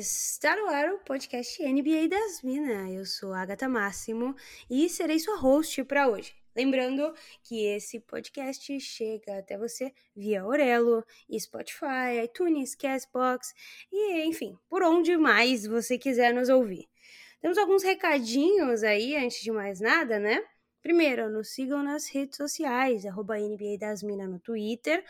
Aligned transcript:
Está 0.00 0.56
no 0.56 0.66
ar 0.70 0.94
o 0.94 0.98
podcast 1.00 1.62
NBA 1.62 2.08
das 2.08 2.40
Minas. 2.40 2.90
Eu 2.90 3.04
sou 3.04 3.34
a 3.34 3.42
Agatha 3.42 3.68
Máximo 3.68 4.34
e 4.70 4.88
serei 4.88 5.18
sua 5.18 5.36
host 5.36 5.84
para 5.84 6.08
hoje. 6.08 6.32
Lembrando 6.56 7.12
que 7.42 7.66
esse 7.66 8.00
podcast 8.00 8.80
chega 8.80 9.38
até 9.38 9.58
você 9.58 9.92
via 10.16 10.46
Orelo, 10.46 11.04
Spotify, 11.38 12.24
iTunes, 12.24 12.74
Castbox 12.74 13.52
e, 13.92 14.22
enfim, 14.22 14.58
por 14.70 14.82
onde 14.82 15.18
mais 15.18 15.66
você 15.66 15.98
quiser 15.98 16.32
nos 16.32 16.48
ouvir. 16.48 16.88
Temos 17.42 17.58
alguns 17.58 17.82
recadinhos 17.82 18.82
aí, 18.82 19.14
antes 19.16 19.42
de 19.42 19.52
mais 19.52 19.80
nada, 19.80 20.18
né? 20.18 20.42
Primeiro, 20.80 21.28
nos 21.28 21.50
sigam 21.50 21.82
nas 21.82 22.08
redes 22.08 22.38
sociais, 22.38 23.04
arroba 23.04 23.38
NBA 23.38 23.76
das 23.78 24.02
Minas 24.02 24.30
no 24.30 24.40
Twitter 24.40 25.04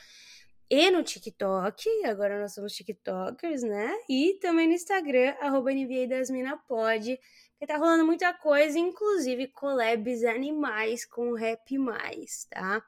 e 0.70 0.88
no 0.88 1.02
TikTok, 1.02 2.04
agora 2.04 2.40
nós 2.40 2.54
somos 2.54 2.72
TikTokers, 2.74 3.64
né? 3.64 3.92
E 4.08 4.38
também 4.40 4.68
no 4.68 4.74
Instagram, 4.74 5.34
arroba 5.40 5.72
porque 7.60 7.66
tá 7.66 7.76
rolando 7.76 8.06
muita 8.06 8.32
coisa, 8.32 8.78
inclusive 8.78 9.48
collabs 9.48 10.22
animais 10.22 11.04
com 11.04 11.34
Rap 11.34 11.76
Mais, 11.76 12.46
tá? 12.48 12.80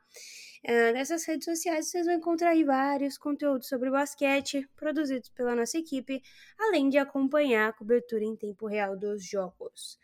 Uh, 0.64 0.94
nessas 0.94 1.24
redes 1.26 1.44
sociais 1.44 1.90
vocês 1.90 2.06
vão 2.06 2.14
encontrar 2.14 2.54
vários 2.64 3.18
conteúdos 3.18 3.66
sobre 3.66 3.90
basquete 3.90 4.64
produzidos 4.76 5.28
pela 5.30 5.56
nossa 5.56 5.76
equipe, 5.76 6.22
além 6.56 6.88
de 6.88 6.98
acompanhar 6.98 7.68
a 7.68 7.72
cobertura 7.72 8.22
em 8.22 8.36
tempo 8.36 8.68
real 8.68 8.96
dos 8.96 9.26
jogos. 9.28 9.98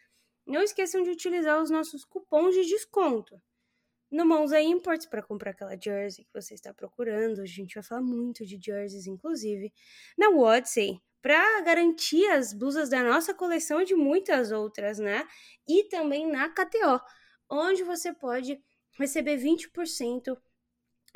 Não 0.45 0.63
esqueçam 0.63 1.05
de 1.05 1.11
utilizar 1.11 1.63
os 1.63 1.71
nossos 1.71 2.05
cupons 2.05 2.57
de 2.57 2.67
desconto 2.67 3.41
no 4.11 4.27
Monza 4.27 4.61
Imports 4.61 5.07
para 5.07 5.23
comprar 5.23 5.51
aquela 5.51 5.77
jersey 5.79 6.25
que 6.25 6.33
você 6.33 6.55
está 6.55 6.73
procurando. 6.73 7.41
A 7.41 7.47
gente 7.47 7.75
vai 7.75 7.83
falar 7.83 8.03
muito 8.03 8.45
de 8.47 8.59
jerseys, 8.61 9.07
inclusive. 9.07 9.73
Na 10.17 10.31
Wodsey, 10.31 11.01
para 11.21 11.61
garantir 11.63 12.27
as 12.29 12.53
blusas 12.53 12.89
da 12.89 13.03
nossa 13.03 13.35
coleção 13.35 13.81
e 13.83 13.85
de 13.85 13.95
muitas 13.95 14.53
outras, 14.53 14.99
né? 14.99 15.27
E 15.69 15.85
também 15.89 16.31
na 16.31 16.49
KTO, 16.49 17.01
onde 17.51 17.83
você 17.83 18.13
pode 18.13 18.59
receber 18.99 19.37
20% 19.37 20.37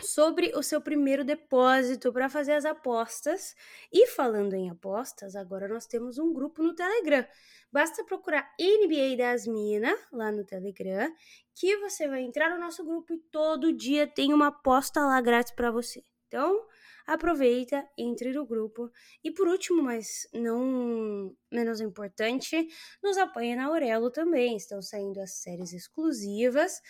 sobre 0.00 0.52
o 0.54 0.62
seu 0.62 0.80
primeiro 0.80 1.24
depósito 1.24 2.12
para 2.12 2.28
fazer 2.28 2.52
as 2.52 2.64
apostas. 2.64 3.54
E 3.92 4.06
falando 4.06 4.54
em 4.54 4.70
apostas, 4.70 5.36
agora 5.36 5.68
nós 5.68 5.86
temos 5.86 6.18
um 6.18 6.32
grupo 6.32 6.62
no 6.62 6.74
Telegram. 6.74 7.26
Basta 7.70 8.04
procurar 8.04 8.50
NBA 8.60 9.16
das 9.16 9.46
Minas 9.46 9.98
lá 10.12 10.30
no 10.30 10.44
Telegram, 10.44 11.10
que 11.54 11.76
você 11.78 12.06
vai 12.06 12.22
entrar 12.22 12.50
no 12.50 12.58
nosso 12.58 12.84
grupo 12.84 13.14
e 13.14 13.18
todo 13.30 13.72
dia 13.72 14.06
tem 14.06 14.32
uma 14.32 14.48
aposta 14.48 15.00
lá 15.00 15.20
grátis 15.20 15.52
para 15.52 15.70
você. 15.70 16.04
Então, 16.26 16.66
aproveita, 17.06 17.86
entre 17.96 18.32
no 18.32 18.46
grupo. 18.46 18.90
E 19.22 19.30
por 19.30 19.48
último, 19.48 19.82
mas 19.82 20.28
não 20.32 21.34
menos 21.50 21.80
importante, 21.80 22.68
nos 23.02 23.16
apoia 23.18 23.56
na 23.56 23.66
Aurelo 23.66 24.10
também. 24.10 24.56
Estão 24.56 24.80
saindo 24.80 25.20
as 25.20 25.34
séries 25.34 25.72
exclusivas. 25.72 26.80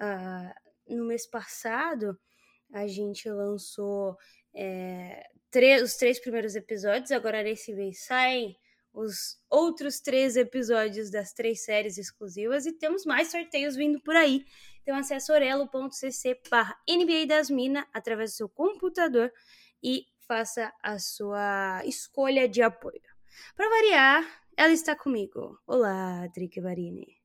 Uh, 0.00 0.68
no 0.96 1.04
mês 1.04 1.26
passado, 1.26 2.18
a 2.72 2.86
gente 2.86 3.28
lançou 3.30 4.16
é, 4.54 5.26
os 5.82 5.96
três 5.96 6.18
primeiros 6.20 6.54
episódios, 6.54 7.10
agora 7.10 7.42
nesse 7.42 7.72
mês 7.72 8.04
saem 8.04 8.56
os 8.92 9.38
outros 9.48 10.00
três 10.00 10.36
episódios 10.36 11.10
das 11.10 11.32
três 11.32 11.64
séries 11.64 11.98
exclusivas 11.98 12.66
e 12.66 12.72
temos 12.72 13.04
mais 13.04 13.30
sorteios 13.30 13.76
vindo 13.76 14.00
por 14.00 14.16
aí. 14.16 14.44
Então 14.82 14.96
acesse 14.96 15.30
orelo.cc 15.30 16.40
barra 16.50 16.76
NBA 16.88 17.26
das 17.26 17.50
Minas 17.50 17.84
através 17.92 18.32
do 18.32 18.36
seu 18.36 18.48
computador 18.48 19.32
e 19.82 20.06
faça 20.26 20.72
a 20.82 20.98
sua 20.98 21.82
escolha 21.84 22.48
de 22.48 22.62
apoio. 22.62 23.00
Para 23.54 23.68
variar, 23.68 24.42
ela 24.56 24.72
está 24.72 24.96
comigo. 24.96 25.58
Olá, 25.66 26.28
Trick 26.34 26.60
Varini. 26.60 27.17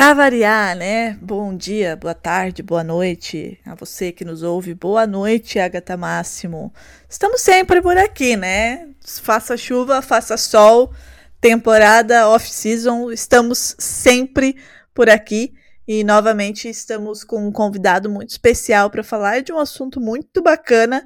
Para 0.00 0.14
variar, 0.14 0.74
né? 0.74 1.18
Bom 1.20 1.54
dia, 1.54 1.94
boa 1.94 2.14
tarde, 2.14 2.62
boa 2.62 2.82
noite 2.82 3.60
a 3.66 3.74
você 3.74 4.10
que 4.10 4.24
nos 4.24 4.42
ouve. 4.42 4.72
Boa 4.72 5.06
noite, 5.06 5.58
Agatha 5.58 5.94
Máximo. 5.94 6.72
Estamos 7.06 7.42
sempre 7.42 7.82
por 7.82 7.98
aqui, 7.98 8.34
né? 8.34 8.88
Faça 9.20 9.58
chuva, 9.58 10.00
faça 10.00 10.38
sol, 10.38 10.90
temporada 11.38 12.26
off-season, 12.30 13.12
estamos 13.12 13.76
sempre 13.78 14.56
por 14.94 15.10
aqui. 15.10 15.52
E 15.86 16.02
novamente 16.02 16.66
estamos 16.66 17.22
com 17.22 17.46
um 17.46 17.52
convidado 17.52 18.08
muito 18.08 18.30
especial 18.30 18.88
para 18.88 19.04
falar 19.04 19.42
de 19.42 19.52
um 19.52 19.58
assunto 19.58 20.00
muito 20.00 20.40
bacana 20.40 21.04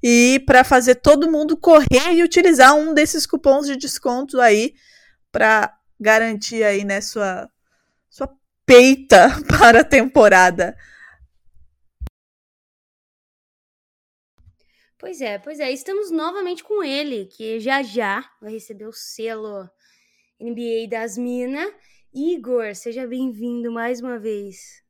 e 0.00 0.40
para 0.46 0.62
fazer 0.62 0.94
todo 0.94 1.32
mundo 1.32 1.56
correr 1.56 2.14
e 2.14 2.22
utilizar 2.22 2.76
um 2.76 2.94
desses 2.94 3.26
cupons 3.26 3.66
de 3.66 3.76
desconto 3.76 4.40
aí 4.40 4.72
para 5.32 5.74
garantir 5.98 6.62
aí 6.62 6.84
né, 6.84 7.00
sua 7.00 7.50
sua 8.16 8.34
peita 8.64 9.28
para 9.46 9.80
a 9.80 9.84
temporada. 9.84 10.74
Pois 14.98 15.20
é, 15.20 15.38
pois 15.38 15.60
é. 15.60 15.70
Estamos 15.70 16.10
novamente 16.10 16.64
com 16.64 16.82
ele, 16.82 17.26
que 17.26 17.60
já 17.60 17.82
já 17.82 18.24
vai 18.40 18.52
receber 18.52 18.86
o 18.86 18.92
selo 18.92 19.68
NBA 20.40 20.88
das 20.88 21.18
Minas. 21.18 21.70
Igor, 22.14 22.74
seja 22.74 23.06
bem-vindo 23.06 23.70
mais 23.70 24.00
uma 24.00 24.18
vez. 24.18 24.82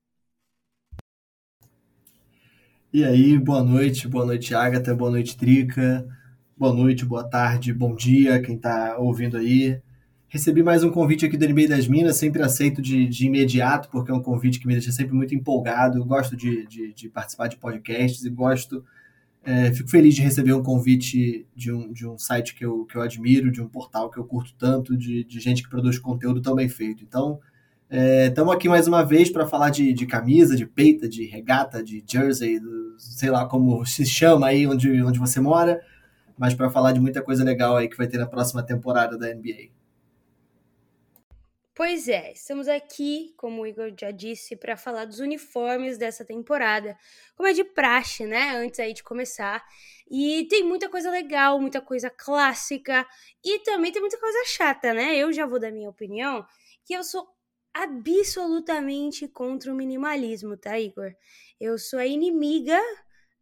E 2.92 3.04
aí, 3.04 3.36
boa 3.36 3.64
noite, 3.64 4.06
boa 4.06 4.24
noite, 4.24 4.54
Agatha, 4.54 4.94
boa 4.94 5.10
noite, 5.10 5.36
Trica, 5.36 6.06
boa 6.56 6.72
noite, 6.72 7.04
boa 7.04 7.28
tarde, 7.28 7.74
bom 7.74 7.94
dia, 7.96 8.40
quem 8.40 8.54
está 8.54 8.96
ouvindo 8.96 9.36
aí. 9.36 9.82
Recebi 10.36 10.62
mais 10.62 10.84
um 10.84 10.90
convite 10.90 11.24
aqui 11.24 11.34
do 11.34 11.48
NBA 11.48 11.66
das 11.66 11.88
Minas, 11.88 12.18
sempre 12.18 12.42
aceito 12.42 12.82
de, 12.82 13.08
de 13.08 13.26
imediato, 13.26 13.88
porque 13.88 14.10
é 14.10 14.14
um 14.14 14.20
convite 14.20 14.60
que 14.60 14.66
me 14.66 14.74
deixa 14.74 14.92
sempre 14.92 15.14
muito 15.14 15.34
empolgado. 15.34 15.96
Eu 15.96 16.04
gosto 16.04 16.36
de, 16.36 16.66
de, 16.66 16.92
de 16.92 17.08
participar 17.08 17.48
de 17.48 17.56
podcasts 17.56 18.22
e 18.22 18.28
gosto. 18.28 18.84
É, 19.42 19.72
fico 19.72 19.88
feliz 19.88 20.14
de 20.14 20.20
receber 20.20 20.52
um 20.52 20.62
convite 20.62 21.46
de 21.56 21.72
um, 21.72 21.90
de 21.90 22.06
um 22.06 22.18
site 22.18 22.54
que 22.54 22.66
eu, 22.66 22.84
que 22.84 22.96
eu 22.96 23.00
admiro, 23.00 23.50
de 23.50 23.62
um 23.62 23.66
portal 23.66 24.10
que 24.10 24.18
eu 24.18 24.24
curto 24.24 24.54
tanto, 24.58 24.94
de, 24.94 25.24
de 25.24 25.40
gente 25.40 25.62
que 25.62 25.70
produz 25.70 25.98
conteúdo 25.98 26.42
tão 26.42 26.54
bem 26.54 26.68
feito. 26.68 27.02
Então, 27.02 27.40
estamos 27.90 28.52
é, 28.52 28.56
aqui 28.56 28.68
mais 28.68 28.86
uma 28.86 29.02
vez 29.02 29.30
para 29.30 29.46
falar 29.46 29.70
de, 29.70 29.94
de 29.94 30.04
camisa, 30.04 30.54
de 30.54 30.66
peita, 30.66 31.08
de 31.08 31.24
regata, 31.24 31.82
de 31.82 32.04
jersey, 32.06 32.60
do, 32.60 32.94
sei 32.98 33.30
lá 33.30 33.46
como 33.46 33.86
se 33.86 34.04
chama 34.04 34.48
aí 34.48 34.66
onde, 34.66 35.02
onde 35.02 35.18
você 35.18 35.40
mora, 35.40 35.80
mas 36.36 36.52
para 36.52 36.68
falar 36.68 36.92
de 36.92 37.00
muita 37.00 37.22
coisa 37.22 37.42
legal 37.42 37.74
aí 37.74 37.88
que 37.88 37.96
vai 37.96 38.06
ter 38.06 38.18
na 38.18 38.26
próxima 38.26 38.62
temporada 38.62 39.16
da 39.16 39.34
NBA. 39.34 39.75
Pois 41.76 42.08
é, 42.08 42.32
estamos 42.32 42.68
aqui, 42.68 43.34
como 43.36 43.60
o 43.60 43.66
Igor 43.66 43.92
já 44.00 44.10
disse, 44.10 44.56
para 44.56 44.78
falar 44.78 45.04
dos 45.04 45.20
uniformes 45.20 45.98
dessa 45.98 46.24
temporada, 46.24 46.96
como 47.36 47.46
é 47.46 47.52
de 47.52 47.62
praxe, 47.64 48.24
né? 48.24 48.56
Antes 48.56 48.80
aí 48.80 48.94
de 48.94 49.02
começar. 49.02 49.62
E 50.10 50.48
tem 50.48 50.64
muita 50.64 50.88
coisa 50.88 51.10
legal, 51.10 51.60
muita 51.60 51.82
coisa 51.82 52.08
clássica 52.08 53.06
e 53.44 53.58
também 53.58 53.92
tem 53.92 54.00
muita 54.00 54.18
coisa 54.18 54.42
chata, 54.46 54.94
né? 54.94 55.16
Eu 55.16 55.30
já 55.34 55.44
vou 55.44 55.60
dar 55.60 55.70
minha 55.70 55.90
opinião, 55.90 56.46
que 56.82 56.94
eu 56.94 57.04
sou 57.04 57.28
absolutamente 57.74 59.28
contra 59.28 59.70
o 59.70 59.76
minimalismo, 59.76 60.56
tá, 60.56 60.80
Igor? 60.80 61.12
Eu 61.60 61.76
sou 61.78 61.98
a 61.98 62.06
inimiga 62.06 62.80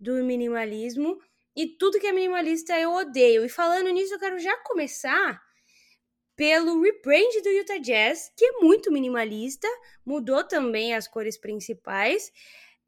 do 0.01 0.25
minimalismo 0.25 1.21
e 1.55 1.69
tudo 1.69 2.01
que 2.01 2.07
é 2.09 2.13
minimalista 2.13 2.77
eu 2.77 2.95
odeio. 2.95 3.45
E 3.45 3.49
falando 3.49 3.91
nisso, 3.91 4.15
eu 4.15 4.19
quero 4.19 4.41
já 4.41 4.57
começar 4.65 5.41
pelo 6.37 6.83
rebrand 6.83 7.43
do 7.43 7.49
Utah 7.51 7.79
Jazz, 7.79 8.33
que 8.37 8.45
é 8.45 8.53
muito 8.61 8.93
minimalista, 8.93 9.69
mudou 10.05 10.43
também 10.45 10.95
as 10.95 11.07
cores 11.07 11.39
principais, 11.39 12.31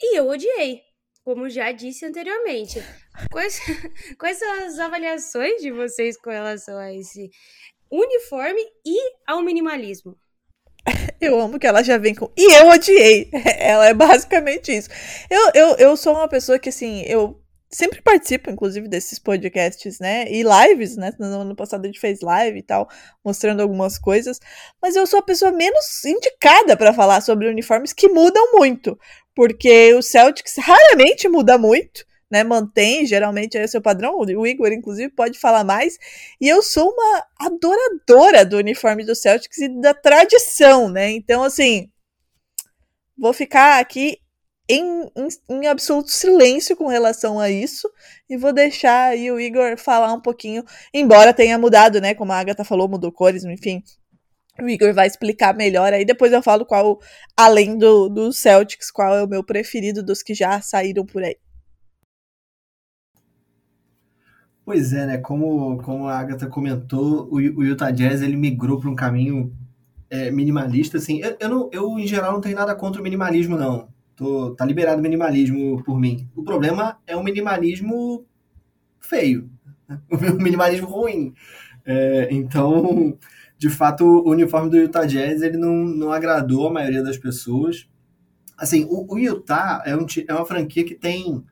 e 0.01 0.19
eu 0.19 0.29
odiei, 0.29 0.83
como 1.25 1.49
já 1.49 1.73
disse 1.73 2.05
anteriormente. 2.05 2.83
Quais, 3.31 3.59
quais 4.19 4.39
são 4.39 4.53
as 4.65 4.79
avaliações 4.79 5.63
de 5.63 5.71
vocês 5.71 6.17
com 6.17 6.31
relação 6.31 6.77
a 6.79 6.93
esse 6.93 7.31
uniforme 7.91 8.61
e 8.85 8.97
ao 9.27 9.43
minimalismo? 9.43 10.17
Eu 11.21 11.41
amo 11.41 11.59
que 11.59 11.67
ela 11.67 11.83
já 11.83 11.99
vem 11.99 12.15
com. 12.15 12.31
E 12.37 12.53
eu 12.59 12.69
odiei. 12.69 13.31
Ela 13.59 13.89
é 13.89 13.95
basicamente 13.95 14.71
isso. 14.71 14.89
Eu, 15.29 15.51
eu, 15.55 15.77
eu 15.77 15.97
sou 15.97 16.15
uma 16.15 16.29
pessoa 16.29 16.59
que, 16.59 16.69
assim, 16.69 17.03
eu 17.07 17.43
sempre 17.71 18.01
participo, 18.03 18.51
inclusive, 18.51 18.89
desses 18.89 19.19
podcasts, 19.19 19.99
né? 19.99 20.31
E 20.31 20.43
lives, 20.43 20.97
né? 20.97 21.13
No 21.19 21.41
ano 21.41 21.57
passado 21.57 21.85
a 21.85 21.87
gente 21.87 22.01
fez 22.01 22.21
live 22.21 22.59
e 22.59 22.63
tal, 22.63 22.89
mostrando 23.25 23.61
algumas 23.61 23.99
coisas. 23.99 24.39
Mas 24.81 24.97
eu 24.97 25.07
sou 25.07 25.19
a 25.19 25.23
pessoa 25.23 25.53
menos 25.53 26.05
indicada 26.05 26.77
para 26.77 26.93
falar 26.93 27.21
sobre 27.21 27.49
uniformes 27.49 27.93
que 27.93 28.09
mudam 28.09 28.53
muito. 28.53 28.99
Porque 29.35 29.93
o 29.95 30.03
Celtics 30.03 30.57
raramente 30.59 31.29
muda 31.29 31.59
muito 31.59 32.07
né, 32.31 32.43
mantém 32.43 33.07
geralmente 33.07 33.57
é 33.57 33.67
seu 33.67 33.81
padrão. 33.81 34.19
O 34.19 34.47
Igor, 34.47 34.73
inclusive, 34.73 35.11
pode 35.11 35.39
falar 35.39 35.65
mais. 35.65 35.99
E 36.41 36.49
eu 36.49 36.63
sou 36.63 36.91
uma 36.91 37.25
adoradora 37.39 38.45
do 38.45 38.57
uniforme 38.57 39.05
do 39.05 39.15
Celtics 39.15 39.59
e 39.59 39.69
da 39.81 39.95
tradição, 39.95 40.89
né? 40.89 41.11
Então, 41.11 41.43
assim, 41.43 41.91
vou 43.17 43.33
ficar 43.33 43.81
aqui 43.81 44.19
em, 44.69 45.03
em, 45.17 45.29
em, 45.49 45.67
absoluto 45.67 46.11
silêncio 46.11 46.77
com 46.77 46.89
relação 46.89 47.39
a 47.39 47.51
isso 47.51 47.89
e 48.29 48.37
vou 48.37 48.53
deixar 48.53 49.11
aí 49.11 49.31
o 49.31 49.39
Igor 49.39 49.77
falar 49.79 50.13
um 50.13 50.21
pouquinho, 50.21 50.65
embora 50.93 51.33
tenha 51.33 51.59
mudado, 51.59 52.01
né? 52.01 52.15
Como 52.15 52.33
a 52.33 52.39
Agatha 52.39 52.65
falou, 52.65 52.89
mudou 52.89 53.13
cores, 53.13 53.45
enfim. 53.45 53.83
O 54.61 54.69
Igor 54.69 54.95
vai 54.95 55.07
explicar 55.07 55.55
melhor 55.55 55.93
aí. 55.93 56.05
Depois 56.05 56.33
eu 56.33 56.43
falo 56.43 56.65
qual, 56.65 56.99
além 57.37 57.77
do, 57.79 58.09
do 58.09 58.33
Celtics, 58.33 58.91
qual 58.91 59.15
é 59.15 59.23
o 59.23 59.29
meu 59.29 59.45
preferido 59.45 60.03
dos 60.03 60.23
que 60.23 60.35
já 60.35 60.61
saíram 60.61 61.05
por 61.05 61.23
aí. 61.23 61.37
Pois 64.65 64.93
é, 64.93 65.07
né? 65.07 65.19
Como, 65.19 65.81
como 65.83 66.09
a 66.09 66.19
Agatha 66.19 66.49
comentou, 66.49 67.29
o, 67.31 67.37
o 67.37 67.65
Utah 67.65 67.93
Jazz 67.93 68.21
ele 68.21 68.37
migrou 68.37 68.81
para 68.81 68.91
um 68.91 68.97
caminho 68.97 69.55
é, 70.11 70.31
minimalista, 70.31 70.99
assim. 70.99 71.21
Eu, 71.21 71.37
eu, 71.39 71.49
não, 71.49 71.71
eu, 71.73 71.99
em 71.99 72.07
geral, 72.07 72.33
não 72.33 72.41
tenho 72.41 72.57
nada 72.57 72.75
contra 72.75 73.01
o 73.01 73.05
minimalismo, 73.05 73.57
não. 73.57 73.95
Tô, 74.17 74.55
tá 74.55 74.65
liberado 74.65 74.99
o 74.99 75.03
minimalismo 75.03 75.83
por 75.85 76.01
mim. 76.01 76.29
O 76.35 76.43
problema 76.43 76.99
é 77.07 77.15
o 77.15 77.23
minimalismo 77.23 78.25
feio. 78.99 79.51
Né? 79.89 80.01
O 80.11 80.43
minimalismo 80.43 80.89
ruim. 80.89 81.35
É, 81.85 82.29
então, 82.31 83.17
de 83.59 83.69
fato, 83.71 84.05
o 84.05 84.31
uniforme 84.31 84.71
do 84.71 84.77
Utah 84.77 85.05
Jazz 85.05 85.43
ele 85.43 85.57
não, 85.57 85.85
não 85.85 86.11
agradou 86.11 86.67
a 86.67 86.73
maioria 86.73 87.03
das 87.03 87.19
pessoas. 87.19 87.89
Assim, 88.57 88.87
o, 88.89 89.07
o 89.07 89.19
Utah 89.19 89.83
é, 89.85 89.95
um, 89.95 90.07
é 90.27 90.35
uma 90.35 90.47
franquia 90.47 90.85
que 90.85 90.95
tem 90.95 91.45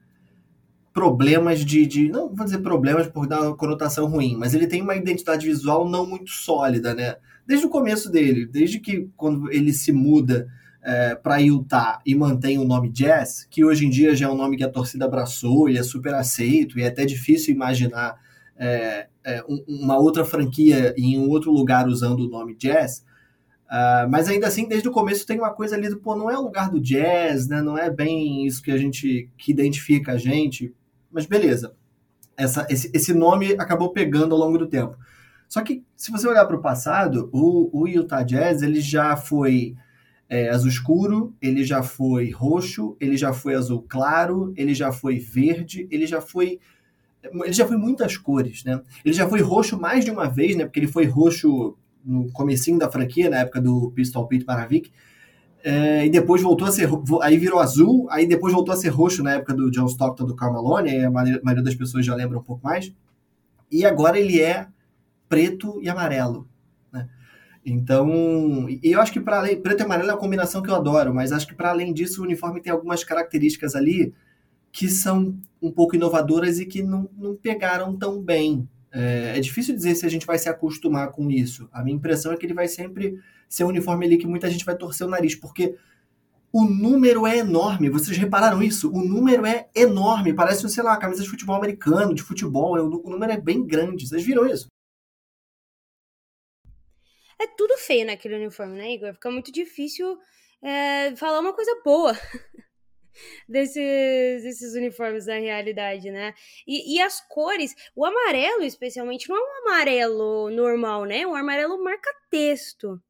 problemas 0.92 1.64
de, 1.64 1.84
de, 1.84 2.08
Não 2.08 2.32
vou 2.34 2.44
dizer 2.44 2.58
problemas 2.58 3.08
por 3.08 3.26
dar 3.26 3.42
uma 3.42 3.56
conotação 3.56 4.06
ruim, 4.06 4.36
mas 4.36 4.54
ele 4.54 4.68
tem 4.68 4.80
uma 4.80 4.94
identidade 4.94 5.44
visual 5.44 5.88
não 5.88 6.06
muito 6.06 6.30
sólida, 6.30 6.94
né? 6.94 7.16
Desde 7.44 7.66
o 7.66 7.68
começo 7.68 8.10
dele, 8.10 8.46
desde 8.46 8.78
que 8.78 9.10
quando 9.16 9.50
ele 9.52 9.72
se 9.72 9.92
muda 9.92 10.48
é, 10.84 11.14
para 11.14 11.38
Utah 11.38 12.00
e 12.04 12.14
mantém 12.14 12.58
o 12.58 12.64
nome 12.64 12.90
Jazz, 12.90 13.46
que 13.50 13.64
hoje 13.64 13.86
em 13.86 13.90
dia 13.90 14.14
já 14.14 14.26
é 14.26 14.28
um 14.28 14.36
nome 14.36 14.56
que 14.56 14.64
a 14.64 14.70
torcida 14.70 15.06
abraçou 15.06 15.68
e 15.68 15.78
é 15.78 15.82
super 15.82 16.14
aceito, 16.14 16.78
e 16.78 16.82
é 16.82 16.88
até 16.88 17.06
difícil 17.06 17.54
imaginar 17.54 18.16
é, 18.56 19.08
é, 19.24 19.42
uma 19.66 19.96
outra 19.96 20.24
franquia 20.24 20.94
em 20.96 21.18
um 21.18 21.28
outro 21.30 21.50
lugar 21.50 21.88
usando 21.88 22.20
o 22.20 22.28
nome 22.28 22.54
Jazz. 22.54 23.04
Uh, 23.64 24.06
mas 24.10 24.28
ainda 24.28 24.46
assim, 24.46 24.68
desde 24.68 24.86
o 24.86 24.92
começo 24.92 25.26
tem 25.26 25.38
uma 25.38 25.52
coisa 25.52 25.74
ali 25.74 25.88
do, 25.88 25.98
pô, 25.98 26.14
não 26.14 26.30
é 26.30 26.38
o 26.38 26.42
lugar 26.42 26.70
do 26.70 26.78
jazz, 26.78 27.48
né? 27.48 27.60
Não 27.60 27.76
é 27.76 27.90
bem 27.90 28.46
isso 28.46 28.62
que 28.62 28.70
a 28.70 28.76
gente, 28.76 29.28
que 29.36 29.50
identifica 29.50 30.12
a 30.12 30.16
gente. 30.18 30.72
Mas 31.10 31.26
beleza. 31.26 31.74
Essa, 32.36 32.66
esse, 32.68 32.90
esse 32.92 33.12
nome 33.12 33.54
acabou 33.54 33.90
pegando 33.90 34.32
ao 34.32 34.40
longo 34.40 34.58
do 34.58 34.68
tempo. 34.68 34.96
Só 35.48 35.62
que, 35.62 35.82
se 35.96 36.12
você 36.12 36.28
olhar 36.28 36.44
para 36.44 36.56
o 36.56 36.60
passado, 36.60 37.30
o 37.32 37.86
Utah 37.88 38.22
Jazz 38.22 38.62
ele 38.62 38.80
já 38.80 39.16
foi 39.16 39.74
é, 40.34 40.50
azul 40.50 40.68
escuro, 40.68 41.32
ele 41.40 41.62
já 41.62 41.80
foi 41.80 42.28
roxo, 42.30 42.96
ele 42.98 43.16
já 43.16 43.32
foi 43.32 43.54
azul 43.54 43.84
claro, 43.88 44.52
ele 44.56 44.74
já 44.74 44.90
foi 44.90 45.20
verde, 45.20 45.86
ele 45.92 46.08
já 46.08 46.20
foi 46.20 46.58
ele 47.22 47.52
já 47.52 47.66
foi 47.66 47.76
muitas 47.76 48.16
cores, 48.16 48.64
né? 48.64 48.82
Ele 49.04 49.14
já 49.14 49.28
foi 49.28 49.40
roxo 49.40 49.80
mais 49.80 50.04
de 50.04 50.10
uma 50.10 50.28
vez, 50.28 50.56
né? 50.56 50.64
Porque 50.64 50.80
ele 50.80 50.88
foi 50.88 51.06
roxo 51.06 51.76
no 52.04 52.30
comecinho 52.32 52.78
da 52.78 52.90
franquia, 52.90 53.30
na 53.30 53.38
época 53.38 53.60
do 53.60 53.92
Pistol 53.92 54.26
Pete 54.26 54.44
Maravik, 54.44 54.90
é, 55.62 56.04
e 56.04 56.10
depois 56.10 56.42
voltou 56.42 56.66
a 56.66 56.72
ser. 56.72 56.88
Aí 57.22 57.38
virou 57.38 57.60
azul, 57.60 58.08
aí 58.10 58.26
depois 58.26 58.52
voltou 58.52 58.74
a 58.74 58.76
ser 58.76 58.88
roxo 58.88 59.22
na 59.22 59.34
época 59.34 59.54
do 59.54 59.70
John 59.70 59.86
Stockton 59.86 60.26
do 60.26 60.34
Carmelone, 60.34 60.90
aí 60.90 61.04
a 61.04 61.10
maioria 61.10 61.62
das 61.62 61.76
pessoas 61.76 62.04
já 62.04 62.14
lembra 62.14 62.36
um 62.38 62.42
pouco 62.42 62.62
mais. 62.62 62.92
E 63.70 63.86
agora 63.86 64.18
ele 64.18 64.40
é 64.40 64.66
preto 65.28 65.80
e 65.80 65.88
amarelo. 65.88 66.46
Então, 67.64 68.66
eu 68.82 69.00
acho 69.00 69.12
que 69.12 69.20
para 69.20 69.38
além. 69.38 69.60
Preto 69.60 69.80
e 69.80 69.82
amarelo 69.84 70.10
é 70.10 70.12
uma 70.12 70.20
combinação 70.20 70.60
que 70.60 70.70
eu 70.70 70.74
adoro, 70.74 71.14
mas 71.14 71.32
acho 71.32 71.46
que 71.46 71.54
para 71.54 71.70
além 71.70 71.92
disso, 71.92 72.20
o 72.20 72.24
uniforme 72.24 72.60
tem 72.60 72.72
algumas 72.72 73.02
características 73.02 73.74
ali 73.74 74.12
que 74.70 74.88
são 74.88 75.38
um 75.62 75.70
pouco 75.70 75.94
inovadoras 75.96 76.58
e 76.58 76.66
que 76.66 76.82
não, 76.82 77.08
não 77.16 77.34
pegaram 77.34 77.96
tão 77.96 78.20
bem. 78.20 78.68
É, 78.92 79.34
é 79.36 79.40
difícil 79.40 79.74
dizer 79.74 79.94
se 79.94 80.04
a 80.04 80.08
gente 80.08 80.26
vai 80.26 80.36
se 80.38 80.48
acostumar 80.48 81.10
com 81.10 81.30
isso. 81.30 81.68
A 81.72 81.82
minha 81.82 81.96
impressão 81.96 82.32
é 82.32 82.36
que 82.36 82.44
ele 82.44 82.54
vai 82.54 82.68
sempre 82.68 83.18
ser 83.48 83.64
um 83.64 83.68
uniforme 83.68 84.04
ali 84.04 84.18
que 84.18 84.26
muita 84.26 84.50
gente 84.50 84.64
vai 84.64 84.76
torcer 84.76 85.06
o 85.06 85.10
nariz, 85.10 85.34
porque 85.34 85.76
o 86.52 86.64
número 86.64 87.26
é 87.26 87.38
enorme. 87.38 87.88
Vocês 87.88 88.16
repararam 88.16 88.62
isso? 88.62 88.90
O 88.92 89.04
número 89.04 89.46
é 89.46 89.68
enorme. 89.74 90.34
Parece, 90.34 90.68
sei 90.68 90.84
lá, 90.84 90.96
camisa 90.96 91.22
de 91.22 91.28
futebol 91.28 91.56
americano, 91.56 92.14
de 92.14 92.22
futebol. 92.22 92.74
O 93.04 93.10
número 93.10 93.32
é 93.32 93.40
bem 93.40 93.66
grande. 93.66 94.06
Vocês 94.06 94.24
viram 94.24 94.46
isso? 94.46 94.68
É 97.40 97.46
tudo 97.46 97.76
feio 97.78 98.06
naquele 98.06 98.36
uniforme, 98.36 98.76
né, 98.76 98.92
Igor? 98.92 99.14
Fica 99.14 99.30
muito 99.30 99.50
difícil 99.52 100.18
é, 100.62 101.14
falar 101.16 101.40
uma 101.40 101.52
coisa 101.52 101.80
boa 101.84 102.12
desses, 103.48 104.42
desses 104.42 104.74
uniformes 104.74 105.26
na 105.26 105.34
realidade, 105.34 106.10
né? 106.10 106.34
E, 106.66 106.96
e, 106.96 107.00
as 107.00 107.20
cores, 107.20 107.74
o 107.94 108.04
amarelo 108.04 108.62
especialmente, 108.62 109.28
não 109.28 109.36
é 109.36 109.40
um 109.40 109.68
amarelo 109.68 110.50
normal, 110.50 111.04
né? 111.04 111.20
É 111.20 111.26
um 111.26 111.34
amarelo 111.34 111.82
marca-texto. 111.82 113.00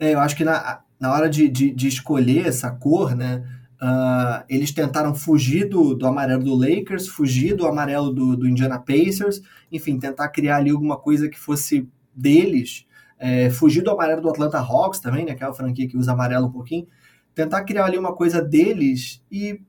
É, 0.00 0.14
eu 0.14 0.20
acho 0.20 0.36
que 0.36 0.44
na, 0.44 0.84
na 1.00 1.12
hora 1.12 1.28
de, 1.28 1.48
de, 1.48 1.70
de 1.70 1.88
escolher 1.88 2.46
essa 2.46 2.70
cor, 2.70 3.16
né, 3.16 3.44
uh, 3.82 4.44
eles 4.48 4.72
tentaram 4.72 5.14
fugir 5.14 5.68
do, 5.68 5.94
do 5.94 6.06
amarelo 6.06 6.42
do 6.42 6.54
Lakers, 6.54 7.08
fugir 7.08 7.54
do 7.54 7.66
amarelo 7.66 8.12
do, 8.12 8.36
do 8.36 8.48
Indiana 8.48 8.78
Pacers, 8.78 9.40
enfim, 9.70 9.98
tentar 9.98 10.28
criar 10.28 10.56
ali 10.56 10.70
alguma 10.70 10.96
coisa 10.96 11.28
que 11.28 11.38
fosse 11.38 11.88
deles, 12.14 12.86
é, 13.18 13.50
fugir 13.50 13.82
do 13.82 13.90
amarelo 13.90 14.22
do 14.22 14.30
Atlanta 14.30 14.58
Hawks 14.58 15.00
também, 15.00 15.24
né, 15.24 15.34
que 15.34 15.42
é 15.42 15.46
a 15.46 15.52
franquia 15.52 15.88
que 15.88 15.96
usa 15.96 16.12
amarelo 16.12 16.46
um 16.46 16.52
pouquinho, 16.52 16.86
tentar 17.34 17.64
criar 17.64 17.84
ali 17.84 17.98
uma 17.98 18.14
coisa 18.14 18.42
deles 18.42 19.22
e, 19.30 19.60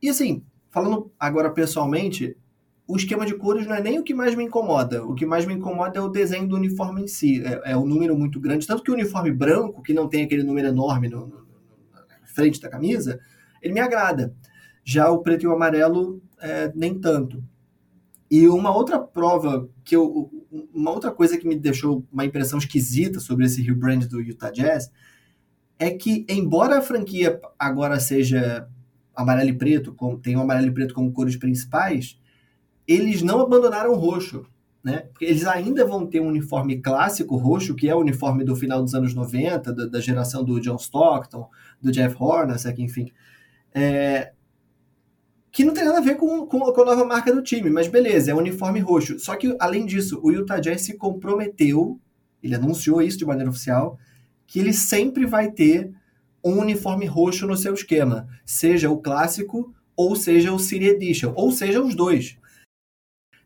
e 0.00 0.08
assim, 0.08 0.44
falando 0.70 1.12
agora 1.18 1.50
pessoalmente, 1.50 2.36
o 2.86 2.96
esquema 2.96 3.24
de 3.24 3.34
cores 3.34 3.66
não 3.66 3.76
é 3.76 3.80
nem 3.80 3.98
o 3.98 4.02
que 4.02 4.12
mais 4.12 4.34
me 4.34 4.44
incomoda. 4.44 5.04
O 5.04 5.14
que 5.14 5.24
mais 5.24 5.46
me 5.46 5.54
incomoda 5.54 5.98
é 5.98 6.02
o 6.02 6.08
desenho 6.08 6.48
do 6.48 6.56
uniforme 6.56 7.02
em 7.02 7.06
si. 7.06 7.42
É, 7.44 7.72
é 7.72 7.76
um 7.76 7.86
número 7.86 8.16
muito 8.18 8.40
grande. 8.40 8.66
Tanto 8.66 8.82
que 8.82 8.90
o 8.90 8.94
uniforme 8.94 9.30
branco, 9.30 9.82
que 9.82 9.94
não 9.94 10.08
tem 10.08 10.24
aquele 10.24 10.42
número 10.42 10.68
enorme 10.68 11.08
no, 11.08 11.26
no, 11.26 11.46
na 11.92 12.26
frente 12.26 12.60
da 12.60 12.68
camisa, 12.68 13.20
ele 13.62 13.72
me 13.72 13.80
agrada. 13.80 14.34
Já 14.84 15.08
o 15.10 15.22
preto 15.22 15.44
e 15.44 15.46
o 15.46 15.52
amarelo, 15.52 16.20
é, 16.40 16.72
nem 16.74 16.98
tanto. 16.98 17.42
E 18.30 18.48
uma 18.48 18.74
outra 18.74 18.98
prova 18.98 19.68
que 19.84 19.94
eu. 19.94 20.30
Uma 20.74 20.90
outra 20.90 21.10
coisa 21.10 21.38
que 21.38 21.46
me 21.46 21.54
deixou 21.54 22.04
uma 22.12 22.24
impressão 22.24 22.58
esquisita 22.58 23.20
sobre 23.20 23.46
esse 23.46 23.62
Rio 23.62 23.76
Brand 23.76 24.04
do 24.04 24.20
Utah 24.20 24.50
Jazz 24.50 24.90
é 25.78 25.90
que, 25.90 26.26
embora 26.28 26.78
a 26.78 26.82
franquia 26.82 27.40
agora 27.58 27.98
seja 27.98 28.68
amarelo 29.14 29.50
e 29.50 29.56
preto, 29.56 29.92
com, 29.94 30.16
tem 30.18 30.36
o 30.36 30.40
amarelo 30.40 30.68
e 30.68 30.72
preto 30.72 30.94
como 30.94 31.12
cores 31.12 31.36
principais, 31.36 32.18
eles 32.86 33.22
não 33.22 33.40
abandonaram 33.40 33.92
o 33.92 33.96
roxo. 33.96 34.46
Né? 34.82 34.98
Porque 35.12 35.24
eles 35.24 35.46
ainda 35.46 35.84
vão 35.84 36.06
ter 36.06 36.20
um 36.20 36.26
uniforme 36.26 36.80
clássico 36.80 37.36
roxo, 37.36 37.74
que 37.74 37.88
é 37.88 37.94
o 37.94 38.00
uniforme 38.00 38.44
do 38.44 38.56
final 38.56 38.82
dos 38.82 38.94
anos 38.94 39.14
90, 39.14 39.72
da, 39.72 39.86
da 39.86 40.00
geração 40.00 40.42
do 40.42 40.60
John 40.60 40.76
Stockton, 40.76 41.48
do 41.80 41.92
Jeff 41.92 42.16
Hornacek, 42.18 42.82
enfim. 42.82 43.12
É, 43.74 44.32
que 45.50 45.64
não 45.64 45.74
tem 45.74 45.84
nada 45.84 45.98
a 45.98 46.02
ver 46.02 46.16
com, 46.16 46.46
com, 46.46 46.60
com, 46.60 46.82
a 46.82 46.84
nova 46.84 47.04
marca 47.04 47.32
do 47.32 47.42
time, 47.42 47.68
mas 47.68 47.86
beleza, 47.86 48.30
é 48.30 48.34
um 48.34 48.38
uniforme 48.38 48.80
roxo. 48.80 49.18
Só 49.18 49.36
que, 49.36 49.54
além 49.60 49.84
disso, 49.84 50.18
o 50.22 50.30
Utah 50.30 50.58
Jazz 50.58 50.82
se 50.82 50.96
comprometeu, 50.96 52.00
ele 52.42 52.54
anunciou 52.54 53.02
isso 53.02 53.18
de 53.18 53.26
maneira 53.26 53.50
oficial, 53.50 53.98
que 54.46 54.58
ele 54.58 54.72
sempre 54.72 55.26
vai 55.26 55.50
ter 55.50 55.92
um 56.42 56.58
uniforme 56.58 57.06
roxo 57.06 57.46
no 57.46 57.56
seu 57.56 57.74
esquema, 57.74 58.26
seja 58.44 58.90
o 58.90 58.98
clássico 58.98 59.74
ou 59.94 60.16
seja 60.16 60.52
o 60.52 60.58
City 60.58 60.86
Edition, 60.86 61.32
ou 61.36 61.52
seja 61.52 61.82
os 61.82 61.94
dois. 61.94 62.38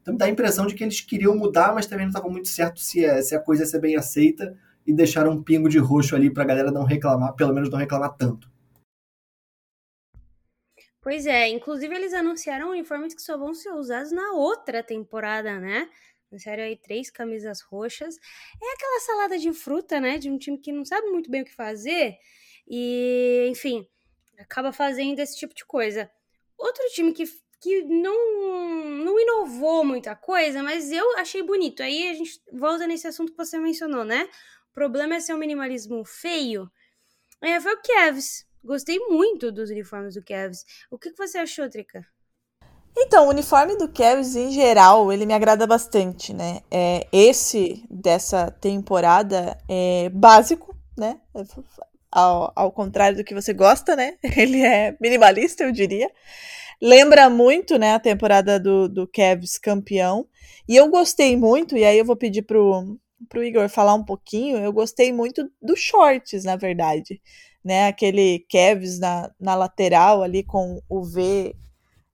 Então 0.00 0.16
dá 0.16 0.26
a 0.26 0.30
impressão 0.30 0.66
de 0.66 0.74
que 0.74 0.84
eles 0.84 1.00
queriam 1.00 1.36
mudar, 1.36 1.74
mas 1.74 1.86
também 1.86 2.06
não 2.06 2.10
estava 2.10 2.28
muito 2.28 2.48
certo 2.48 2.80
se, 2.80 3.04
é, 3.04 3.20
se 3.20 3.34
a 3.34 3.40
coisa 3.40 3.64
ia 3.64 3.66
ser 3.66 3.80
bem 3.80 3.96
aceita 3.96 4.56
e 4.86 4.92
deixaram 4.92 5.32
um 5.32 5.42
pingo 5.42 5.68
de 5.68 5.78
roxo 5.78 6.14
ali 6.14 6.30
para 6.30 6.44
a 6.44 6.46
galera 6.46 6.70
não 6.70 6.84
reclamar, 6.84 7.34
pelo 7.34 7.52
menos 7.52 7.68
não 7.68 7.78
reclamar 7.78 8.16
tanto. 8.16 8.48
Pois 11.06 11.24
é, 11.24 11.46
inclusive 11.46 11.94
eles 11.94 12.12
anunciaram 12.12 12.70
uniformes 12.70 13.14
que 13.14 13.22
só 13.22 13.38
vão 13.38 13.54
ser 13.54 13.70
usados 13.70 14.10
na 14.10 14.32
outra 14.32 14.82
temporada, 14.82 15.60
né? 15.60 15.88
Trouxeram 16.28 16.64
aí 16.64 16.74
três 16.74 17.12
camisas 17.12 17.60
roxas. 17.60 18.16
É 18.60 18.72
aquela 18.72 19.00
salada 19.02 19.38
de 19.38 19.52
fruta, 19.52 20.00
né? 20.00 20.18
De 20.18 20.28
um 20.28 20.36
time 20.36 20.58
que 20.58 20.72
não 20.72 20.84
sabe 20.84 21.08
muito 21.08 21.30
bem 21.30 21.42
o 21.42 21.44
que 21.44 21.54
fazer. 21.54 22.18
E, 22.66 23.46
enfim, 23.48 23.88
acaba 24.36 24.72
fazendo 24.72 25.20
esse 25.20 25.38
tipo 25.38 25.54
de 25.54 25.64
coisa. 25.64 26.10
Outro 26.58 26.82
time 26.88 27.12
que, 27.12 27.24
que 27.60 27.82
não, 27.84 29.04
não 29.04 29.20
inovou 29.20 29.84
muita 29.84 30.16
coisa, 30.16 30.60
mas 30.60 30.90
eu 30.90 31.16
achei 31.18 31.40
bonito. 31.40 31.84
Aí 31.84 32.08
a 32.08 32.14
gente 32.14 32.42
volta 32.52 32.84
nesse 32.84 33.06
assunto 33.06 33.30
que 33.30 33.38
você 33.38 33.60
mencionou, 33.60 34.04
né? 34.04 34.28
O 34.72 34.74
problema 34.74 35.14
é 35.14 35.20
ser 35.20 35.34
um 35.34 35.38
minimalismo 35.38 36.04
feio. 36.04 36.68
É, 37.40 37.60
foi 37.60 37.74
o 37.74 37.80
Kevs. 37.80 38.44
Gostei 38.66 38.98
muito 38.98 39.52
dos 39.52 39.70
uniformes 39.70 40.14
do 40.14 40.22
Kevs. 40.22 40.64
O 40.90 40.98
que, 40.98 41.12
você 41.12 41.38
achou, 41.38 41.70
Trica? 41.70 42.04
Então, 42.98 43.26
o 43.26 43.30
uniforme 43.30 43.76
do 43.76 43.88
Cavs, 43.88 44.34
em 44.34 44.50
geral, 44.50 45.12
ele 45.12 45.24
me 45.24 45.32
agrada 45.32 45.66
bastante, 45.68 46.34
né? 46.34 46.62
É, 46.68 47.06
esse 47.12 47.84
dessa 47.88 48.50
temporada 48.50 49.56
é 49.68 50.08
básico, 50.08 50.76
né? 50.98 51.20
Ao, 52.10 52.52
ao 52.56 52.72
contrário 52.72 53.16
do 53.16 53.22
que 53.22 53.34
você 53.34 53.52
gosta, 53.52 53.94
né? 53.94 54.16
Ele 54.36 54.62
é 54.62 54.96
minimalista, 55.00 55.64
eu 55.64 55.70
diria. 55.70 56.10
Lembra 56.80 57.28
muito, 57.28 57.78
né, 57.78 57.94
a 57.94 58.00
temporada 58.00 58.58
do, 58.58 58.88
do 58.88 59.06
Cavs 59.06 59.58
campeão. 59.58 60.26
E 60.66 60.76
eu 60.76 60.88
gostei 60.88 61.36
muito, 61.36 61.76
e 61.76 61.84
aí 61.84 61.98
eu 61.98 62.04
vou 62.04 62.16
pedir 62.16 62.42
pro, 62.42 62.98
pro 63.28 63.44
Igor 63.44 63.68
falar 63.68 63.94
um 63.94 64.04
pouquinho, 64.04 64.56
eu 64.58 64.72
gostei 64.72 65.12
muito 65.12 65.50
dos 65.60 65.78
shorts, 65.80 66.44
na 66.44 66.56
verdade. 66.56 67.20
Né, 67.66 67.88
aquele 67.88 68.46
Cavs 68.48 69.00
na, 69.00 69.28
na 69.40 69.56
lateral 69.56 70.22
ali 70.22 70.44
com 70.44 70.80
o 70.88 71.02
V 71.02 71.52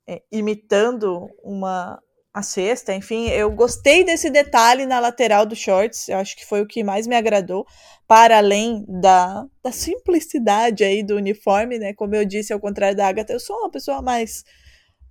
é, 0.08 0.22
imitando 0.32 1.28
uma 1.44 2.00
a 2.34 2.42
cesta, 2.42 2.94
enfim, 2.94 3.28
eu 3.28 3.50
gostei 3.50 4.02
desse 4.02 4.30
detalhe 4.30 4.86
na 4.86 4.98
lateral 4.98 5.44
do 5.44 5.54
shorts, 5.54 6.08
eu 6.08 6.16
acho 6.16 6.34
que 6.34 6.46
foi 6.46 6.62
o 6.62 6.66
que 6.66 6.82
mais 6.82 7.06
me 7.06 7.14
agradou, 7.14 7.66
para 8.08 8.38
além 8.38 8.86
da, 8.88 9.46
da 9.62 9.70
simplicidade 9.70 10.82
aí 10.82 11.02
do 11.02 11.16
uniforme, 11.16 11.78
né, 11.78 11.92
como 11.92 12.14
eu 12.14 12.24
disse, 12.24 12.50
ao 12.50 12.58
contrário 12.58 12.96
da 12.96 13.06
Agatha, 13.06 13.34
eu 13.34 13.40
sou 13.40 13.58
uma 13.58 13.70
pessoa 13.70 14.00
mais 14.00 14.44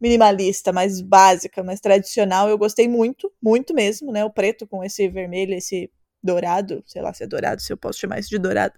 minimalista, 0.02 0.74
mais 0.74 1.00
básica, 1.00 1.62
mais 1.62 1.80
tradicional, 1.80 2.50
eu 2.50 2.58
gostei 2.58 2.88
muito, 2.88 3.32
muito 3.40 3.72
mesmo, 3.72 4.12
né, 4.12 4.26
o 4.26 4.32
preto 4.32 4.66
com 4.66 4.84
esse 4.84 5.08
vermelho, 5.08 5.54
esse 5.54 5.92
dourado, 6.24 6.84
sei 6.86 7.02
lá 7.02 7.14
se 7.14 7.24
é 7.24 7.28
dourado, 7.28 7.62
se 7.62 7.74
eu 7.74 7.78
posso 7.78 8.00
chamar 8.00 8.20
isso 8.20 8.30
de 8.30 8.38
dourado, 8.38 8.74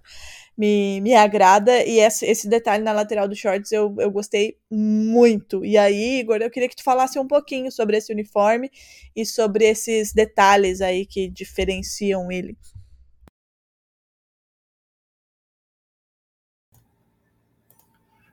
me, 0.57 1.01
me 1.01 1.13
agrada. 1.15 1.83
E 1.85 1.99
esse, 1.99 2.25
esse 2.25 2.47
detalhe 2.47 2.83
na 2.83 2.91
lateral 2.91 3.27
do 3.27 3.35
shorts 3.35 3.71
eu, 3.71 3.95
eu 3.99 4.11
gostei 4.11 4.57
muito. 4.71 5.65
E 5.65 5.77
aí, 5.77 6.19
Igor, 6.19 6.37
eu 6.37 6.49
queria 6.49 6.69
que 6.69 6.75
tu 6.75 6.83
falasse 6.83 7.19
um 7.19 7.27
pouquinho 7.27 7.71
sobre 7.71 7.97
esse 7.97 8.11
uniforme 8.11 8.71
e 9.15 9.25
sobre 9.25 9.65
esses 9.65 10.13
detalhes 10.13 10.81
aí 10.81 11.05
que 11.05 11.29
diferenciam 11.29 12.31
ele. 12.31 12.57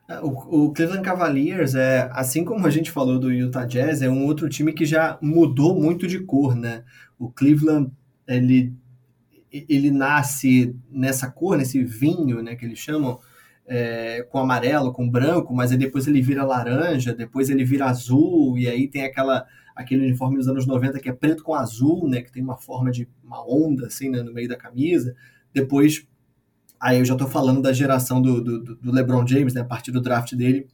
É, 0.09 0.19
o, 0.21 0.65
o, 0.65 0.73
Cleveland 0.73 1.05
Cavaliers 1.05 1.77
é, 1.77 2.11
assim 2.13 2.45
como 2.45 2.67
a 2.67 2.71
gente 2.71 2.91
falou 2.91 3.17
do 3.17 3.33
Utah 3.33 3.65
Jazz, 3.65 4.03
é 4.03 4.11
um 4.11 4.27
outro 4.27 4.49
time 4.49 4.73
que 4.73 4.85
já 4.85 5.17
mudou 5.23 5.81
muito 5.81 6.09
de 6.09 6.19
cor, 6.19 6.57
né? 6.57 6.83
O 7.17 7.31
Cleveland 7.31 7.93
ele 8.27 8.75
ele 9.53 9.91
nasce 9.91 10.75
nessa 10.91 11.31
cor, 11.31 11.57
nesse 11.57 11.83
vinho, 11.83 12.43
né, 12.43 12.55
que 12.55 12.65
eles 12.65 12.79
chamam, 12.79 13.19
é, 13.67 14.27
com 14.29 14.39
amarelo, 14.39 14.93
com 14.93 15.09
branco, 15.09 15.55
mas 15.55 15.71
aí 15.71 15.79
depois 15.79 16.07
ele 16.07 16.21
vira 16.21 16.45
laranja, 16.45 17.15
depois 17.15 17.51
ele 17.51 17.65
vira 17.65 17.87
azul, 17.87 18.59
e 18.59 18.69
aí 18.69 18.89
tem 18.89 19.05
aquela 19.05 19.47
aquele 19.75 20.05
uniforme 20.05 20.37
dos 20.37 20.49
anos 20.49 20.67
90 20.67 20.99
que 21.01 21.09
é 21.09 21.13
preto 21.13 21.43
com 21.43 21.55
azul, 21.55 22.09
né, 22.09 22.21
que 22.21 22.31
tem 22.31 22.43
uma 22.43 22.57
forma 22.57 22.91
de 22.91 23.09
uma 23.25 23.43
onda 23.49 23.87
assim, 23.87 24.11
né, 24.11 24.23
no 24.23 24.33
meio 24.33 24.49
da 24.49 24.57
camisa. 24.57 25.15
Depois, 25.55 26.07
aí 26.79 26.99
eu 26.99 27.05
já 27.05 27.15
estou 27.15 27.29
falando 27.29 27.63
da 27.63 27.73
geração 27.73 28.21
do, 28.21 28.43
do, 28.43 28.77
do, 28.77 28.93
LeBron 28.93 29.27
James, 29.27 29.55
né, 29.55 29.63
a 29.63 29.65
partir 29.65 29.91
do 29.91 30.01
draft 30.01 30.35
dele. 30.35 30.67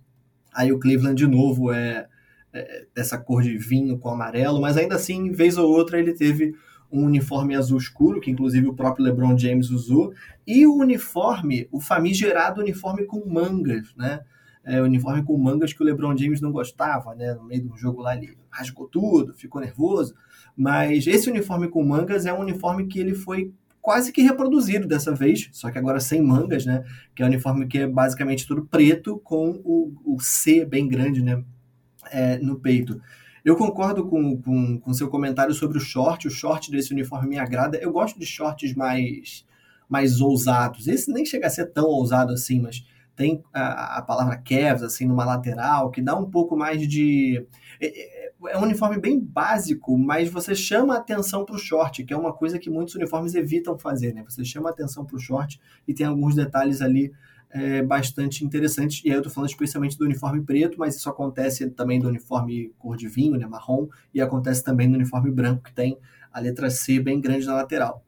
Aí 0.53 0.73
o 0.73 0.79
Cleveland 0.79 1.17
de 1.17 1.27
novo 1.27 1.73
é, 1.73 2.09
é 2.53 2.87
dessa 2.95 3.17
cor 3.17 3.43
de 3.43 3.57
vinho 3.57 3.99
com 3.99 4.09
amarelo, 4.09 4.61
mas 4.61 4.77
ainda 4.77 4.97
assim, 4.97 5.31
vez 5.31 5.57
ou 5.57 5.71
outra 5.71 6.01
ele 6.01 6.13
teve 6.13 6.55
um 6.91 7.05
uniforme 7.05 7.55
azul 7.55 7.79
escuro, 7.79 8.21
que 8.21 8.31
inclusive 8.31 8.67
o 8.67 8.75
próprio 8.75 9.05
LeBron 9.05 9.37
James 9.37 9.71
usou, 9.71 10.13
e 10.47 10.67
o 10.67 10.75
uniforme, 10.75 11.69
o 11.71 11.81
famigerado 11.81 12.61
uniforme 12.61 13.05
com 13.05 13.25
mangas, 13.27 13.95
né? 13.97 14.21
É, 14.65 14.83
uniforme 14.83 15.23
com 15.23 15.39
mangas 15.39 15.73
que 15.73 15.81
o 15.81 15.87
LeBron 15.87 16.17
James 16.17 16.41
não 16.41 16.51
gostava, 16.51 17.15
né? 17.15 17.35
No 17.35 17.45
meio 17.45 17.63
do 17.63 17.77
jogo 17.77 18.03
lá 18.03 18.17
ele 18.17 18.37
rasgou 18.51 18.89
tudo, 18.89 19.35
ficou 19.35 19.61
nervoso. 19.61 20.15
Mas 20.57 21.07
esse 21.07 21.31
uniforme 21.31 21.69
com 21.69 21.85
mangas 21.85 22.27
é 22.27 22.33
um 22.33 22.41
uniforme 22.41 22.87
que 22.87 22.99
ele 22.99 23.15
foi 23.15 23.53
quase 23.81 24.11
que 24.11 24.21
reproduzido 24.21 24.89
dessa 24.89 25.15
vez, 25.15 25.49
só 25.53 25.71
que 25.71 25.79
agora 25.79 26.01
sem 26.01 26.21
mangas, 26.21 26.67
né? 26.67 26.83
Que 27.15 27.23
é 27.23 27.25
um 27.25 27.29
uniforme 27.29 27.69
que 27.69 27.79
é 27.79 27.87
basicamente 27.87 28.45
tudo 28.45 28.65
preto 28.65 29.21
com 29.23 29.61
o, 29.65 29.93
o 30.05 30.21
C 30.21 30.65
bem 30.65 30.89
grande, 30.89 31.23
né? 31.23 31.45
É, 32.11 32.37
no 32.39 32.59
peito. 32.59 33.01
Eu 33.47 33.55
concordo 33.55 34.05
com, 34.09 34.43
com, 34.43 34.77
com 34.81 34.93
seu 34.93 35.09
comentário 35.09 35.55
sobre 35.55 35.79
o 35.79 35.81
short. 35.81 36.27
O 36.27 36.31
short 36.33 36.69
desse 36.69 36.93
uniforme 36.93 37.29
me 37.29 37.39
agrada. 37.39 37.79
Eu 37.79 37.93
gosto 37.93 38.19
de 38.19 38.27
shorts 38.27 38.75
mais, 38.75 39.47
mais 39.89 40.21
ousados. 40.21 40.89
Esse 40.89 41.13
nem 41.13 41.25
chega 41.25 41.47
a 41.47 41.51
ser 41.51 41.67
tão 41.67 41.85
ousado 41.85 42.33
assim, 42.33 42.61
mas 42.61 42.85
tem 43.15 43.45
a, 43.55 43.99
a 43.99 44.03
palavra 44.03 44.37
Cavs, 44.37 44.83
assim, 44.83 45.07
numa 45.07 45.25
lateral, 45.25 45.93
que 45.93 46.03
dá 46.03 46.17
um 46.17 46.29
pouco 46.29 46.57
mais 46.57 46.89
de. 46.89 47.47
É, 47.81 47.87
é, 47.87 48.33
é 48.49 48.59
um 48.59 48.65
uniforme 48.65 48.99
bem 48.99 49.21
básico, 49.21 49.97
mas 49.97 50.29
você 50.29 50.53
chama 50.53 50.97
atenção 50.97 51.45
para 51.45 51.55
o 51.55 51.59
short, 51.59 52.03
que 52.03 52.13
é 52.13 52.17
uma 52.17 52.33
coisa 52.33 52.59
que 52.59 52.69
muitos 52.69 52.97
uniformes 52.97 53.37
evitam 53.37 53.79
fazer, 53.79 54.13
né? 54.13 54.25
Você 54.29 54.45
chama 54.45 54.71
atenção 54.71 55.05
para 55.05 55.17
o 55.17 55.21
short 55.21 55.61
e 55.87 55.95
tem 55.95 56.05
alguns 56.05 56.35
detalhes 56.35 56.83
ali 56.83 57.13
é, 57.51 57.83
bastante 57.83 58.45
interessantes. 58.45 59.03
E 59.05 59.09
aí 59.09 59.15
eu 59.15 59.21
estou 59.21 59.33
falando 59.33 59.51
especialmente 59.51 59.97
do 59.99 60.05
uniforme 60.05 60.43
preto, 60.43 60.79
mas 60.79 60.97
isso 60.97 61.09
acontece 61.09 61.69
também 61.71 62.01
do 62.01 62.09
uniforme 62.09 62.73
cor 62.79 62.97
de 62.97 63.09
vinho, 63.09 63.37
né, 63.37 63.47
marrom, 63.47 63.89
e 64.13 64.21
acontece 64.21 64.63
também 64.63 64.89
no 64.89 64.97
uniforme 64.97 65.31
branco, 65.31 65.65
que 65.65 65.75
tem 65.75 65.99
a 66.33 66.41
letra 66.41 66.71
C 66.71 67.01
bem 67.01 67.21
grande 67.21 67.47
na 67.47 67.55
lateral. 67.55 68.05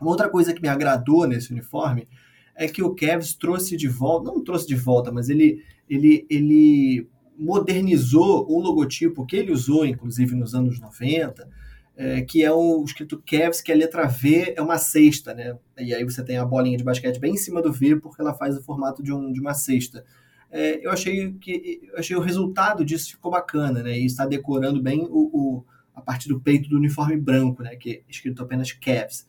Uma 0.00 0.10
outra 0.10 0.28
coisa 0.28 0.52
que 0.52 0.60
me 0.60 0.68
agradou 0.68 1.26
nesse 1.26 1.52
uniforme 1.52 2.06
é 2.54 2.68
que 2.68 2.82
o 2.82 2.94
Cavs 2.94 3.34
trouxe 3.34 3.76
de 3.76 3.88
volta, 3.88 4.30
não 4.30 4.44
trouxe 4.44 4.66
de 4.66 4.76
volta, 4.76 5.10
mas 5.10 5.28
ele, 5.28 5.62
ele, 5.88 6.26
ele 6.28 7.08
modernizou 7.36 8.46
um 8.48 8.60
logotipo 8.60 9.26
que 9.26 9.36
ele 9.36 9.50
usou, 9.52 9.84
inclusive, 9.84 10.34
nos 10.34 10.54
anos 10.54 10.78
90, 10.80 11.48
é, 11.96 12.22
que 12.22 12.42
é 12.42 12.50
o 12.50 12.82
escrito 12.84 13.22
Cavs, 13.24 13.60
que 13.60 13.70
a 13.70 13.76
letra 13.76 14.06
V 14.06 14.54
é 14.56 14.60
uma 14.60 14.78
cesta, 14.78 15.32
né? 15.32 15.56
E 15.78 15.94
aí 15.94 16.04
você 16.04 16.24
tem 16.24 16.36
a 16.36 16.44
bolinha 16.44 16.76
de 16.76 16.84
basquete 16.84 17.18
bem 17.18 17.34
em 17.34 17.36
cima 17.36 17.62
do 17.62 17.72
V, 17.72 17.96
porque 17.96 18.20
ela 18.20 18.34
faz 18.34 18.56
o 18.56 18.62
formato 18.62 19.02
de, 19.02 19.12
um, 19.12 19.32
de 19.32 19.40
uma 19.40 19.54
cesta. 19.54 20.04
É, 20.50 20.84
eu 20.84 20.90
achei 20.90 21.32
que 21.34 21.88
eu 21.92 21.98
achei 21.98 22.16
o 22.16 22.20
resultado 22.20 22.84
disso 22.84 23.10
ficou 23.10 23.30
bacana, 23.30 23.82
né? 23.82 23.98
E 23.98 24.06
está 24.06 24.26
decorando 24.26 24.82
bem 24.82 25.06
o, 25.10 25.30
o 25.32 25.64
a 25.94 26.00
parte 26.00 26.28
do 26.28 26.40
peito 26.40 26.68
do 26.68 26.76
uniforme 26.76 27.16
branco, 27.16 27.62
né? 27.62 27.76
Que 27.76 27.90
é 27.90 28.02
escrito 28.08 28.42
apenas 28.42 28.72
Cavs. 28.72 29.28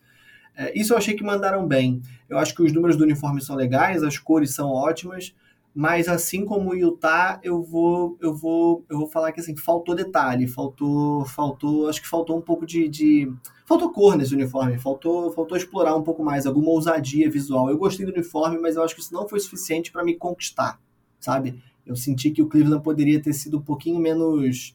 É, 0.57 0.77
isso 0.77 0.93
eu 0.93 0.97
achei 0.97 1.13
que 1.13 1.23
mandaram 1.23 1.67
bem. 1.67 2.01
Eu 2.27 2.37
acho 2.37 2.55
que 2.55 2.63
os 2.63 2.71
números 2.71 2.95
do 2.95 3.03
uniforme 3.03 3.41
são 3.41 3.55
legais, 3.55 4.01
as 4.01 4.17
cores 4.17 4.55
são 4.55 4.69
ótimas 4.69 5.35
mas 5.75 6.07
assim 6.07 6.45
como 6.45 6.69
o 6.69 6.73
Utah, 6.73 7.37
eu 7.43 7.61
vou, 7.61 8.17
eu 8.21 8.33
vou, 8.33 8.85
eu 8.89 8.97
vou 8.97 9.07
falar 9.07 9.33
que 9.33 9.41
assim, 9.41 9.57
faltou 9.57 9.93
detalhe, 9.93 10.47
faltou, 10.47 11.25
faltou, 11.25 11.89
acho 11.89 12.01
que 12.01 12.07
faltou 12.07 12.37
um 12.37 12.41
pouco 12.41 12.65
de, 12.65 12.87
de 12.87 13.29
faltou 13.65 13.91
cor 13.91 14.15
nesse 14.15 14.33
uniforme, 14.33 14.79
faltou, 14.79 15.33
faltou 15.33 15.57
explorar 15.57 15.93
um 15.93 16.01
pouco 16.01 16.23
mais, 16.23 16.45
alguma 16.45 16.69
ousadia 16.69 17.29
visual. 17.29 17.69
Eu 17.69 17.77
gostei 17.77 18.05
do 18.05 18.13
uniforme, 18.13 18.57
mas 18.57 18.77
eu 18.77 18.83
acho 18.83 18.95
que 18.95 19.01
isso 19.01 19.13
não 19.13 19.27
foi 19.27 19.37
suficiente 19.41 19.91
para 19.91 20.01
me 20.01 20.15
conquistar, 20.15 20.79
sabe? 21.19 21.61
Eu 21.85 21.97
senti 21.97 22.31
que 22.31 22.41
o 22.41 22.47
Cleveland 22.47 22.81
poderia 22.81 23.21
ter 23.21 23.33
sido 23.33 23.57
um 23.57 23.61
pouquinho 23.61 23.99
menos 23.99 24.73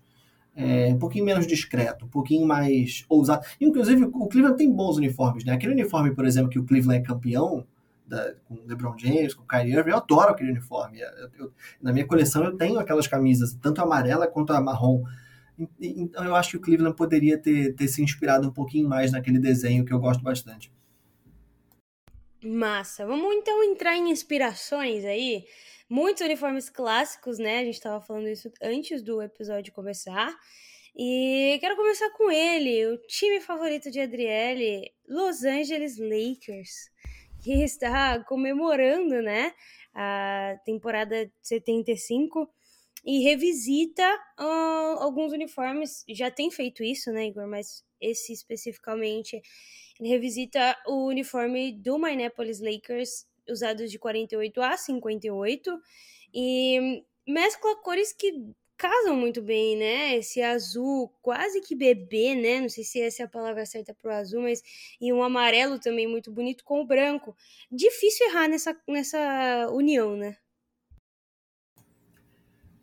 é, 0.55 0.93
um 0.93 0.99
pouquinho 0.99 1.25
menos 1.25 1.47
discreto, 1.47 2.05
um 2.05 2.09
pouquinho 2.09 2.47
mais 2.47 3.07
ousado. 3.09 3.47
Inclusive, 3.59 4.05
o 4.05 4.27
Cleveland 4.27 4.59
tem 4.59 4.71
bons 4.71 4.99
uniformes, 4.99 5.47
né? 5.47 5.55
Aquele 5.55 5.73
uniforme, 5.73 6.15
por 6.15 6.27
exemplo, 6.27 6.51
que 6.51 6.59
o 6.59 6.65
Cleveland 6.65 7.01
é 7.01 7.07
campeão, 7.07 7.65
da, 8.11 8.35
com 8.45 8.57
LeBron 8.67 8.99
James, 8.99 9.33
com 9.33 9.47
Kyrie 9.47 9.73
Irving, 9.73 9.91
eu 9.91 9.97
adoro 9.97 10.33
aquele 10.33 10.51
uniforme. 10.51 11.01
Eu, 11.01 11.31
eu, 11.39 11.53
na 11.81 11.93
minha 11.93 12.07
coleção 12.07 12.45
eu 12.45 12.57
tenho 12.57 12.79
aquelas 12.79 13.07
camisas, 13.07 13.55
tanto 13.55 13.81
a 13.81 13.85
amarela 13.85 14.27
quanto 14.27 14.53
a 14.53 14.61
marrom. 14.61 15.05
Então 15.81 16.25
eu 16.25 16.35
acho 16.35 16.51
que 16.51 16.57
o 16.57 16.61
Cleveland 16.61 16.97
poderia 16.97 17.39
ter, 17.39 17.75
ter 17.75 17.87
se 17.87 18.03
inspirado 18.03 18.49
um 18.49 18.53
pouquinho 18.53 18.89
mais 18.89 19.13
naquele 19.13 19.39
desenho 19.39 19.85
que 19.85 19.93
eu 19.93 20.01
gosto 20.01 20.23
bastante. 20.23 20.73
Massa. 22.43 23.07
Vamos 23.07 23.33
então 23.35 23.63
entrar 23.63 23.97
em 23.97 24.11
inspirações 24.11 25.05
aí. 25.05 25.45
Muitos 25.89 26.23
uniformes 26.23 26.71
clássicos, 26.71 27.39
né? 27.39 27.59
A 27.59 27.65
gente 27.65 27.75
estava 27.75 28.01
falando 28.01 28.29
isso 28.29 28.51
antes 28.63 29.03
do 29.03 29.23
episódio 29.23 29.73
começar. 29.73 30.35
E 30.97 31.59
quero 31.61 31.77
começar 31.77 32.11
com 32.11 32.31
ele, 32.31 32.87
o 32.87 32.99
time 33.07 33.41
favorito 33.41 33.91
de 33.91 34.01
Adriele, 34.01 34.91
Los 35.07 35.45
Angeles 35.45 35.99
Lakers 35.99 36.91
que 37.43 37.53
está 37.65 38.23
comemorando, 38.25 39.23
né, 39.23 39.53
a 39.95 40.59
temporada 40.65 41.31
75. 41.43 42.49
e 43.05 43.23
revisita 43.25 44.05
uh, 44.39 44.99
alguns 45.01 45.33
uniformes. 45.33 46.05
Já 46.09 46.31
tem 46.31 46.51
feito 46.51 46.83
isso, 46.85 47.11
né, 47.11 47.27
Igor? 47.27 47.47
Mas 47.49 47.83
esse 48.01 48.33
especificamente, 48.33 49.41
ele 49.99 50.09
revisita 50.09 50.77
o 50.87 51.07
uniforme 51.07 51.73
do 51.73 51.99
Minneapolis 51.99 52.61
Lakers, 52.61 53.27
usados 53.49 53.91
de 53.91 53.99
48 53.99 54.63
a 54.63 54.77
58, 54.77 55.81
e 56.35 57.03
mescla 57.27 57.77
cores 57.83 58.13
que 58.13 58.33
casam 58.81 59.15
muito 59.15 59.43
bem, 59.43 59.77
né? 59.77 60.17
Esse 60.17 60.41
azul 60.41 61.13
quase 61.21 61.61
que 61.61 61.77
bebê, 61.77 62.35
né? 62.35 62.63
Não 62.63 62.69
sei 62.71 62.83
se 62.83 62.99
essa 62.99 63.23
é 63.23 63.27
a 63.27 63.29
palavra 63.29 63.67
certa 63.67 63.93
para 63.93 64.11
o 64.11 64.15
azul, 64.15 64.41
mas 64.41 64.63
e 64.99 65.13
um 65.13 65.23
amarelo 65.23 65.79
também 65.79 66.09
muito 66.09 66.33
bonito 66.33 66.65
com 66.65 66.81
o 66.81 66.87
branco. 66.87 67.37
Difícil 67.71 68.27
errar 68.29 68.49
nessa, 68.49 68.75
nessa 68.89 69.69
união, 69.71 70.17
né? 70.17 70.35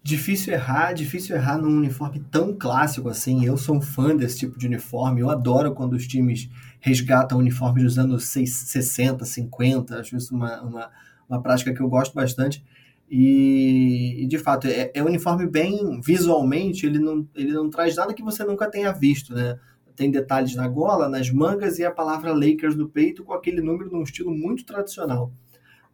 Difícil 0.03 0.53
errar, 0.53 0.93
difícil 0.93 1.35
errar 1.35 1.57
num 1.57 1.75
uniforme 1.75 2.23
tão 2.31 2.55
clássico 2.55 3.09
assim. 3.09 3.43
Eu 3.43 3.57
sou 3.57 3.77
um 3.77 3.81
fã 3.81 4.15
desse 4.15 4.37
tipo 4.37 4.57
de 4.59 4.67
uniforme. 4.67 5.21
Eu 5.21 5.31
adoro 5.31 5.73
quando 5.73 5.93
os 5.93 6.05
times 6.05 6.47
resgatam 6.79 7.39
uniformes 7.39 7.83
dos 7.83 7.97
anos 7.97 8.25
60, 8.25 9.25
50. 9.25 9.99
Acho 9.99 10.15
isso 10.15 10.35
uma, 10.35 10.61
uma, 10.61 10.91
uma 11.27 11.41
prática 11.41 11.73
que 11.73 11.81
eu 11.81 11.89
gosto 11.89 12.13
bastante. 12.13 12.63
E, 13.09 14.23
e, 14.23 14.27
de 14.27 14.37
fato, 14.37 14.67
é, 14.67 14.91
é 14.93 15.01
um 15.01 15.07
uniforme 15.07 15.47
bem 15.47 16.01
visualmente, 16.01 16.85
ele 16.85 16.99
não, 16.99 17.27
ele 17.35 17.53
não 17.53 17.69
traz 17.69 17.95
nada 17.95 18.13
que 18.13 18.23
você 18.23 18.43
nunca 18.43 18.69
tenha 18.69 18.91
visto, 18.91 19.33
né? 19.33 19.57
Tem 19.95 20.11
detalhes 20.11 20.53
na 20.55 20.67
gola, 20.67 21.09
nas 21.09 21.31
mangas 21.31 21.79
e 21.79 21.85
a 21.85 21.91
palavra 21.91 22.33
Lakers 22.33 22.75
no 22.75 22.87
peito 22.87 23.23
com 23.23 23.33
aquele 23.33 23.61
número 23.61 23.89
num 23.89 24.03
estilo 24.03 24.31
muito 24.31 24.65
tradicional. 24.65 25.31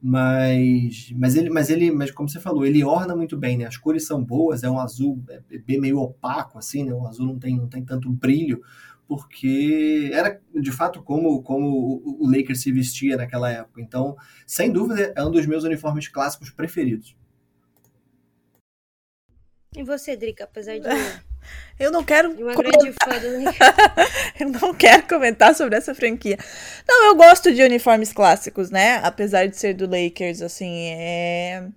Mas, 0.01 1.13
mas 1.15 1.35
ele, 1.37 1.49
mas 1.49 1.69
ele, 1.69 1.89
mas 1.89 2.11
como 2.11 2.27
você 2.27 2.37
falou, 2.37 2.65
ele 2.65 2.83
orna 2.83 3.15
muito 3.15 3.37
bem, 3.37 3.57
né? 3.57 3.65
As 3.65 3.77
cores 3.77 4.05
são 4.05 4.21
boas, 4.21 4.61
é 4.61 4.69
um 4.69 4.77
azul 4.77 5.23
é, 5.29 5.59
bem 5.59 5.79
meio 5.79 5.99
opaco 5.99 6.57
assim, 6.57 6.83
né? 6.83 6.93
O 6.93 7.07
azul 7.07 7.25
não 7.25 7.39
tem, 7.39 7.55
não 7.55 7.69
tem 7.69 7.85
tanto 7.85 8.11
brilho, 8.11 8.59
porque 9.15 10.09
era 10.11 10.41
de 10.53 10.71
fato 10.71 11.03
como, 11.03 11.43
como 11.43 12.01
o 12.19 12.29
Lakers 12.29 12.61
se 12.61 12.71
vestia 12.71 13.17
naquela 13.17 13.51
época. 13.51 13.81
Então, 13.81 14.15
sem 14.47 14.71
dúvida, 14.71 15.13
é 15.15 15.23
um 15.23 15.31
dos 15.31 15.45
meus 15.45 15.63
uniformes 15.63 16.07
clássicos 16.07 16.49
preferidos. 16.49 17.15
E 19.75 19.83
você, 19.83 20.15
Drica, 20.15 20.43
apesar 20.43 20.79
de. 20.79 20.87
Eu 21.77 21.91
não 21.91 22.03
quero. 22.03 22.31
uma 22.31 22.55
grande 22.55 22.93
fã 23.03 23.19
do 23.19 23.43
Eu 24.39 24.49
não 24.49 24.73
quero 24.73 25.07
comentar 25.07 25.53
sobre 25.53 25.75
essa 25.75 25.93
franquia. 25.93 26.37
Não, 26.87 27.07
eu 27.07 27.15
gosto 27.15 27.53
de 27.53 27.61
uniformes 27.61 28.13
clássicos, 28.13 28.69
né? 28.69 28.95
Apesar 29.03 29.47
de 29.47 29.57
ser 29.57 29.73
do 29.73 29.85
Lakers, 29.85 30.41
assim. 30.41 30.91
É... 30.91 31.67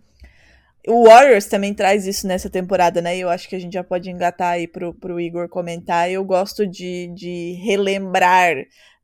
O 0.86 1.04
Warriors 1.04 1.46
também 1.46 1.74
traz 1.74 2.06
isso 2.06 2.26
nessa 2.28 2.48
temporada, 2.48 3.02
né? 3.02 3.16
Eu 3.18 3.28
acho 3.28 3.48
que 3.48 3.56
a 3.56 3.58
gente 3.58 3.72
já 3.72 3.82
pode 3.82 4.08
engatar 4.08 4.52
aí 4.52 4.68
pro, 4.68 4.94
pro 4.94 5.20
Igor 5.20 5.48
comentar. 5.48 6.08
Eu 6.10 6.24
gosto 6.24 6.64
de, 6.64 7.08
de 7.12 7.52
relembrar 7.64 8.54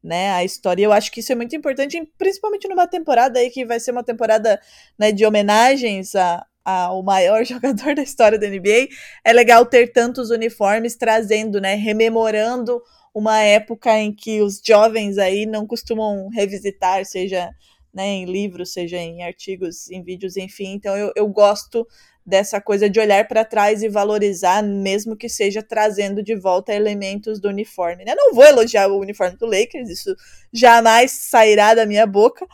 né, 0.03 0.31
a 0.31 0.45
história. 0.45 0.85
Eu 0.85 0.93
acho 0.93 1.11
que 1.11 1.21
isso 1.21 1.33
é 1.33 1.35
muito 1.35 1.57
importante, 1.57 2.01
principalmente 2.17 2.69
numa 2.69 2.87
temporada 2.87 3.39
aí 3.39 3.51
que 3.51 3.65
vai 3.65 3.81
ser 3.81 3.91
uma 3.91 4.05
temporada 4.05 4.61
né, 4.97 5.11
de 5.11 5.27
homenagens 5.27 6.15
a, 6.15 6.47
ao 6.65 7.03
maior 7.03 7.45
jogador 7.47 7.97
da 7.97 8.03
história 8.03 8.39
da 8.39 8.49
NBA. 8.49 8.89
É 9.25 9.33
legal 9.33 9.67
ter 9.67 9.93
tantos 9.93 10.31
uniformes 10.31 10.97
trazendo, 10.97 11.61
né, 11.61 11.75
rememorando 11.75 12.81
uma 13.15 13.41
época 13.41 13.99
em 13.99 14.15
que 14.15 14.41
os 14.41 14.61
jovens 14.65 15.19
aí 15.19 15.47
não 15.47 15.67
costumam 15.67 16.29
revisitar, 16.29 17.05
seja 17.05 17.51
né, 17.93 18.07
em 18.07 18.25
livros, 18.25 18.73
seja 18.73 18.97
em 18.97 19.23
artigos, 19.23 19.91
em 19.91 20.03
vídeos, 20.03 20.37
enfim. 20.37 20.73
Então 20.73 20.97
eu, 20.97 21.13
eu 21.15 21.29
gosto 21.29 21.87
dessa 22.25 22.61
coisa 22.61 22.89
de 22.89 23.01
olhar 23.01 23.27
para 23.27 23.45
trás 23.45 23.83
e 23.83 23.89
valorizar, 23.89 24.63
mesmo 24.63 25.17
que 25.17 25.29
seja 25.29 25.63
trazendo 25.63 26.23
de 26.23 26.37
volta 26.37 26.73
elementos 26.73 27.41
do 27.41 27.49
uniforme. 27.49 28.05
Né? 28.05 28.15
Não 28.15 28.33
vou 28.33 28.45
elogiar 28.45 28.89
o 28.89 29.01
uniforme 29.01 29.37
do 29.37 29.47
Lakers, 29.47 29.89
isso 29.89 30.15
jamais 30.53 31.11
sairá 31.13 31.75
da 31.75 31.85
minha 31.85 32.07
boca, 32.07 32.47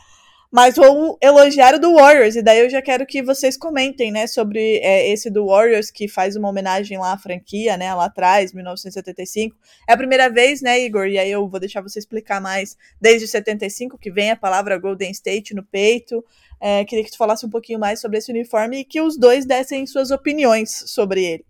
mas 0.51 0.75
vou 0.75 1.17
elogiar 1.21 1.75
o 1.75 1.79
do 1.79 1.93
Warriors, 1.93 2.35
e 2.35 2.41
daí 2.41 2.59
eu 2.59 2.69
já 2.69 2.81
quero 2.81 3.05
que 3.05 3.21
vocês 3.21 3.55
comentem, 3.55 4.11
né, 4.11 4.25
sobre 4.25 4.77
é, 4.77 5.07
esse 5.07 5.29
do 5.29 5.45
Warriors, 5.45 5.91
que 5.91 6.07
faz 6.07 6.35
uma 6.35 6.49
homenagem 6.49 6.97
lá 6.97 7.13
à 7.13 7.17
franquia, 7.17 7.77
né, 7.77 7.93
lá 7.93 8.05
atrás, 8.05 8.51
1975. 8.51 9.55
É 9.87 9.93
a 9.93 9.97
primeira 9.97 10.27
vez, 10.27 10.61
né, 10.61 10.79
Igor, 10.79 11.05
e 11.05 11.19
aí 11.19 11.29
eu 11.29 11.47
vou 11.47 11.59
deixar 11.59 11.81
você 11.81 11.99
explicar 11.99 12.41
mais, 12.41 12.75
desde 12.99 13.27
75, 13.27 13.95
que 13.97 14.09
vem 14.09 14.31
a 14.31 14.35
palavra 14.35 14.79
Golden 14.79 15.11
State 15.11 15.53
no 15.53 15.63
peito. 15.63 16.25
É, 16.59 16.83
queria 16.83 17.05
que 17.05 17.11
tu 17.11 17.17
falasse 17.17 17.45
um 17.45 17.49
pouquinho 17.49 17.79
mais 17.79 18.01
sobre 18.01 18.17
esse 18.17 18.31
uniforme 18.31 18.79
e 18.79 18.85
que 18.85 18.99
os 18.99 19.17
dois 19.17 19.45
dessem 19.45 19.85
suas 19.85 20.09
opiniões 20.09 20.71
sobre 20.87 21.23
ele. 21.23 21.45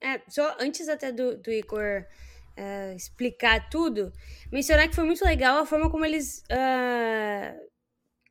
É, 0.00 0.20
só 0.28 0.56
antes 0.60 0.88
até 0.88 1.10
do, 1.10 1.36
do 1.36 1.50
Igor 1.50 2.04
uh, 2.56 2.96
explicar 2.96 3.68
tudo, 3.68 4.12
mencionar 4.52 4.88
que 4.88 4.94
foi 4.94 5.04
muito 5.04 5.24
legal 5.24 5.58
a 5.58 5.66
forma 5.66 5.90
como 5.90 6.04
eles... 6.04 6.44
Uh 6.48 7.73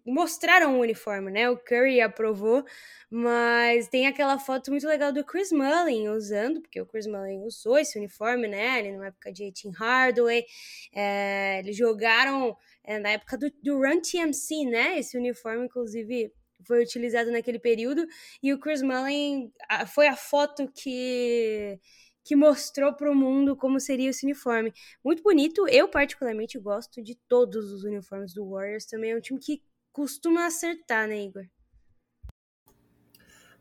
mostraram 0.05 0.77
o 0.77 0.81
uniforme, 0.81 1.31
né? 1.31 1.49
O 1.49 1.57
Curry 1.57 2.01
aprovou, 2.01 2.65
mas 3.09 3.87
tem 3.87 4.07
aquela 4.07 4.37
foto 4.37 4.71
muito 4.71 4.87
legal 4.87 5.11
do 5.13 5.23
Chris 5.23 5.51
Mullin 5.51 6.09
usando, 6.09 6.61
porque 6.61 6.81
o 6.81 6.85
Chris 6.85 7.07
Mullin 7.07 7.43
usou 7.43 7.77
esse 7.77 7.97
uniforme, 7.97 8.47
né? 8.47 8.79
Ele 8.79 8.97
na 8.97 9.07
época 9.07 9.31
de 9.31 9.51
Tim 9.51 9.71
Hardaway, 9.71 10.45
é, 10.93 11.59
eles 11.59 11.77
jogaram 11.77 12.55
é, 12.83 12.99
na 12.99 13.11
época 13.11 13.37
do, 13.37 13.51
do 13.63 13.77
Run 13.77 14.01
TMC, 14.01 14.65
né? 14.65 14.99
Esse 14.99 15.17
uniforme, 15.17 15.65
inclusive, 15.65 16.33
foi 16.65 16.83
utilizado 16.83 17.31
naquele 17.31 17.59
período, 17.59 18.05
e 18.41 18.53
o 18.53 18.59
Chris 18.59 18.81
Mullin 18.81 19.51
foi 19.87 20.07
a 20.07 20.15
foto 20.15 20.69
que 20.73 21.79
que 22.25 22.35
mostrou 22.35 22.93
para 22.93 23.11
o 23.11 23.15
mundo 23.15 23.55
como 23.55 23.79
seria 23.79 24.09
esse 24.09 24.25
uniforme. 24.25 24.73
Muito 25.03 25.21
bonito. 25.21 25.67
Eu, 25.67 25.89
particularmente, 25.89 26.57
gosto 26.57 27.03
de 27.03 27.15
todos 27.27 27.71
os 27.71 27.83
uniformes 27.83 28.33
do 28.33 28.49
Warriors. 28.49 28.85
Também 28.85 29.11
é 29.11 29.17
um 29.17 29.19
time 29.19 29.39
que 29.39 29.61
costuma 29.93 30.47
acertar, 30.47 31.07
né, 31.07 31.23
Igor? 31.23 31.45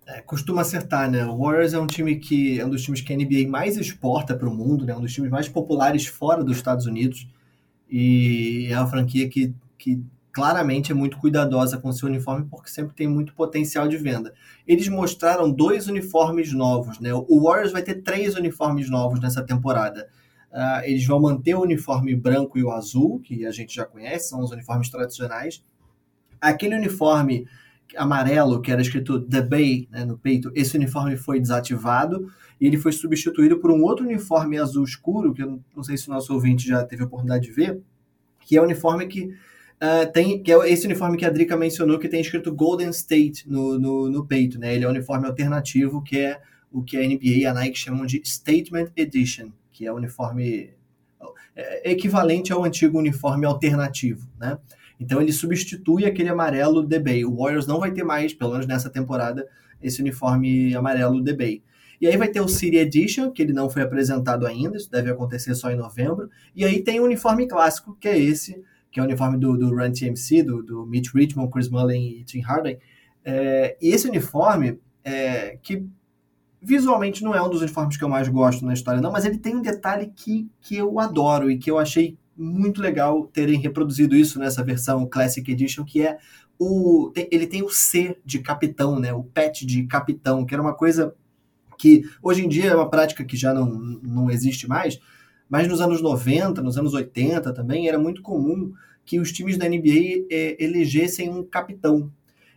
É, 0.07 0.21
costuma 0.23 0.63
acertar, 0.63 1.09
né? 1.09 1.25
O 1.27 1.37
Warriors 1.39 1.75
é 1.75 1.79
um 1.79 1.87
time 1.87 2.17
que 2.17 2.59
é 2.59 2.67
um 2.67 2.71
dos 2.71 2.83
times 2.83 3.01
que 3.01 3.13
a 3.13 3.17
NBA 3.17 3.49
mais 3.49 3.77
exporta 3.77 4.35
para 4.35 4.49
o 4.49 4.55
mundo, 4.55 4.85
né? 4.85 4.97
Um 4.97 5.01
dos 5.01 5.13
times 5.13 5.31
mais 5.31 5.49
populares 5.49 6.07
fora 6.07 6.43
dos 6.43 6.57
Estados 6.57 6.87
Unidos 6.87 7.29
e 7.89 8.67
é 8.71 8.77
uma 8.77 8.89
franquia 8.89 9.29
que, 9.29 9.55
que 9.79 10.03
claramente 10.33 10.91
é 10.91 10.95
muito 10.95 11.19
cuidadosa 11.19 11.79
com 11.79 11.93
seu 11.93 12.09
uniforme 12.09 12.47
porque 12.51 12.69
sempre 12.69 12.97
tem 12.97 13.07
muito 13.07 13.33
potencial 13.35 13.87
de 13.87 13.97
venda. 13.97 14.35
Eles 14.67 14.89
mostraram 14.89 15.49
dois 15.53 15.87
uniformes 15.87 16.53
novos, 16.53 16.99
né? 16.99 17.15
O 17.15 17.45
Warriors 17.45 17.71
vai 17.71 17.83
ter 17.83 18.03
três 18.03 18.35
uniformes 18.35 18.91
novos 18.91 19.21
nessa 19.21 19.43
temporada. 19.43 20.09
Uh, 20.51 20.85
eles 20.85 21.07
vão 21.07 21.21
manter 21.21 21.55
o 21.55 21.63
uniforme 21.63 22.15
branco 22.17 22.59
e 22.59 22.65
o 22.65 22.73
azul, 22.73 23.21
que 23.21 23.47
a 23.47 23.53
gente 23.53 23.75
já 23.75 23.87
conhece, 23.87 24.31
são 24.31 24.41
os 24.41 24.51
uniformes 24.51 24.91
tradicionais 24.91 25.63
aquele 26.43 26.75
uniforme 26.75 27.47
amarelo 27.97 28.61
que 28.61 28.73
era 28.73 28.83
escrito 28.83 29.21
The 29.21 29.43
Bay 29.43 29.89
né, 29.91 30.05
no 30.05 30.19
peito, 30.19 30.51
esse 30.55 30.77
uniforme 30.77 31.17
foi 31.17 31.39
desativado 31.39 32.31
e 32.61 32.67
ele 32.67 32.79
foi 32.79 32.93
substituído 32.93 33.59
por 33.59 33.71
um 33.71 33.83
outro 33.83 34.05
uniforme 34.05 34.59
azul 34.59 34.85
escuro, 34.85 35.33
que 35.33 35.43
eu 35.43 35.61
não 35.77 35.83
sei 35.83 35.97
se 35.97 36.09
o 36.09 36.13
nosso 36.13 36.33
ouvinte 36.33 36.67
já 36.67 36.85
teve 36.85 37.03
a 37.03 37.07
oportunidade 37.07 37.47
de 37.47 37.53
ver, 37.53 37.81
que 38.41 38.57
é 38.57 38.61
o 38.61 38.65
uniforme 38.65 39.07
que 39.07 39.27
uh, 39.27 40.13
tem, 40.13 40.43
que 40.43 40.53
é 40.53 40.73
esse 40.73 40.87
uniforme 40.87 41.17
que 41.17 41.25
a 41.25 41.31
Drica 41.31 41.57
mencionou, 41.57 41.99
que 41.99 42.09
tem 42.09 42.21
escrito 42.21 42.55
Golden 42.55 42.91
State 42.91 43.49
no, 43.49 43.79
no, 43.79 44.11
no 44.11 44.27
peito, 44.27 44.59
né? 44.59 44.75
Ele 44.75 44.85
é 44.85 44.89
um 44.89 44.93
uniforme 44.93 45.27
alternativo, 45.27 46.03
que 46.03 46.19
é 46.19 46.41
o 46.71 46.83
que 46.83 46.97
a 46.97 47.01
NBA 47.01 47.39
e 47.39 47.47
a 47.47 47.53
Nike 47.53 47.79
chamam 47.79 48.07
de 48.07 48.23
Statement 48.25 48.91
Edition, 48.97 49.51
que 49.73 49.87
é 49.87 49.93
o 49.93 49.97
uniforme 49.97 50.71
é, 51.55 51.91
equivalente 51.91 52.53
ao 52.53 52.65
antigo 52.65 52.99
uniforme 52.99 53.45
alternativo, 53.45 54.27
né? 54.41 54.59
Então 55.03 55.21
ele 55.21 55.33
substitui 55.33 56.05
aquele 56.05 56.29
amarelo 56.29 56.87
The 56.87 56.99
Bay. 56.99 57.25
O 57.25 57.37
Warriors 57.37 57.67
não 57.67 57.81
vai 57.81 57.91
ter 57.91 58.05
mais, 58.05 58.33
pelo 58.33 58.53
menos 58.53 58.67
nessa 58.67 58.89
temporada, 58.89 59.47
esse 59.83 60.01
uniforme 60.01 60.75
amarelo 60.75 61.23
The 61.23 61.33
Bay. 61.33 61.63
E 62.01 62.07
aí 62.07 62.17
vai 62.17 62.29
ter 62.29 62.41
o 62.41 62.49
City 62.49 62.77
Edition, 62.77 63.31
que 63.31 63.43
ele 63.43 63.53
não 63.53 63.69
foi 63.69 63.83
apresentado 63.83 64.47
ainda, 64.47 64.77
isso 64.77 64.91
deve 64.91 65.11
acontecer 65.11 65.55
só 65.55 65.71
em 65.71 65.77
novembro. 65.77 66.29
E 66.55 66.65
aí 66.65 66.83
tem 66.83 67.01
o 67.01 67.05
uniforme 67.05 67.47
clássico, 67.47 67.97
que 68.01 68.09
é 68.09 68.19
esse, 68.19 68.63
que 68.91 69.01
é 69.01 69.03
o 69.03 69.07
uniforme 69.07 69.39
do, 69.39 69.57
do 69.57 69.75
Run 69.75 69.93
TMC, 69.93 70.43
do, 70.43 70.63
do 70.63 70.87
Mitch 70.87 71.13
Richmond, 71.15 71.51
Chris 71.51 71.69
Mullin 71.69 72.21
e 72.21 72.25
Tim 72.25 72.41
Hardaway. 72.41 72.79
É, 73.25 73.77
e 73.81 73.89
esse 73.91 74.09
uniforme, 74.09 74.79
é, 75.05 75.59
que 75.63 75.85
visualmente 76.61 77.25
não 77.25 77.35
é 77.35 77.43
um 77.43 77.51
dos 77.51 77.61
uniformes 77.61 77.97
que 77.97 78.05
eu 78.05 78.09
mais 78.09 78.29
gosto 78.29 78.65
na 78.65 78.73
história, 78.73 79.01
não, 79.01 79.11
mas 79.11 79.25
ele 79.25 79.39
tem 79.39 79.57
um 79.57 79.63
detalhe 79.63 80.13
que, 80.15 80.49
que 80.61 80.77
eu 80.77 81.01
adoro 81.01 81.51
e 81.51 81.59
que 81.59 81.71
eu 81.71 81.79
achei 81.79 82.17
muito 82.37 82.81
legal 82.81 83.27
terem 83.27 83.61
reproduzido 83.61 84.17
isso 84.17 84.39
nessa 84.39 84.63
versão 84.63 85.07
Classic 85.07 85.51
Edition, 85.51 85.85
que 85.85 86.03
é 86.03 86.19
o. 86.59 87.13
Ele 87.15 87.47
tem 87.47 87.63
o 87.63 87.69
C 87.69 88.17
de 88.25 88.41
capitão, 88.41 88.99
né? 88.99 89.13
O 89.13 89.25
pet 89.25 89.67
de 89.67 89.85
capitão, 89.85 90.45
que 90.45 90.55
era 90.55 90.63
uma 90.63 90.75
coisa 90.75 91.15
que 91.79 92.03
hoje 92.23 92.45
em 92.45 92.49
dia 92.49 92.67
é 92.67 92.75
uma 92.75 92.89
prática 92.89 93.25
que 93.25 93.37
já 93.37 93.53
não, 93.53 93.67
não 93.67 94.31
existe 94.31 94.69
mais, 94.69 95.01
mas 95.49 95.67
nos 95.67 95.81
anos 95.81 96.01
90, 96.01 96.63
nos 96.63 96.79
anos 96.79 96.95
80 96.95 97.53
também, 97.53 97.89
era 97.89 97.99
muito 97.99 98.23
comum 98.23 98.73
que 99.05 99.19
os 99.19 99.33
times 99.33 99.59
da 99.59 99.69
NBA 99.69 100.27
é, 100.31 100.57
elegessem 100.63 101.29
um 101.29 101.43
capitão. 101.43 102.11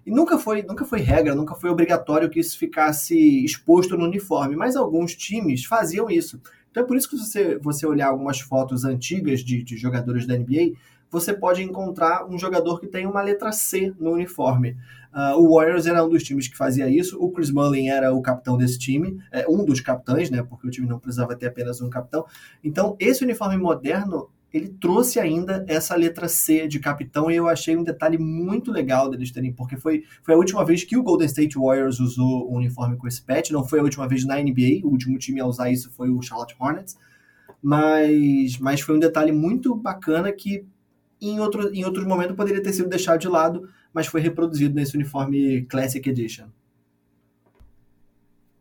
E 0.05 0.11
nunca 0.11 0.37
foi, 0.37 0.61
nunca 0.61 0.85
foi 0.85 0.99
regra, 0.99 1.33
nunca 1.33 1.55
foi 1.55 1.71
obrigatório 1.71 2.29
que 2.29 2.39
isso 2.39 2.57
ficasse 2.57 3.43
exposto 3.43 3.97
no 3.97 4.05
uniforme, 4.05 4.55
mas 4.55 4.75
alguns 4.75 5.15
times 5.15 5.65
faziam 5.65 6.09
isso. 6.09 6.39
Então 6.75 6.83
é 6.83 6.85
por 6.85 6.97
isso 6.97 7.09
que 7.09 7.15
você, 7.15 7.57
você 7.57 7.87
olhar 7.87 8.07
algumas 8.07 8.41
fotos 8.41 8.83
antigas 8.83 9.39
de, 9.39 9.63
de 9.63 9.77
jogadores 9.77 10.27
da 10.27 10.37
NBA, 10.37 10.73
você 11.09 11.33
pode 11.33 11.63
encontrar 11.63 12.29
um 12.29 12.37
jogador 12.37 12.81
que 12.81 12.87
tem 12.87 13.05
uma 13.05 13.21
letra 13.21 13.53
C 13.53 13.93
no 13.97 14.11
uniforme. 14.11 14.75
Uh, 15.13 15.39
o 15.39 15.55
Warriors 15.55 15.85
era 15.85 16.03
um 16.03 16.09
dos 16.09 16.21
times 16.21 16.49
que 16.49 16.57
fazia 16.57 16.89
isso, 16.89 17.17
o 17.17 17.31
Chris 17.31 17.49
Mullin 17.49 17.87
era 17.87 18.13
o 18.13 18.21
capitão 18.21 18.57
desse 18.57 18.77
time, 18.77 19.17
é, 19.31 19.47
um 19.47 19.63
dos 19.63 19.79
capitães, 19.79 20.29
né, 20.29 20.43
porque 20.43 20.67
o 20.67 20.69
time 20.69 20.85
não 20.85 20.99
precisava 20.99 21.33
ter 21.37 21.47
apenas 21.47 21.79
um 21.79 21.89
capitão. 21.89 22.25
Então, 22.61 22.97
esse 22.99 23.23
uniforme 23.23 23.55
moderno 23.55 24.29
ele 24.55 24.69
trouxe 24.69 25.19
ainda 25.19 25.65
essa 25.67 25.93
letra 25.97 26.29
C 26.29 26.65
de 26.65 26.79
capitão 26.79 27.29
e 27.29 27.35
eu 27.35 27.49
achei 27.49 27.75
um 27.75 27.83
detalhe 27.83 28.17
muito 28.17 28.71
legal 28.71 29.09
deles 29.09 29.29
terem, 29.29 29.51
porque 29.51 29.75
foi, 29.75 30.05
foi 30.23 30.33
a 30.33 30.37
última 30.37 30.63
vez 30.63 30.81
que 30.85 30.95
o 30.95 31.03
Golden 31.03 31.27
State 31.27 31.57
Warriors 31.59 31.99
usou 31.99 32.49
um 32.49 32.55
uniforme 32.55 32.95
com 32.95 33.05
esse 33.05 33.21
patch, 33.21 33.49
não 33.51 33.67
foi 33.67 33.79
a 33.79 33.83
última 33.83 34.07
vez 34.07 34.23
na 34.23 34.37
NBA, 34.37 34.79
o 34.85 34.87
último 34.87 35.17
time 35.17 35.41
a 35.41 35.45
usar 35.45 35.69
isso 35.69 35.91
foi 35.91 36.09
o 36.09 36.21
Charlotte 36.21 36.55
Hornets, 36.57 36.97
mas, 37.61 38.57
mas 38.57 38.79
foi 38.79 38.95
um 38.95 38.99
detalhe 38.99 39.33
muito 39.33 39.75
bacana 39.75 40.31
que 40.31 40.65
em, 41.21 41.37
outro, 41.41 41.73
em 41.73 41.83
outros 41.83 42.05
momentos 42.05 42.37
poderia 42.37 42.63
ter 42.63 42.71
sido 42.71 42.87
deixado 42.87 43.19
de 43.19 43.27
lado, 43.27 43.67
mas 43.93 44.07
foi 44.07 44.21
reproduzido 44.21 44.73
nesse 44.73 44.95
uniforme 44.95 45.63
Classic 45.63 46.09
Edition. 46.09 46.47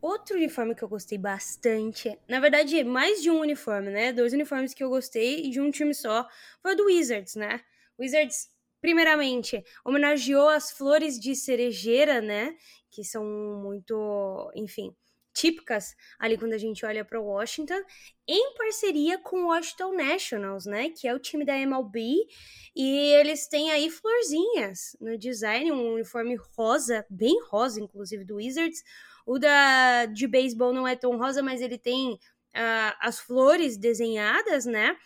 Outro 0.04 0.36
uniforme 0.36 0.74
que 0.74 0.82
eu 0.84 0.88
gostei 0.88 1.16
bastante, 1.16 2.18
na 2.28 2.38
verdade, 2.38 2.84
mais 2.84 3.22
de 3.22 3.30
um 3.30 3.40
uniforme, 3.40 3.88
né? 3.90 4.12
Dois 4.12 4.34
uniformes 4.34 4.74
que 4.74 4.84
eu 4.84 4.90
gostei 4.90 5.46
e 5.46 5.50
de 5.50 5.62
um 5.62 5.70
time 5.70 5.94
só, 5.94 6.28
foi 6.60 6.74
o 6.74 6.76
do 6.76 6.84
Wizards, 6.84 7.36
né? 7.36 7.62
Wizards, 7.98 8.50
primeiramente, 8.82 9.64
homenageou 9.82 10.50
as 10.50 10.70
flores 10.70 11.18
de 11.18 11.34
cerejeira, 11.34 12.20
né? 12.20 12.54
Que 12.90 13.02
são 13.02 13.24
muito, 13.24 14.52
enfim, 14.54 14.94
típicas 15.34 15.94
ali 16.18 16.38
quando 16.38 16.52
a 16.52 16.58
gente 16.58 16.86
olha 16.86 17.04
para 17.04 17.20
Washington, 17.20 17.82
em 18.26 18.54
parceria 18.54 19.18
com 19.18 19.42
o 19.42 19.46
Washington 19.48 19.92
Nationals, 19.92 20.64
né, 20.64 20.90
que 20.90 21.06
é 21.06 21.14
o 21.14 21.18
time 21.18 21.44
da 21.44 21.58
MLB, 21.58 22.26
e 22.74 22.96
eles 23.14 23.48
têm 23.48 23.70
aí 23.70 23.90
florzinhas 23.90 24.96
no 25.00 25.18
design, 25.18 25.72
um 25.72 25.94
uniforme 25.94 26.36
rosa, 26.56 27.04
bem 27.10 27.38
rosa 27.48 27.80
inclusive 27.80 28.24
do 28.24 28.36
Wizards, 28.36 28.82
o 29.26 29.38
da 29.38 30.06
de 30.06 30.26
beisebol 30.26 30.72
não 30.72 30.86
é 30.86 30.94
tão 30.94 31.16
rosa, 31.18 31.42
mas 31.42 31.60
ele 31.60 31.78
tem 31.78 32.12
uh, 32.12 32.94
as 33.00 33.18
flores 33.18 33.76
desenhadas, 33.76 34.66
né? 34.66 34.96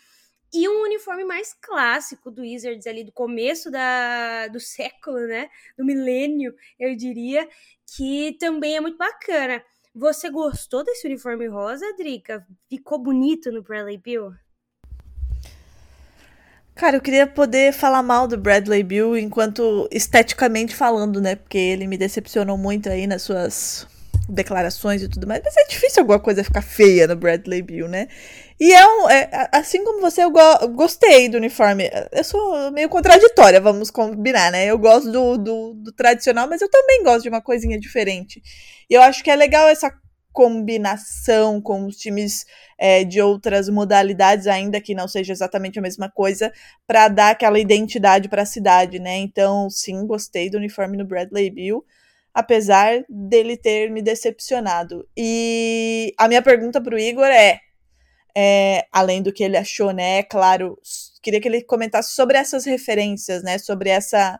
E 0.52 0.66
um 0.68 0.82
uniforme 0.82 1.24
mais 1.24 1.52
clássico 1.52 2.30
do 2.30 2.40
Wizards 2.40 2.86
ali 2.86 3.04
do 3.04 3.12
começo 3.12 3.70
da, 3.70 4.48
do 4.48 4.58
século, 4.58 5.26
né? 5.26 5.50
Do 5.76 5.84
milênio, 5.84 6.54
eu 6.78 6.96
diria, 6.96 7.46
que 7.94 8.36
também 8.40 8.76
é 8.76 8.80
muito 8.80 8.96
bacana. 8.96 9.62
Você 9.98 10.30
gostou 10.30 10.84
desse 10.84 11.08
uniforme 11.08 11.48
rosa, 11.48 11.84
Drica? 11.96 12.46
Ficou 12.70 13.00
bonito 13.00 13.50
no 13.50 13.64
Bradley 13.64 13.98
Bill? 13.98 14.32
Cara, 16.72 16.98
eu 16.98 17.00
queria 17.00 17.26
poder 17.26 17.72
falar 17.72 18.00
mal 18.00 18.28
do 18.28 18.38
Bradley 18.38 18.84
Bill 18.84 19.18
enquanto 19.18 19.88
esteticamente 19.90 20.76
falando, 20.76 21.20
né? 21.20 21.34
Porque 21.34 21.58
ele 21.58 21.88
me 21.88 21.98
decepcionou 21.98 22.56
muito 22.56 22.88
aí 22.88 23.08
nas 23.08 23.22
suas 23.22 23.88
declarações 24.28 25.02
e 25.02 25.08
tudo 25.08 25.26
mais, 25.26 25.40
mas 25.42 25.56
é 25.56 25.64
difícil 25.66 26.02
alguma 26.02 26.20
coisa 26.20 26.44
ficar 26.44 26.60
feia 26.60 27.06
no 27.06 27.16
Bradley 27.16 27.62
Bill, 27.62 27.88
né? 27.88 28.08
E 28.60 28.72
é 28.72 28.86
um. 28.86 29.08
É, 29.08 29.48
assim 29.52 29.82
como 29.84 30.00
você, 30.00 30.22
eu 30.22 30.30
go 30.30 30.68
gostei 30.74 31.28
do 31.28 31.38
uniforme. 31.38 31.90
Eu 32.12 32.24
sou 32.24 32.70
meio 32.70 32.88
contraditória, 32.88 33.60
vamos 33.60 33.90
combinar, 33.90 34.52
né? 34.52 34.66
Eu 34.66 34.78
gosto 34.78 35.10
do, 35.10 35.38
do, 35.38 35.74
do, 35.74 35.92
tradicional, 35.92 36.48
mas 36.48 36.60
eu 36.60 36.68
também 36.68 37.02
gosto 37.02 37.22
de 37.22 37.28
uma 37.28 37.40
coisinha 37.40 37.78
diferente. 37.78 38.42
E 38.90 38.94
eu 38.94 39.02
acho 39.02 39.22
que 39.24 39.30
é 39.30 39.36
legal 39.36 39.68
essa 39.68 39.92
combinação 40.32 41.60
com 41.60 41.86
os 41.86 41.96
times 41.96 42.44
é, 42.78 43.02
de 43.04 43.20
outras 43.20 43.68
modalidades, 43.68 44.46
ainda 44.46 44.80
que 44.80 44.94
não 44.94 45.08
seja 45.08 45.32
exatamente 45.32 45.78
a 45.78 45.82
mesma 45.82 46.10
coisa, 46.10 46.52
para 46.86 47.08
dar 47.08 47.30
aquela 47.30 47.58
identidade 47.58 48.28
para 48.28 48.42
a 48.42 48.46
cidade, 48.46 48.98
né? 48.98 49.16
Então, 49.18 49.70
sim, 49.70 50.06
gostei 50.06 50.50
do 50.50 50.58
uniforme 50.58 50.96
no 50.96 51.04
Bradley 51.04 51.50
Bill 51.50 51.84
apesar 52.38 53.04
dele 53.08 53.56
ter 53.56 53.90
me 53.90 54.00
decepcionado. 54.00 55.04
E 55.16 56.14
a 56.16 56.28
minha 56.28 56.40
pergunta 56.40 56.80
para 56.80 56.94
o 56.94 56.98
Igor 56.98 57.26
é, 57.26 57.58
é, 58.36 58.86
além 58.92 59.20
do 59.20 59.32
que 59.32 59.42
ele 59.42 59.56
achou, 59.56 59.90
né? 59.90 60.18
É 60.18 60.22
claro, 60.22 60.78
queria 61.20 61.40
que 61.40 61.48
ele 61.48 61.64
comentasse 61.64 62.12
sobre 62.12 62.38
essas 62.38 62.64
referências, 62.64 63.42
né? 63.42 63.58
Sobre 63.58 63.90
essa 63.90 64.38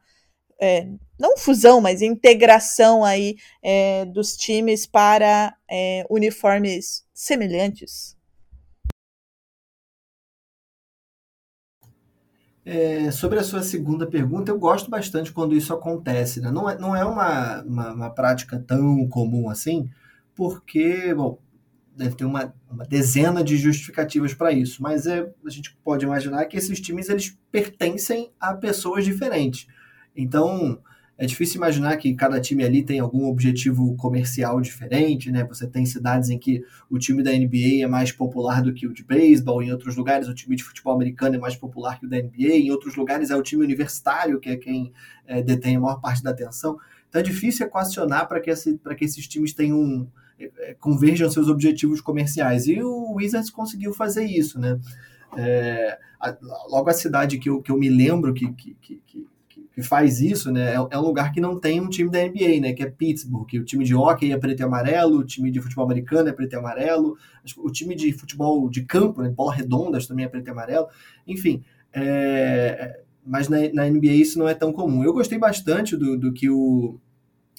é, 0.61 0.87
não 1.18 1.37
fusão, 1.37 1.80
mas 1.80 2.00
integração 2.00 3.04
aí 3.04 3.34
é, 3.61 4.04
dos 4.04 4.37
times 4.37 4.87
para 4.87 5.56
é, 5.68 6.04
uniformes 6.08 7.04
semelhantes. 7.12 8.16
É, 12.70 13.11
sobre 13.11 13.38
a 13.38 13.42
sua 13.42 13.62
segunda 13.62 14.07
pergunta, 14.07 14.50
eu 14.50 14.59
gosto 14.59 14.90
bastante 14.90 15.33
quando 15.33 15.57
isso 15.57 15.72
acontece. 15.72 16.38
Né? 16.38 16.50
Não 16.50 16.68
é, 16.68 16.78
não 16.78 16.94
é 16.94 17.02
uma, 17.02 17.62
uma, 17.62 17.92
uma, 17.94 18.11
prática 18.11 18.59
tão 18.59 19.09
comum 19.09 19.48
assim, 19.48 19.88
porque, 20.35 21.14
bom, 21.14 21.38
deve 21.96 22.14
ter 22.14 22.26
uma, 22.26 22.54
uma 22.70 22.85
dezena 22.85 23.42
de 23.42 23.57
justificativas 23.57 24.35
para 24.35 24.52
isso, 24.52 24.83
mas 24.83 25.07
é, 25.07 25.33
a 25.46 25.48
gente 25.48 25.74
pode 25.83 26.04
imaginar 26.04 26.44
que 26.44 26.59
esses 26.59 26.78
times 26.78 27.09
eles 27.09 27.38
pertencem 27.50 28.31
a 28.38 28.52
pessoas 28.52 29.02
diferentes. 29.02 29.66
Então, 30.14 30.78
é 31.18 31.26
difícil 31.26 31.57
imaginar 31.57 31.96
que 31.96 32.14
cada 32.14 32.40
time 32.40 32.62
ali 32.64 32.81
tem 32.81 33.00
algum 33.00 33.26
objetivo 33.26 33.96
comercial 33.96 34.61
diferente, 34.61 35.33
né? 35.33 35.42
Você 35.44 35.66
tem 35.66 35.85
cidades 35.85 36.31
em 36.31 36.38
que 36.38 36.62
o 36.88 36.96
time 36.96 37.24
da 37.24 37.33
NBA 37.33 37.83
é 37.83 37.88
mais 37.88 38.12
popular 38.12 38.62
do 38.62 38.72
que 38.72 38.87
o 38.87 38.94
de 38.94 39.02
beisebol, 39.02 39.61
em 39.61 39.72
outros 39.72 39.96
lugares 39.96 40.28
o 40.28 40.35
time 40.35 40.54
de 40.54 40.62
futebol 40.62 40.94
americano 40.94 41.35
é 41.35 41.38
mais 41.38 41.57
popular 41.57 41.98
que 41.98 42.07
o 42.07 42.09
da 42.09 42.16
NBA, 42.16 42.54
em 42.54 42.70
outros 42.70 42.94
lugares 42.94 43.31
é 43.31 43.37
o 43.37 43.42
time 43.42 43.64
universitário 43.64 44.38
que 44.38 44.48
é 44.48 44.57
quem 44.57 44.92
é, 45.26 45.42
detém 45.42 45.74
a 45.74 45.81
maior 45.81 46.00
parte 46.00 46.22
da 46.22 46.31
atenção. 46.31 46.78
Então 47.09 47.20
é 47.20 47.24
difícil 47.24 47.66
equacionar 47.66 48.28
para 48.28 48.38
que, 48.40 48.50
esse, 48.50 48.78
que 48.96 49.04
esses 49.04 49.26
times 49.26 49.52
tenham 49.52 50.09
é, 50.38 50.50
é, 50.59 50.74
converjam 50.74 51.28
seus 51.28 51.48
objetivos 51.48 52.00
comerciais. 52.00 52.68
E 52.68 52.81
o 52.81 53.14
Wizards 53.14 53.50
conseguiu 53.50 53.92
fazer 53.92 54.24
isso, 54.24 54.61
né? 54.61 54.78
É, 55.37 55.98
a, 56.20 56.37
logo 56.68 56.88
a 56.88 56.94
cidade 56.94 57.38
que 57.38 57.50
eu, 57.50 57.61
que 57.61 57.72
eu 57.72 57.76
me 57.76 57.88
lembro 57.88 58.33
que, 58.33 58.52
que, 58.52 58.76
que, 58.81 59.26
que 59.78 59.82
faz 59.84 60.20
isso, 60.20 60.50
né, 60.50 60.72
é, 60.72 60.74
é, 60.74 60.98
um 60.98 61.02
lugar 61.02 61.30
que 61.30 61.40
não 61.40 61.56
tem 61.56 61.80
um 61.80 61.88
time 61.88 62.10
da 62.10 62.18
NBA, 62.18 62.60
né, 62.60 62.72
que 62.72 62.82
é 62.82 62.90
Pittsburgh, 62.90 63.46
que 63.46 63.60
o 63.60 63.64
time 63.64 63.84
de 63.84 63.94
hockey 63.94 64.32
é 64.32 64.36
preto 64.36 64.58
e 64.58 64.64
amarelo, 64.64 65.18
o 65.18 65.24
time 65.24 65.52
de 65.52 65.60
futebol 65.60 65.84
americano 65.84 66.28
é 66.28 66.32
preto 66.32 66.54
e 66.54 66.56
amarelo, 66.56 67.16
o 67.58 67.70
time 67.70 67.94
de 67.94 68.12
futebol 68.12 68.68
de 68.68 68.82
campo, 68.82 69.22
né, 69.22 69.30
bola 69.30 69.54
redondas 69.54 70.08
também 70.08 70.24
é 70.24 70.28
preto 70.28 70.48
e 70.48 70.50
amarelo, 70.50 70.88
enfim, 71.24 71.62
é, 71.92 73.02
mas 73.24 73.48
na, 73.48 73.58
na, 73.72 73.88
NBA 73.88 74.14
isso 74.14 74.36
não 74.36 74.48
é 74.48 74.54
tão 74.54 74.72
comum. 74.72 75.04
Eu 75.04 75.12
gostei 75.12 75.38
bastante 75.38 75.96
do, 75.96 76.18
do 76.18 76.32
que 76.32 76.50
o 76.50 76.98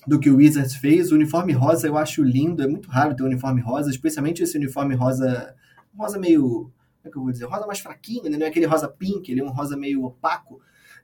do 0.05 0.19
que 0.19 0.29
o 0.29 0.35
Wizards 0.35 0.75
fez, 0.75 1.13
o 1.13 1.15
uniforme 1.15 1.53
rosa 1.53 1.87
eu 1.87 1.97
acho 1.97 2.21
lindo, 2.21 2.61
é 2.61 2.67
muito 2.67 2.89
raro 2.89 3.15
ter 3.15 3.23
um 3.23 3.27
uniforme 3.27 3.61
rosa, 3.61 3.89
especialmente 3.89 4.43
esse 4.43 4.57
uniforme 4.57 4.93
rosa, 4.93 5.55
rosa 5.95 6.19
meio, 6.19 6.41
como 6.41 6.73
é 7.05 7.09
que 7.09 7.17
eu 7.17 7.21
vou 7.21 7.31
dizer, 7.31 7.45
rosa 7.45 7.65
mais 7.65 7.79
fraquinho, 7.79 8.29
né? 8.29 8.37
não 8.37 8.45
é 8.45 8.49
aquele 8.49 8.65
rosa 8.65 8.89
pink, 8.89 9.31
ele 9.31 9.39
é 9.39 9.43
um 9.43 9.51
rosa 9.51 9.77
meio 9.77 10.03
opaco, 10.03 10.59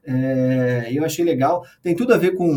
é, 0.06 0.90
eu 0.92 1.04
achei 1.04 1.26
legal. 1.26 1.66
Tem 1.82 1.96
tudo 1.96 2.14
a 2.14 2.18
ver 2.18 2.36
com 2.36 2.48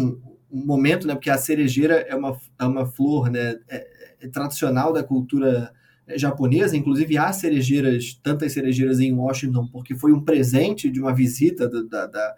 um 0.50 0.66
momento, 0.66 1.06
né? 1.06 1.14
Porque 1.14 1.30
a 1.30 1.38
cerejeira 1.38 1.94
é 2.08 2.14
uma, 2.14 2.38
é 2.58 2.64
uma 2.64 2.86
flor, 2.86 3.30
né? 3.30 3.56
É, 3.68 3.86
é 4.20 4.28
tradicional 4.28 4.92
da 4.92 5.02
cultura 5.02 5.72
japonesa. 6.16 6.76
Inclusive 6.76 7.16
há 7.18 7.32
cerejeiras, 7.32 8.18
tantas 8.22 8.52
cerejeiras 8.52 9.00
em 9.00 9.12
Washington, 9.12 9.66
porque 9.68 9.94
foi 9.94 10.12
um 10.12 10.24
presente 10.24 10.90
de 10.90 11.00
uma 11.00 11.14
visita 11.14 11.68
da, 11.68 11.82
da, 11.82 12.06
da 12.06 12.34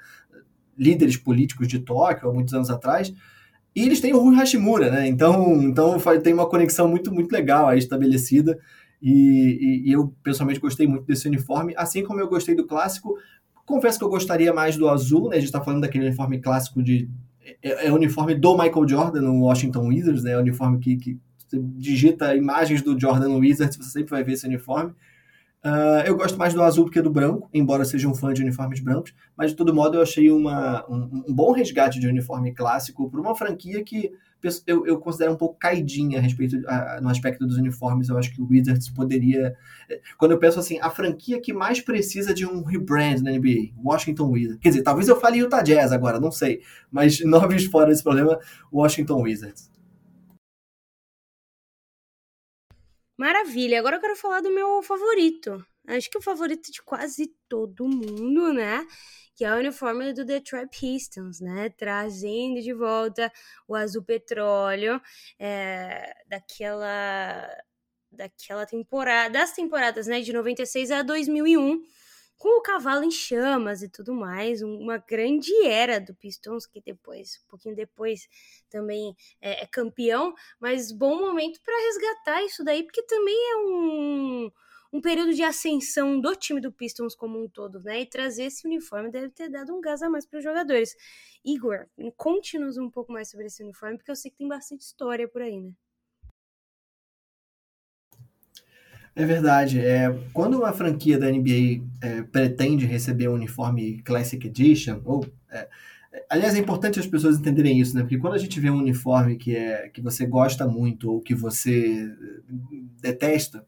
líderes 0.77 1.17
políticos 1.17 1.69
de 1.69 1.79
Tóquio 1.79 2.29
há 2.29 2.33
muitos 2.33 2.55
anos 2.55 2.71
atrás. 2.71 3.13
E 3.75 3.85
eles 3.85 4.01
têm 4.01 4.13
o 4.13 4.19
Rui 4.19 4.35
Hashimura, 4.35 4.91
né? 4.91 5.07
Então, 5.07 5.63
então 5.63 5.97
tem 6.23 6.35
uma 6.35 6.49
conexão 6.49 6.89
muito, 6.89 7.13
muito 7.13 7.31
legal 7.31 7.69
aí 7.69 7.79
estabelecida. 7.79 8.59
E, 9.01 9.13
e, 9.13 9.89
e, 9.89 9.93
eu 9.93 10.15
pessoalmente 10.23 10.61
gostei 10.61 10.87
muito 10.87 11.07
desse 11.07 11.27
uniforme, 11.27 11.73
assim 11.77 12.03
como 12.03 12.21
eu 12.21 12.29
gostei 12.29 12.55
do 12.55 12.67
clássico, 12.67 13.17
Confesso 13.71 13.99
que 13.99 14.05
eu 14.05 14.09
gostaria 14.09 14.53
mais 14.53 14.77
do 14.77 14.89
azul, 14.89 15.29
né? 15.29 15.37
A 15.37 15.39
gente 15.39 15.47
está 15.47 15.61
falando 15.61 15.83
daquele 15.83 16.07
uniforme 16.07 16.41
clássico 16.41 16.83
de. 16.83 17.09
É, 17.63 17.87
é, 17.87 17.93
o 17.93 17.95
uniforme 17.95 18.35
do 18.35 18.59
Michael 18.59 18.89
Jordan 18.89 19.21
no 19.23 19.45
Washington 19.45 19.87
Wizards, 19.87 20.25
né? 20.25 20.33
É 20.33 20.37
o 20.37 20.41
uniforme 20.41 20.79
que, 20.79 20.97
que 20.97 21.19
digita 21.53 22.35
imagens 22.35 22.83
do 22.83 22.99
Jordan 22.99 23.37
Wizards, 23.39 23.77
você 23.77 23.91
sempre 23.91 24.11
vai 24.11 24.25
ver 24.25 24.33
esse 24.33 24.47
uniforme. 24.47 24.93
Uh, 25.65 26.03
eu 26.07 26.17
gosto 26.17 26.39
mais 26.39 26.53
do 26.53 26.63
azul 26.63 26.87
do 26.87 26.91
que 26.91 27.01
do 27.01 27.11
branco, 27.11 27.49
embora 27.53 27.85
seja 27.85 28.09
um 28.09 28.15
fã 28.15 28.33
de 28.33 28.43
uniformes 28.43 28.81
brancos, 28.81 29.15
mas 29.37 29.51
de 29.51 29.57
todo 29.57 29.75
modo 29.75 29.99
eu 29.99 30.03
achei 30.03 30.31
uma, 30.31 30.85
um, 30.89 31.25
um 31.29 31.35
bom 31.35 31.53
resgate 31.53 32.01
de 32.01 32.09
uniforme 32.09 32.53
clássico 32.53 33.11
para 33.11 33.21
uma 33.21 33.37
franquia 33.37 33.85
que 33.85 34.11
eu, 34.67 34.87
eu, 34.87 34.99
considero 34.99 35.33
um 35.33 35.37
pouco 35.37 35.59
caidinha 35.59 36.19
a 36.19 36.23
respeito 36.23 36.63
a, 36.67 37.01
no 37.01 37.09
aspecto 37.09 37.47
dos 37.47 37.57
uniformes. 37.57 38.09
Eu 38.09 38.17
acho 38.17 38.33
que 38.33 38.41
o 38.41 38.47
Wizards 38.47 38.89
poderia. 38.89 39.55
Eh, 39.89 40.01
quando 40.17 40.33
eu 40.33 40.39
penso 40.39 40.59
assim, 40.59 40.79
a 40.81 40.91
franquia 40.91 41.41
que 41.41 41.53
mais 41.53 41.81
precisa 41.81 42.33
de 42.33 42.47
um 42.47 42.63
rebrand 42.63 43.21
na 43.21 43.33
NBA, 43.33 43.73
Washington 43.77 44.31
Wizards. 44.31 44.61
Quer 44.61 44.71
dizer, 44.71 44.83
talvez 44.83 45.09
eu 45.09 45.21
fale 45.21 45.39
Utah 45.39 45.63
Jazz 45.63 45.93
agora, 45.93 46.19
não 46.19 46.33
sei. 46.33 46.63
Mas 46.91 47.21
noves 47.25 47.65
fora 47.67 47.89
desse 47.89 48.03
problema, 48.03 48.39
Washington 48.73 49.23
Wizards. 49.23 49.71
Maravilha, 53.19 53.79
agora 53.79 53.97
eu 53.97 54.01
quero 54.01 54.17
falar 54.17 54.41
do 54.41 54.55
meu 54.55 54.83
favorito. 54.83 55.63
Acho 55.87 56.09
que 56.09 56.17
o 56.17 56.23
favorito 56.23 56.73
de 56.73 56.81
quase 56.83 57.31
todo 57.49 57.87
mundo, 57.87 58.53
né? 58.53 58.87
Que 59.41 59.47
é 59.47 59.55
o 59.55 59.57
uniforme 59.57 60.13
do 60.13 60.23
Detroit 60.23 60.69
Pistons, 60.69 61.41
né? 61.41 61.71
Trazendo 61.71 62.61
de 62.61 62.75
volta 62.75 63.33
o 63.67 63.75
azul 63.75 64.03
petróleo 64.03 65.01
é, 65.39 66.15
daquela 66.29 67.49
daquela 68.13 68.67
temporada, 68.67 69.31
das 69.31 69.53
temporadas, 69.53 70.07
né, 70.07 70.21
de 70.21 70.31
96 70.31 70.91
a 70.91 71.01
2001 71.01 71.81
com 72.37 72.59
o 72.59 72.61
cavalo 72.61 73.03
em 73.03 73.11
chamas 73.11 73.83
e 73.83 73.89
tudo 73.89 74.13
mais, 74.13 74.61
uma 74.61 74.99
grande 74.99 75.55
era 75.65 75.99
do 75.99 76.15
Pistons, 76.15 76.67
que 76.67 76.83
depois, 76.83 77.41
um 77.43 77.49
pouquinho 77.49 77.75
depois, 77.75 78.29
também 78.69 79.17
é, 79.41 79.63
é 79.63 79.67
campeão, 79.67 80.35
mas 80.61 80.93
bom 80.93 81.19
momento 81.19 81.61
para 81.63 81.87
resgatar 81.87 82.43
isso 82.45 82.63
daí, 82.63 82.83
porque 82.83 83.03
também 83.05 83.37
é 83.53 83.57
um, 83.57 84.53
um 84.93 85.01
período 85.01 85.33
de 85.33 85.43
ascensão 85.43 86.21
do 86.21 86.35
time 86.35 86.61
do 86.61 86.73
Pistons 86.73 87.15
como 87.15 87.43
um 87.43 87.49
todo, 87.49 87.81
né? 87.81 88.01
E 88.01 88.07
trazer 88.07 88.45
esse 88.45 88.67
uniforme 88.67 89.11
deve 89.11 89.31
ter 89.31 89.49
dado 89.49 89.75
um 89.75 89.81
gás 89.81 90.03
a 90.03 90.11
mais 90.11 90.27
para 90.27 90.39
os 90.39 90.45
jogadores. 90.45 90.95
Igor, 91.45 91.87
conte-nos 92.17 92.77
um 92.77 92.91
pouco 92.91 93.13
mais 93.13 93.31
sobre 93.31 93.47
esse 93.47 93.63
uniforme, 93.63 93.97
porque 93.97 94.11
eu 94.11 94.17
sei 94.17 94.31
que 94.31 94.39
tem 94.39 94.49
bastante 94.49 94.83
história 94.83 95.29
por 95.29 95.43
aí, 95.43 95.61
né? 95.61 95.73
É 99.15 99.25
verdade. 99.25 99.81
É, 99.81 100.09
quando 100.33 100.59
uma 100.59 100.73
franquia 100.73 101.19
da 101.19 101.31
NBA 101.31 101.83
é, 102.01 102.23
pretende 102.23 102.87
receber 102.87 103.29
um 103.29 103.35
uniforme 103.35 104.01
Classic 104.03 104.45
Edition, 104.47 105.01
ou 105.05 105.27
é, 105.51 105.69
aliás, 106.29 106.55
é 106.55 106.59
importante 106.59 106.99
as 106.99 107.07
pessoas 107.07 107.39
entenderem 107.39 107.79
isso, 107.79 107.95
né? 107.95 108.03
Porque 108.03 108.19
quando 108.19 108.35
a 108.35 108.39
gente 108.39 108.59
vê 108.61 108.71
um 108.71 108.79
uniforme 108.79 109.37
que 109.37 109.55
é 109.55 109.89
que 109.89 110.01
você 110.01 110.27
gosta 110.27 110.67
muito 110.67 111.11
ou 111.11 111.21
que 111.21 111.35
você 111.35 112.09
detesta, 113.01 113.65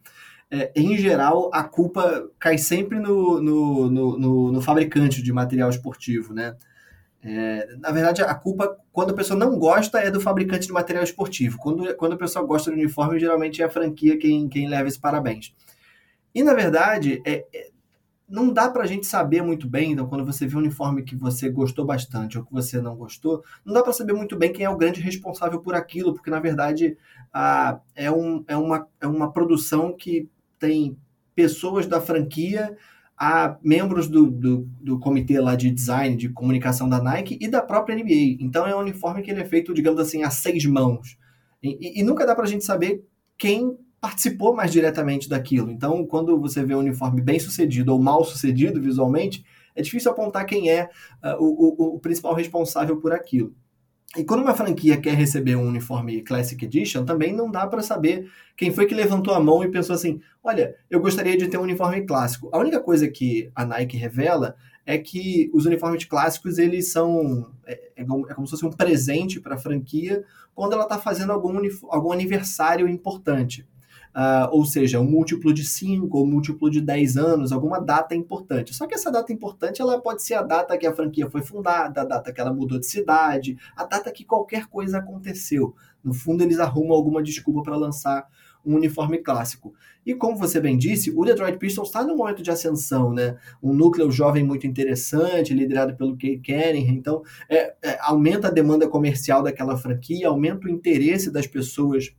é, 0.52 0.70
em 0.76 0.98
geral 0.98 1.50
a 1.50 1.64
culpa 1.64 2.28
cai 2.38 2.58
sempre 2.58 3.00
no, 3.00 3.40
no, 3.40 3.90
no, 3.90 4.18
no, 4.18 4.52
no 4.52 4.60
fabricante 4.60 5.22
de 5.22 5.32
material 5.32 5.70
esportivo, 5.70 6.34
né? 6.34 6.54
É, 7.24 7.76
na 7.78 7.90
verdade, 7.90 8.20
a 8.20 8.34
culpa, 8.34 8.76
quando 8.92 9.12
a 9.12 9.14
pessoa 9.14 9.38
não 9.38 9.56
gosta, 9.58 9.98
é 10.00 10.10
do 10.10 10.20
fabricante 10.20 10.66
de 10.66 10.72
material 10.72 11.04
esportivo. 11.04 11.56
Quando, 11.56 11.94
quando 11.94 12.12
a 12.14 12.18
pessoa 12.18 12.44
gosta 12.44 12.70
do 12.70 12.76
uniforme, 12.76 13.18
geralmente 13.18 13.62
é 13.62 13.64
a 13.64 13.70
franquia 13.70 14.18
quem, 14.18 14.48
quem 14.48 14.68
leva 14.68 14.88
esse 14.88 15.00
parabéns. 15.00 15.54
E, 16.34 16.42
na 16.42 16.52
verdade, 16.52 17.22
é, 17.24 17.46
é, 17.54 17.70
não 18.28 18.52
dá 18.52 18.68
pra 18.68 18.86
gente 18.86 19.06
saber 19.06 19.40
muito 19.40 19.68
bem, 19.68 19.92
então, 19.92 20.06
quando 20.06 20.26
você 20.26 20.46
vê 20.46 20.56
um 20.56 20.58
uniforme 20.58 21.02
que 21.02 21.14
você 21.14 21.48
gostou 21.48 21.86
bastante 21.86 22.36
ou 22.36 22.44
que 22.44 22.52
você 22.52 22.80
não 22.80 22.96
gostou, 22.96 23.42
não 23.64 23.72
dá 23.72 23.82
para 23.82 23.92
saber 23.92 24.12
muito 24.12 24.36
bem 24.36 24.52
quem 24.52 24.66
é 24.66 24.70
o 24.70 24.76
grande 24.76 25.00
responsável 25.00 25.60
por 25.60 25.74
aquilo, 25.74 26.12
porque, 26.12 26.30
na 26.30 26.40
verdade, 26.40 26.98
a, 27.32 27.78
é, 27.94 28.10
um, 28.10 28.44
é, 28.48 28.56
uma, 28.56 28.86
é 29.00 29.06
uma 29.06 29.32
produção 29.32 29.96
que 29.96 30.28
tem 30.62 30.96
pessoas 31.34 31.86
da 31.86 32.00
franquia 32.00 32.76
a 33.18 33.58
membros 33.62 34.06
do, 34.06 34.30
do, 34.30 34.68
do, 34.80 34.98
comitê 35.00 35.40
lá 35.40 35.56
de 35.56 35.70
design, 35.70 36.16
de 36.16 36.28
comunicação 36.28 36.88
da 36.88 37.02
Nike 37.02 37.36
e 37.40 37.48
da 37.48 37.60
própria 37.60 37.96
NBA. 37.96 38.38
Então 38.40 38.64
é 38.64 38.74
um 38.74 38.78
uniforme 38.78 39.22
que 39.22 39.30
ele 39.30 39.40
é 39.40 39.44
feito, 39.44 39.74
digamos 39.74 39.98
assim, 40.00 40.22
a 40.22 40.30
seis 40.30 40.64
mãos. 40.64 41.18
E, 41.60 42.00
e 42.00 42.02
nunca 42.04 42.24
dá 42.24 42.34
para 42.34 42.44
a 42.44 42.48
gente 42.48 42.64
saber 42.64 43.04
quem 43.36 43.76
participou 44.00 44.54
mais 44.54 44.70
diretamente 44.70 45.28
daquilo. 45.28 45.70
Então, 45.70 46.04
quando 46.06 46.38
você 46.40 46.64
vê 46.64 46.74
um 46.74 46.80
uniforme 46.80 47.20
bem 47.20 47.38
sucedido 47.38 47.92
ou 47.92 48.00
mal 48.00 48.24
sucedido 48.24 48.80
visualmente, 48.80 49.44
é 49.74 49.82
difícil 49.82 50.10
apontar 50.10 50.44
quem 50.46 50.70
é 50.70 50.88
uh, 51.24 51.36
o, 51.40 51.92
o, 51.92 51.96
o 51.96 52.00
principal 52.00 52.34
responsável 52.34 53.00
por 53.00 53.12
aquilo. 53.12 53.54
E 54.16 54.24
quando 54.24 54.42
uma 54.42 54.54
franquia 54.54 55.00
quer 55.00 55.14
receber 55.14 55.56
um 55.56 55.66
uniforme 55.66 56.20
Classic 56.22 56.62
Edition, 56.62 57.04
também 57.04 57.32
não 57.32 57.50
dá 57.50 57.66
para 57.66 57.82
saber 57.82 58.30
quem 58.56 58.70
foi 58.70 58.84
que 58.84 58.94
levantou 58.94 59.32
a 59.32 59.40
mão 59.40 59.64
e 59.64 59.70
pensou 59.70 59.94
assim: 59.94 60.20
olha, 60.44 60.76
eu 60.90 61.00
gostaria 61.00 61.36
de 61.36 61.48
ter 61.48 61.56
um 61.56 61.62
uniforme 61.62 62.02
clássico. 62.02 62.50
A 62.52 62.58
única 62.58 62.78
coisa 62.78 63.08
que 63.08 63.50
a 63.54 63.64
Nike 63.64 63.96
revela 63.96 64.54
é 64.84 64.98
que 64.98 65.50
os 65.54 65.64
uniformes 65.64 66.04
clássicos 66.04 66.58
eles 66.58 66.92
são 66.92 67.50
é, 67.66 67.92
é, 67.96 68.04
como, 68.04 68.30
é 68.30 68.34
como, 68.34 68.46
se 68.46 68.50
fosse 68.50 68.66
um 68.66 68.70
presente 68.70 69.40
para 69.40 69.54
a 69.54 69.58
franquia 69.58 70.22
quando 70.54 70.74
ela 70.74 70.82
está 70.82 70.98
fazendo 70.98 71.32
algum, 71.32 71.58
algum 71.88 72.12
aniversário 72.12 72.88
importante 72.88 73.66
uh, 74.14 74.48
ou 74.50 74.64
seja, 74.64 75.00
um 75.00 75.04
múltiplo 75.04 75.52
de 75.52 75.64
5 75.64 76.16
ou 76.16 76.26
múltiplo 76.26 76.70
de 76.70 76.80
10 76.80 77.16
anos, 77.16 77.52
alguma 77.52 77.80
data 77.80 78.14
importante. 78.14 78.74
Só 78.74 78.86
que 78.86 78.94
essa 78.94 79.10
data 79.10 79.32
importante 79.32 79.80
ela 79.80 80.00
pode 80.00 80.22
ser 80.22 80.34
a 80.34 80.42
data 80.42 80.76
que 80.76 80.86
a 80.86 80.94
franquia 80.94 81.28
foi 81.30 81.42
fundada, 81.42 82.02
a 82.02 82.04
data 82.04 82.32
que 82.32 82.40
ela 82.40 82.52
mudou 82.52 82.78
de 82.78 82.86
cidade, 82.86 83.56
a 83.76 83.84
data 83.84 84.10
que 84.12 84.24
qualquer 84.24 84.66
coisa 84.66 84.98
aconteceu. 84.98 85.74
No 86.02 86.12
fundo, 86.12 86.42
eles 86.42 86.58
arrumam 86.58 86.92
alguma 86.92 87.22
desculpa 87.22 87.62
para 87.62 87.76
lançar 87.76 88.26
um 88.64 88.76
uniforme 88.76 89.18
clássico. 89.18 89.74
E 90.04 90.14
como 90.14 90.36
você 90.36 90.60
bem 90.60 90.76
disse, 90.76 91.10
o 91.10 91.24
Detroit 91.24 91.58
Pistons 91.58 91.88
está 91.88 92.04
num 92.04 92.16
momento 92.16 92.42
de 92.42 92.50
ascensão, 92.50 93.12
né? 93.12 93.36
Um 93.62 93.72
núcleo 93.72 94.10
jovem 94.10 94.44
muito 94.44 94.66
interessante, 94.66 95.54
liderado 95.54 95.96
pelo 95.96 96.12
Kate 96.12 96.38
Canning, 96.38 96.88
então 96.88 97.22
é, 97.48 97.74
é, 97.82 97.98
aumenta 98.00 98.48
a 98.48 98.50
demanda 98.50 98.88
comercial 98.88 99.42
daquela 99.42 99.76
franquia, 99.76 100.28
aumenta 100.28 100.66
o 100.66 100.70
interesse 100.70 101.30
das 101.30 101.46
pessoas 101.46 102.14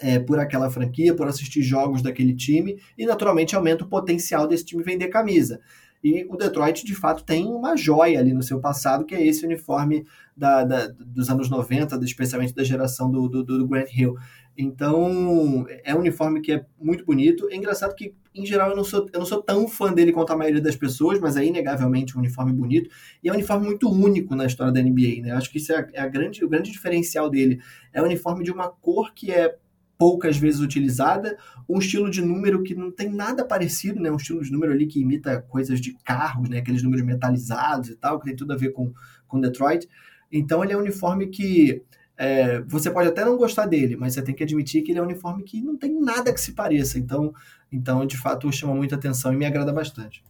é, 0.00 0.18
por 0.18 0.38
aquela 0.38 0.70
franquia, 0.70 1.14
por 1.14 1.28
assistir 1.28 1.62
jogos 1.62 2.02
daquele 2.02 2.34
time 2.34 2.80
e, 2.96 3.06
naturalmente, 3.06 3.54
aumenta 3.54 3.84
o 3.84 3.88
potencial 3.88 4.46
desse 4.46 4.64
time 4.64 4.82
vender 4.82 5.08
camisa. 5.08 5.60
E 6.02 6.24
o 6.30 6.36
Detroit, 6.36 6.84
de 6.84 6.94
fato, 6.94 7.24
tem 7.24 7.46
uma 7.46 7.76
joia 7.76 8.18
ali 8.18 8.32
no 8.32 8.42
seu 8.42 8.58
passado, 8.58 9.04
que 9.04 9.14
é 9.14 9.24
esse 9.24 9.44
uniforme 9.44 10.06
da, 10.34 10.64
da 10.64 10.88
dos 10.88 11.28
anos 11.28 11.50
90, 11.50 11.96
especialmente 12.02 12.54
da 12.54 12.64
geração 12.64 13.10
do, 13.10 13.28
do, 13.28 13.44
do, 13.44 13.68
Grant 13.68 13.90
Hill. 13.94 14.16
Então, 14.56 15.66
é 15.84 15.94
um 15.94 15.98
uniforme 15.98 16.40
que 16.40 16.52
é 16.52 16.64
muito 16.80 17.04
bonito. 17.04 17.48
É 17.50 17.56
engraçado 17.56 17.94
que, 17.94 18.14
em 18.34 18.46
geral, 18.46 18.70
eu 18.70 18.76
não 18.76 18.84
sou, 18.84 19.06
eu 19.12 19.18
não 19.18 19.26
sou 19.26 19.42
tão 19.42 19.68
fã 19.68 19.92
dele 19.92 20.10
quanto 20.10 20.32
a 20.32 20.36
maioria 20.36 20.60
das 20.60 20.74
pessoas, 20.74 21.20
mas 21.20 21.36
é 21.36 21.44
inegavelmente 21.44 22.16
um 22.16 22.20
uniforme 22.20 22.52
bonito. 22.52 22.88
E 23.22 23.28
é 23.28 23.32
um 23.32 23.34
uniforme 23.34 23.66
muito 23.66 23.90
único 23.90 24.34
na 24.34 24.46
história 24.46 24.72
da 24.72 24.82
NBA. 24.82 25.22
Né? 25.22 25.32
Acho 25.32 25.50
que 25.50 25.58
isso 25.58 25.72
é, 25.72 25.76
a, 25.76 25.88
é 25.92 26.00
a 26.00 26.08
grande, 26.08 26.42
o 26.42 26.48
grande 26.48 26.72
diferencial 26.72 27.28
dele. 27.28 27.60
É 27.92 28.00
um 28.00 28.06
uniforme 28.06 28.42
de 28.42 28.50
uma 28.50 28.68
cor 28.68 29.12
que 29.12 29.30
é 29.30 29.54
poucas 30.00 30.38
vezes 30.38 30.60
utilizada, 30.60 31.36
um 31.68 31.78
estilo 31.78 32.10
de 32.10 32.22
número 32.22 32.62
que 32.62 32.74
não 32.74 32.90
tem 32.90 33.10
nada 33.10 33.44
parecido, 33.44 34.00
né? 34.00 34.10
Um 34.10 34.16
estilo 34.16 34.42
de 34.42 34.50
número 34.50 34.72
ali 34.72 34.86
que 34.86 34.98
imita 34.98 35.42
coisas 35.42 35.78
de 35.78 35.92
carros, 36.02 36.48
né? 36.48 36.56
Aqueles 36.56 36.82
números 36.82 37.04
metalizados 37.04 37.90
e 37.90 37.96
tal, 37.96 38.18
que 38.18 38.24
tem 38.24 38.34
tudo 38.34 38.54
a 38.54 38.56
ver 38.56 38.70
com, 38.70 38.94
com 39.28 39.38
Detroit. 39.38 39.86
Então 40.32 40.64
ele 40.64 40.72
é 40.72 40.76
um 40.76 40.80
uniforme 40.80 41.26
que 41.26 41.82
é, 42.16 42.62
você 42.62 42.90
pode 42.90 43.08
até 43.08 43.26
não 43.26 43.36
gostar 43.36 43.66
dele, 43.66 43.94
mas 43.94 44.14
você 44.14 44.22
tem 44.22 44.34
que 44.34 44.42
admitir 44.42 44.82
que 44.82 44.90
ele 44.90 45.00
é 45.00 45.02
um 45.02 45.04
uniforme 45.04 45.42
que 45.42 45.60
não 45.60 45.76
tem 45.76 46.00
nada 46.00 46.32
que 46.32 46.40
se 46.40 46.52
pareça. 46.52 46.98
Então, 46.98 47.34
então 47.70 48.06
de 48.06 48.16
fato, 48.16 48.50
chama 48.50 48.74
muita 48.74 48.94
atenção 48.94 49.34
e 49.34 49.36
me 49.36 49.44
agrada 49.44 49.70
bastante. 49.70 50.24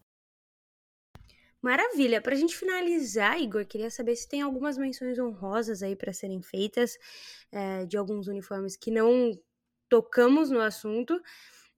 Maravilha. 1.63 2.21
Para 2.21 2.35
a 2.35 2.39
gente 2.39 2.57
finalizar, 2.57 3.41
Igor, 3.41 3.65
queria 3.67 3.91
saber 3.91 4.17
se 4.17 4.29
tem 4.29 4.43
algumas 4.43 4.77
menções 4.77 5.17
honrosas 5.17 5.81
aí 5.81 5.95
para 5.95 6.13
serem 6.13 6.43
feitas 6.43 6.99
é, 7.53 7.87
de 7.87 7.97
alguns 7.97 8.27
uniformes 8.27 8.77
que 8.77 8.91
não 8.91 9.39
tocamos 9.91 10.51
no 10.51 10.61
assunto. 10.61 11.21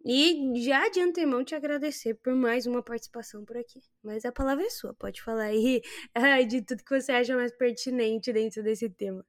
E 0.05 0.61
já 0.65 0.89
de 0.89 1.01
antemão 1.01 1.45
te 1.45 1.55
agradecer 1.55 2.15
por 2.15 2.35
mais 2.35 2.67
uma 2.67 2.83
participação 2.83 3.45
por 3.45 3.57
aqui. 3.57 3.81
Mas 4.03 4.25
a 4.25 4.33
palavra 4.33 4.65
é 4.65 4.71
sua, 4.71 4.93
pode 4.95 5.23
falar 5.23 5.45
aí 5.45 5.81
de 6.49 6.61
tudo 6.63 6.85
que 6.85 7.01
você 7.01 7.13
acha 7.13 7.37
mais 7.37 7.53
pertinente 7.57 8.33
dentro 8.33 8.63
desse 8.63 8.89
tema. 8.89 9.25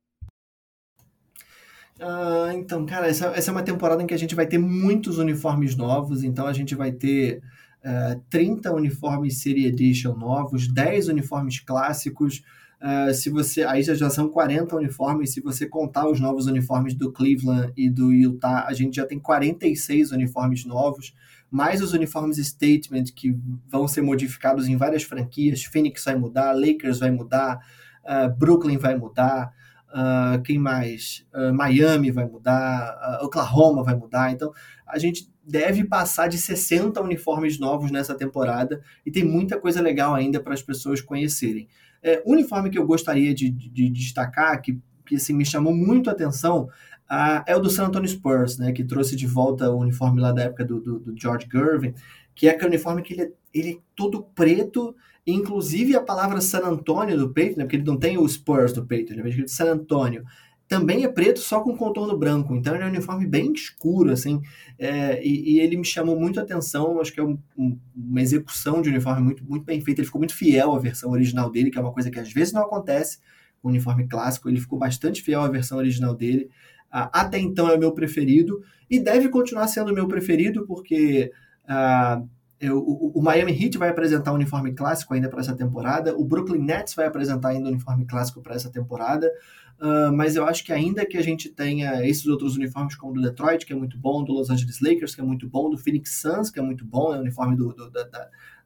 Uh, 1.99 2.51
então, 2.55 2.87
cara, 2.87 3.07
essa, 3.07 3.27
essa, 3.27 3.51
é 3.51 3.53
uma 3.53 3.61
temporada 3.61 4.01
em 4.01 4.07
que 4.07 4.15
a 4.15 4.17
gente 4.17 4.33
vai 4.33 4.47
ter 4.47 4.57
muitos 4.57 5.19
uniformes 5.19 5.75
novos, 5.75 6.23
então 6.23 6.47
a 6.47 6.53
gente 6.53 6.73
vai 6.73 6.91
ter 6.91 7.39
uh, 7.85 8.19
30 8.31 8.73
uniformes 8.73 9.43
Serie 9.43 9.67
Edition 9.67 10.15
novos, 10.15 10.67
10 10.67 11.09
uniformes 11.09 11.59
clássicos, 11.59 12.41
Uh, 12.83 13.13
se 13.13 13.29
você 13.29 13.63
aí 13.63 13.81
já, 13.81 13.93
já 13.93 14.09
são 14.09 14.27
40 14.27 14.75
uniformes, 14.75 15.31
se 15.31 15.39
você 15.39 15.65
contar 15.65 16.05
os 16.05 16.19
novos 16.19 16.47
uniformes 16.47 16.93
do 16.93 17.13
Cleveland 17.13 17.71
e 17.77 17.89
do 17.89 18.11
Utah, 18.11 18.65
a 18.67 18.73
gente 18.73 18.97
já 18.97 19.05
tem 19.05 19.17
46 19.17 20.11
uniformes 20.11 20.65
novos, 20.65 21.15
mais 21.49 21.81
os 21.81 21.93
uniformes 21.93 22.45
Statement 22.45 23.05
que 23.15 23.39
vão 23.69 23.87
ser 23.87 24.01
modificados 24.01 24.67
em 24.67 24.75
várias 24.75 25.03
franquias. 25.03 25.63
Phoenix 25.63 26.03
vai 26.03 26.15
mudar, 26.15 26.51
Lakers 26.51 26.99
vai 26.99 27.09
mudar, 27.09 27.65
uh, 28.03 28.37
Brooklyn 28.37 28.77
vai 28.77 28.97
mudar, 28.97 29.53
uh, 29.87 30.41
quem 30.41 30.59
mais? 30.59 31.25
Miami 31.53 32.11
vai 32.11 32.25
mudar, 32.25 33.19
Oklahoma 33.21 33.81
vai 33.81 33.95
mudar. 33.95 34.29
Então, 34.29 34.51
a 34.85 34.99
gente 34.99 35.31
deve 35.41 35.85
passar 35.85 36.27
de 36.27 36.37
60 36.37 37.01
uniformes 37.01 37.57
novos 37.57 37.91
nessa 37.91 38.13
temporada 38.13 38.81
e 39.05 39.11
tem 39.11 39.23
muita 39.23 39.57
coisa 39.57 39.81
legal 39.81 40.13
ainda 40.13 40.41
para 40.41 40.53
as 40.53 40.61
pessoas 40.61 40.99
conhecerem. 40.99 41.69
É, 42.03 42.21
uniforme 42.25 42.69
que 42.69 42.77
eu 42.77 42.85
gostaria 42.85 43.33
de, 43.33 43.49
de, 43.49 43.69
de 43.69 43.89
destacar, 43.89 44.61
que, 44.61 44.77
que 45.05 45.15
assim, 45.15 45.33
me 45.33 45.45
chamou 45.45 45.73
muito 45.73 46.09
a 46.09 46.13
atenção, 46.13 46.69
ah, 47.09 47.43
é 47.47 47.55
o 47.55 47.59
do 47.59 47.69
San 47.69 47.85
Antonio 47.85 48.09
Spurs, 48.09 48.57
né, 48.57 48.71
que 48.71 48.83
trouxe 48.83 49.15
de 49.15 49.27
volta 49.27 49.69
o 49.69 49.77
uniforme 49.77 50.19
lá 50.19 50.31
da 50.31 50.43
época 50.43 50.65
do, 50.65 50.79
do, 50.79 50.99
do 50.99 51.19
George 51.19 51.47
Gervin, 51.51 51.93
que 52.33 52.47
é 52.47 52.51
aquele 52.51 52.69
uniforme 52.69 53.01
que 53.01 53.13
ele 53.13 53.21
é, 53.21 53.31
ele 53.53 53.71
é 53.71 53.77
todo 53.95 54.23
preto, 54.35 54.95
inclusive 55.25 55.95
a 55.95 56.01
palavra 56.01 56.41
San 56.41 56.65
Antonio 56.65 57.17
do 57.17 57.29
peito, 57.29 57.57
né, 57.57 57.65
porque 57.65 57.75
ele 57.75 57.85
não 57.85 57.97
tem 57.97 58.17
o 58.17 58.27
Spurs 58.27 58.73
do 58.73 58.85
peito, 58.85 59.13
ele 59.13 59.21
é 59.21 59.29
escrito 59.29 59.51
San 59.51 59.71
Antonio, 59.71 60.23
também 60.67 61.03
é 61.03 61.07
preto 61.07 61.39
só 61.39 61.61
com 61.61 61.75
contorno 61.75 62.17
branco, 62.17 62.55
então 62.55 62.73
ele 62.73 62.83
é 62.83 62.87
um 62.87 62.89
uniforme 62.89 63.27
bem 63.27 63.51
escuro, 63.53 64.11
assim, 64.11 64.41
é, 64.79 65.23
e, 65.23 65.53
e, 65.53 65.59
ele 65.59 65.77
me 65.77 65.85
chamou 65.85 66.19
muito 66.19 66.39
a 66.39 66.43
atenção, 66.43 66.99
acho 66.99 67.13
que 67.13 67.19
é 67.19 67.23
um, 67.23 67.37
um, 67.57 67.77
uma 67.95 68.21
execução 68.21 68.81
de 68.81 68.89
uniforme 68.89 69.21
muito, 69.21 69.43
muito 69.43 69.63
bem 69.63 69.81
feita, 69.81 70.01
ele 70.01 70.05
ficou 70.05 70.19
muito 70.19 70.35
fiel 70.35 70.73
à 70.73 70.79
versão 70.79 71.11
original 71.11 71.51
dele, 71.51 71.69
que 71.69 71.77
é 71.77 71.81
uma 71.81 71.91
coisa 71.91 72.09
que 72.09 72.19
às 72.19 72.31
vezes 72.31 72.53
não 72.53 72.63
acontece 72.63 73.19
com 73.61 73.67
o 73.67 73.71
uniforme 73.71 74.07
clássico, 74.07 74.49
ele 74.49 74.59
ficou 74.59 74.79
bastante 74.79 75.21
fiel 75.21 75.41
à 75.41 75.47
versão 75.47 75.77
original 75.77 76.15
dele, 76.15 76.49
até 76.89 77.39
então 77.39 77.69
é 77.69 77.75
o 77.75 77.79
meu 77.79 77.91
preferido, 77.91 78.61
e 78.89 78.99
deve 78.99 79.29
continuar 79.29 79.67
sendo 79.67 79.91
o 79.91 79.93
meu 79.93 80.07
preferido, 80.07 80.65
porque 80.65 81.31
eu, 81.67 82.27
o, 82.69 83.11
o, 83.15 83.21
Miami 83.21 83.51
Heat 83.51 83.77
vai 83.77 83.89
apresentar 83.89 84.31
um 84.31 84.35
uniforme 84.35 84.73
clássico 84.73 85.13
ainda 85.13 85.29
para 85.29 85.41
essa 85.41 85.55
temporada, 85.55 86.15
o 86.15 86.23
Brooklyn 86.23 86.61
Nets 86.61 86.93
vai 86.93 87.05
apresentar 87.05 87.49
ainda 87.49 87.65
um 87.65 87.71
uniforme 87.71 88.05
clássico 88.05 88.41
para 88.41 88.55
essa 88.55 88.69
temporada, 88.69 89.31
uh, 89.79 90.13
mas 90.15 90.35
eu 90.35 90.45
acho 90.45 90.63
que 90.63 90.71
ainda 90.71 91.05
que 91.05 91.17
a 91.17 91.21
gente 91.21 91.49
tenha 91.49 92.05
esses 92.07 92.25
outros 92.25 92.55
uniformes 92.55 92.95
como 92.95 93.11
o 93.11 93.15
do 93.15 93.21
Detroit, 93.21 93.65
que 93.65 93.73
é 93.73 93.75
muito 93.75 93.97
bom, 93.97 94.23
do 94.23 94.33
Los 94.33 94.49
Angeles 94.49 94.79
Lakers, 94.81 95.15
que 95.15 95.21
é 95.21 95.23
muito 95.23 95.47
bom, 95.47 95.69
do 95.69 95.77
Phoenix 95.77 96.21
Suns, 96.21 96.49
que 96.49 96.59
é 96.59 96.61
muito 96.61 96.85
bom, 96.85 97.13
é 97.13 97.17
o 97.17 97.21
uniforme 97.21 97.55
do, 97.55 97.73
do, 97.73 97.89
da, 97.89 98.03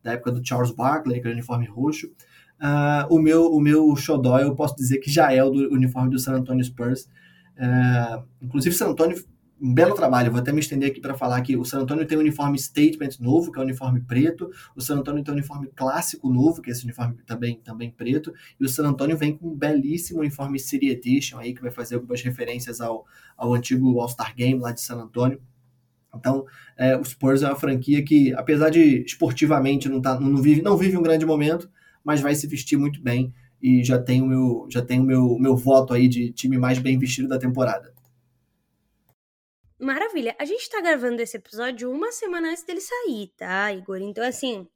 da, 0.04 0.12
época 0.14 0.32
do 0.32 0.46
Charles 0.46 0.72
Barkley, 0.72 1.22
que 1.22 1.28
é 1.28 1.32
o 1.32 1.34
uniforme 1.34 1.66
roxo, 1.66 2.08
uh, 2.08 3.14
o 3.14 3.20
meu 3.20 3.46
o 3.52 3.60
meu 3.60 3.96
xodó 3.96 4.40
eu 4.40 4.54
posso 4.56 4.76
dizer 4.76 5.00
que 5.00 5.10
já 5.10 5.32
é 5.32 5.44
o 5.44 5.50
do 5.50 5.74
uniforme 5.74 6.10
do 6.10 6.20
San 6.20 6.34
Antonio 6.34 6.64
Spurs, 6.64 7.10
uh, 7.58 8.24
inclusive 8.42 8.76
San 8.76 8.90
Antonio 8.90 9.18
um 9.60 9.74
belo 9.74 9.96
trabalho. 9.96 10.32
vou 10.32 10.40
até 10.40 10.52
me 10.52 10.60
estender 10.60 10.92
aqui 10.92 11.02
para 11.02 11.16
falar 11.16 11.42
que 11.42 11.58
o 11.58 11.66
San 11.66 11.80
Antonio 11.80 12.06
tem 12.06 12.18
um 12.18 12.22
uniforme 12.22 12.58
statement 12.58 13.20
novo, 13.20 13.52
que 13.52 13.58
é 13.58 13.62
o 13.62 13.64
um 13.64 13.68
uniforme 13.68 14.02
preto. 14.02 14.50
O 14.76 14.82
San 14.82 14.98
Antonio 14.98 15.24
tem 15.24 15.34
um 15.34 15.38
uniforme 15.38 15.68
clássico 15.76 16.30
novo, 16.30 16.62
que 16.62 16.70
é 16.70 16.74
esse 16.74 16.84
uniforme 16.84 17.16
também, 17.26 17.60
também 17.64 17.92
preto. 17.92 18.34
E 18.60 18.66
o 18.66 18.70
San 18.70 18.88
Antonio 18.88 19.18
vem 19.18 19.36
com 19.36 19.50
um 19.50 19.56
belíssimo 19.56 20.20
uniforme 20.20 20.60
City 20.60 20.90
Edition 20.90 21.40
aí, 21.40 21.54
que 21.54 21.62
vai 21.62 21.72
fazer 21.72 21.96
algumas 21.96 22.22
referências 22.22 22.80
ao, 22.80 23.06
ao 23.36 23.54
antigo 23.54 24.00
All-Star 24.00 24.36
Game 24.36 24.60
lá 24.60 24.72
de 24.72 24.82
San 24.82 24.98
Antonio. 24.98 25.42
Então, 26.14 26.46
é, 26.78 26.96
o 26.96 27.04
Spurs 27.04 27.42
é 27.42 27.48
uma 27.48 27.56
franquia 27.56 28.04
que, 28.04 28.34
apesar 28.34 28.70
de 28.70 29.04
esportivamente 29.04 29.90
não, 29.90 30.02
tá, 30.02 30.20
não, 30.20 30.42
vive, 30.42 30.62
não 30.62 30.78
vive 30.78 30.98
um 30.98 31.02
grande 31.02 31.26
momento, 31.26 31.70
mas 32.04 32.22
vai 32.22 32.34
se 32.34 32.48
vestir 32.48 32.78
muito 32.78 33.02
bem 33.02 33.34
e 33.62 33.84
já 33.84 34.00
tem 34.00 34.22
o 34.22 34.26
meu, 34.26 34.68
já 34.70 34.82
tem 34.82 35.00
o 35.00 35.04
meu, 35.04 35.38
meu 35.40 35.56
voto 35.56 35.94
aí 35.94 36.08
de 36.08 36.32
time 36.32 36.58
mais 36.58 36.80
bem 36.80 36.98
vestido 36.98 37.28
da 37.28 37.40
temporada. 37.40 37.97
Maravilha. 39.80 40.36
A 40.40 40.46
gente 40.46 40.70
tá 40.70 40.82
gravando 40.82 41.22
esse 41.22 41.38
episódio 41.38 41.92
uma 41.92 42.12
semana 42.12 42.50
antes 42.50 42.64
dele 42.64 42.82
sair, 42.82 43.28
tá, 43.38 43.72
Igor? 43.72 44.02
Então, 44.02 44.24
assim, 44.24 44.68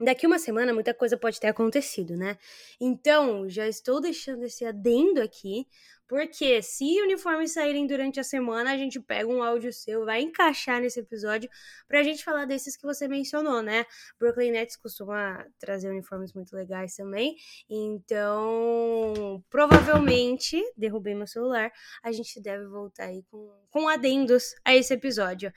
daqui 0.00 0.26
uma 0.26 0.38
semana 0.38 0.72
muita 0.72 0.94
coisa 0.94 1.16
pode 1.16 1.40
ter 1.40 1.48
acontecido, 1.48 2.16
né? 2.16 2.38
Então, 2.80 3.48
já 3.48 3.66
estou 3.66 4.00
deixando 4.00 4.44
esse 4.44 4.64
adendo 4.64 5.20
aqui, 5.20 5.66
porque 6.08 6.62
se 6.62 7.02
uniformes 7.02 7.52
saírem 7.52 7.86
durante 7.86 8.18
a 8.18 8.24
semana, 8.24 8.72
a 8.72 8.76
gente 8.78 8.98
pega 8.98 9.28
um 9.28 9.42
áudio 9.42 9.70
seu, 9.70 10.06
vai 10.06 10.22
encaixar 10.22 10.80
nesse 10.80 11.00
episódio 11.00 11.50
pra 11.86 12.02
gente 12.02 12.24
falar 12.24 12.46
desses 12.46 12.76
que 12.76 12.86
você 12.86 13.06
mencionou, 13.06 13.60
né? 13.60 13.84
Brooklyn 14.18 14.52
Nets 14.52 14.76
costuma 14.76 15.44
trazer 15.58 15.90
uniformes 15.90 16.32
muito 16.32 16.56
legais 16.56 16.96
também. 16.96 17.36
Então, 17.68 19.44
provavelmente, 19.50 20.62
derrubei 20.76 21.14
meu 21.14 21.26
celular, 21.26 21.70
a 22.02 22.10
gente 22.10 22.40
deve 22.40 22.66
voltar 22.66 23.04
aí 23.04 23.22
com, 23.30 23.52
com 23.68 23.86
adendos 23.86 24.54
a 24.64 24.74
esse 24.74 24.94
episódio. 24.94 25.52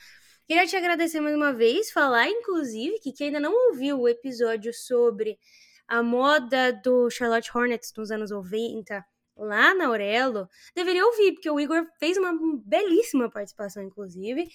Queria 0.51 0.67
te 0.67 0.75
agradecer 0.75 1.21
mais 1.21 1.33
uma 1.33 1.53
vez, 1.53 1.91
falar 1.91 2.27
inclusive 2.27 2.99
que 2.99 3.13
quem 3.13 3.27
ainda 3.27 3.39
não 3.39 3.69
ouviu 3.69 4.01
o 4.01 4.09
episódio 4.09 4.73
sobre 4.73 5.39
a 5.87 6.03
moda 6.03 6.73
do 6.73 7.09
Charlotte 7.09 7.49
Hornets 7.55 7.93
nos 7.95 8.11
anos 8.11 8.31
90 8.31 9.01
lá 9.37 9.73
na 9.73 9.85
Aurelo, 9.85 10.49
deveria 10.75 11.05
ouvir, 11.05 11.31
porque 11.31 11.49
o 11.49 11.57
Igor 11.57 11.87
fez 11.97 12.17
uma 12.17 12.33
belíssima 12.65 13.29
participação, 13.29 13.81
inclusive. 13.81 14.49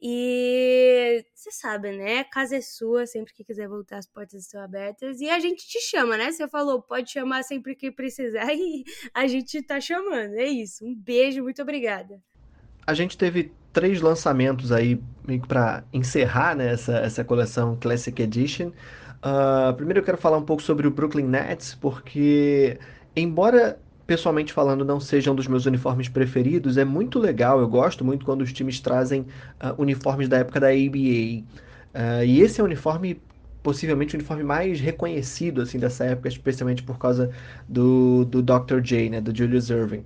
E 0.00 1.22
você 1.34 1.50
sabe, 1.50 1.92
né? 1.98 2.24
Casa 2.24 2.56
é 2.56 2.62
sua, 2.62 3.04
sempre 3.04 3.34
que 3.34 3.44
quiser 3.44 3.68
voltar, 3.68 3.98
as 3.98 4.06
portas 4.06 4.44
estão 4.44 4.62
abertas. 4.62 5.20
E 5.20 5.28
a 5.28 5.38
gente 5.38 5.68
te 5.68 5.80
chama, 5.80 6.16
né? 6.16 6.32
Você 6.32 6.48
falou, 6.48 6.80
pode 6.80 7.10
chamar 7.10 7.42
sempre 7.42 7.76
que 7.76 7.92
precisar 7.92 8.48
e 8.56 8.84
a 9.12 9.26
gente 9.26 9.60
tá 9.60 9.78
chamando. 9.78 10.32
É 10.32 10.46
isso. 10.46 10.82
Um 10.82 10.94
beijo, 10.94 11.42
muito 11.42 11.60
obrigada. 11.60 12.18
A 12.86 12.94
gente 12.94 13.18
teve 13.18 13.52
três 13.72 14.00
lançamentos 14.00 14.70
aí 14.70 15.00
para 15.48 15.84
encerrar 15.92 16.56
né, 16.56 16.72
essa, 16.72 16.96
essa 16.98 17.24
coleção 17.24 17.76
Classic 17.80 18.20
Edition. 18.20 18.68
Uh, 18.68 19.72
primeiro 19.74 20.00
eu 20.00 20.04
quero 20.04 20.18
falar 20.18 20.36
um 20.36 20.42
pouco 20.42 20.62
sobre 20.62 20.86
o 20.86 20.90
Brooklyn 20.90 21.26
Nets, 21.26 21.74
porque 21.74 22.78
embora 23.14 23.78
pessoalmente 24.06 24.52
falando, 24.52 24.84
não 24.84 25.00
seja 25.00 25.30
um 25.30 25.34
dos 25.34 25.46
meus 25.46 25.64
uniformes 25.64 26.08
preferidos, 26.08 26.76
é 26.76 26.84
muito 26.84 27.18
legal, 27.18 27.60
eu 27.60 27.68
gosto 27.68 28.04
muito 28.04 28.26
quando 28.26 28.42
os 28.42 28.52
times 28.52 28.80
trazem 28.80 29.22
uh, 29.22 29.80
uniformes 29.80 30.28
da 30.28 30.38
época 30.38 30.60
da 30.60 30.68
ABA. 30.68 31.38
Uh, 31.38 31.44
ah, 31.94 32.24
e 32.24 32.40
esse 32.40 32.60
é 32.60 32.62
o 32.62 32.66
uniforme 32.66 33.20
possivelmente 33.62 34.14
o 34.14 34.18
uniforme 34.18 34.42
mais 34.42 34.80
reconhecido 34.80 35.62
assim 35.62 35.78
dessa 35.78 36.04
época, 36.04 36.28
especialmente 36.28 36.82
por 36.82 36.98
causa 36.98 37.30
do, 37.68 38.24
do 38.24 38.42
Dr. 38.42 38.80
J, 38.82 39.10
né, 39.10 39.20
do 39.20 39.36
Julius 39.36 39.70
Irving. 39.70 40.04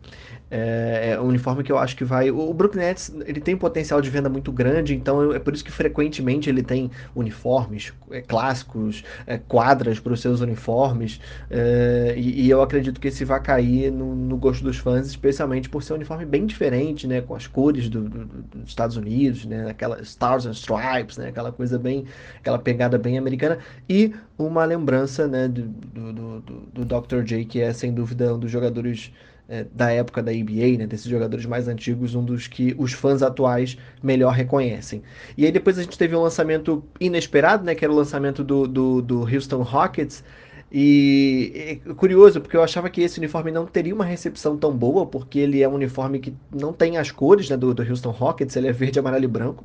É, 0.48 1.10
é, 1.12 1.20
um 1.20 1.26
uniforme 1.26 1.64
que 1.64 1.72
eu 1.72 1.78
acho 1.78 1.96
que 1.96 2.04
vai. 2.04 2.30
O 2.30 2.54
Brooklyn 2.54 2.82
Nets 2.82 3.12
ele 3.26 3.40
tem 3.40 3.56
um 3.56 3.58
potencial 3.58 4.00
de 4.00 4.08
venda 4.08 4.28
muito 4.28 4.52
grande, 4.52 4.94
então 4.94 5.32
é 5.32 5.40
por 5.40 5.52
isso 5.52 5.64
que 5.64 5.72
frequentemente 5.72 6.48
ele 6.48 6.62
tem 6.62 6.88
uniformes 7.16 7.92
é, 8.12 8.20
clássicos, 8.20 9.02
é, 9.26 9.38
quadras 9.38 9.98
para 9.98 10.12
os 10.12 10.20
seus 10.20 10.40
uniformes, 10.40 11.20
é, 11.50 12.14
e, 12.16 12.42
e, 12.42 12.50
eu 12.50 12.62
acredito 12.62 13.00
que 13.00 13.08
esse 13.08 13.24
vai 13.24 13.40
cair 13.42 13.90
no, 13.90 14.14
no, 14.14 14.36
gosto 14.36 14.62
dos 14.62 14.76
fãs, 14.76 15.06
especialmente 15.06 15.68
por 15.68 15.82
ser 15.82 15.94
um 15.94 15.96
uniforme 15.96 16.24
bem 16.24 16.46
diferente, 16.46 17.06
né, 17.06 17.20
com 17.20 17.34
as 17.34 17.46
cores 17.46 17.88
do, 17.88 18.08
do, 18.08 18.24
dos 18.24 18.68
Estados 18.68 18.96
Unidos, 18.96 19.44
né, 19.44 19.68
aquela 19.68 20.00
Stars 20.02 20.46
and 20.46 20.52
Stripes, 20.52 21.16
né, 21.16 21.28
aquela 21.28 21.50
coisa 21.50 21.78
bem, 21.78 22.04
aquela 22.38 22.58
pegada 22.58 22.96
bem 22.98 23.18
americana, 23.18 23.45
e 23.88 24.14
uma 24.38 24.64
lembrança 24.64 25.26
né, 25.26 25.48
do, 25.48 25.62
do, 25.62 26.40
do, 26.40 26.84
do 26.84 26.84
Dr. 26.84 27.22
J, 27.22 27.44
que 27.44 27.60
é 27.60 27.72
sem 27.72 27.92
dúvida 27.92 28.34
um 28.34 28.38
dos 28.38 28.50
jogadores 28.50 29.12
é, 29.48 29.64
da 29.72 29.90
época 29.90 30.22
da 30.22 30.32
NBA, 30.32 30.78
né, 30.78 30.86
desses 30.86 31.06
jogadores 31.06 31.46
mais 31.46 31.68
antigos, 31.68 32.14
um 32.14 32.24
dos 32.24 32.46
que 32.46 32.74
os 32.78 32.92
fãs 32.92 33.22
atuais 33.22 33.76
melhor 34.02 34.32
reconhecem. 34.32 35.02
E 35.36 35.44
aí 35.44 35.52
depois 35.52 35.78
a 35.78 35.82
gente 35.82 35.96
teve 35.96 36.16
um 36.16 36.22
lançamento 36.22 36.82
inesperado, 37.00 37.64
né, 37.64 37.74
que 37.74 37.84
era 37.84 37.92
o 37.92 37.96
lançamento 37.96 38.42
do, 38.42 38.66
do, 38.66 39.02
do 39.02 39.20
Houston 39.20 39.62
Rockets, 39.62 40.24
e 40.70 41.80
é 41.86 41.94
curioso, 41.94 42.40
porque 42.40 42.56
eu 42.56 42.62
achava 42.62 42.90
que 42.90 43.00
esse 43.00 43.18
uniforme 43.18 43.52
não 43.52 43.66
teria 43.66 43.94
uma 43.94 44.04
recepção 44.04 44.56
tão 44.56 44.76
boa, 44.76 45.06
porque 45.06 45.38
ele 45.38 45.62
é 45.62 45.68
um 45.68 45.74
uniforme 45.74 46.18
que 46.18 46.34
não 46.52 46.72
tem 46.72 46.98
as 46.98 47.10
cores 47.10 47.48
né, 47.48 47.56
do, 47.56 47.72
do 47.72 47.82
Houston 47.82 48.10
Rockets, 48.10 48.56
ele 48.56 48.66
é 48.68 48.72
verde, 48.72 48.98
amarelo 48.98 49.24
e 49.24 49.28
branco. 49.28 49.64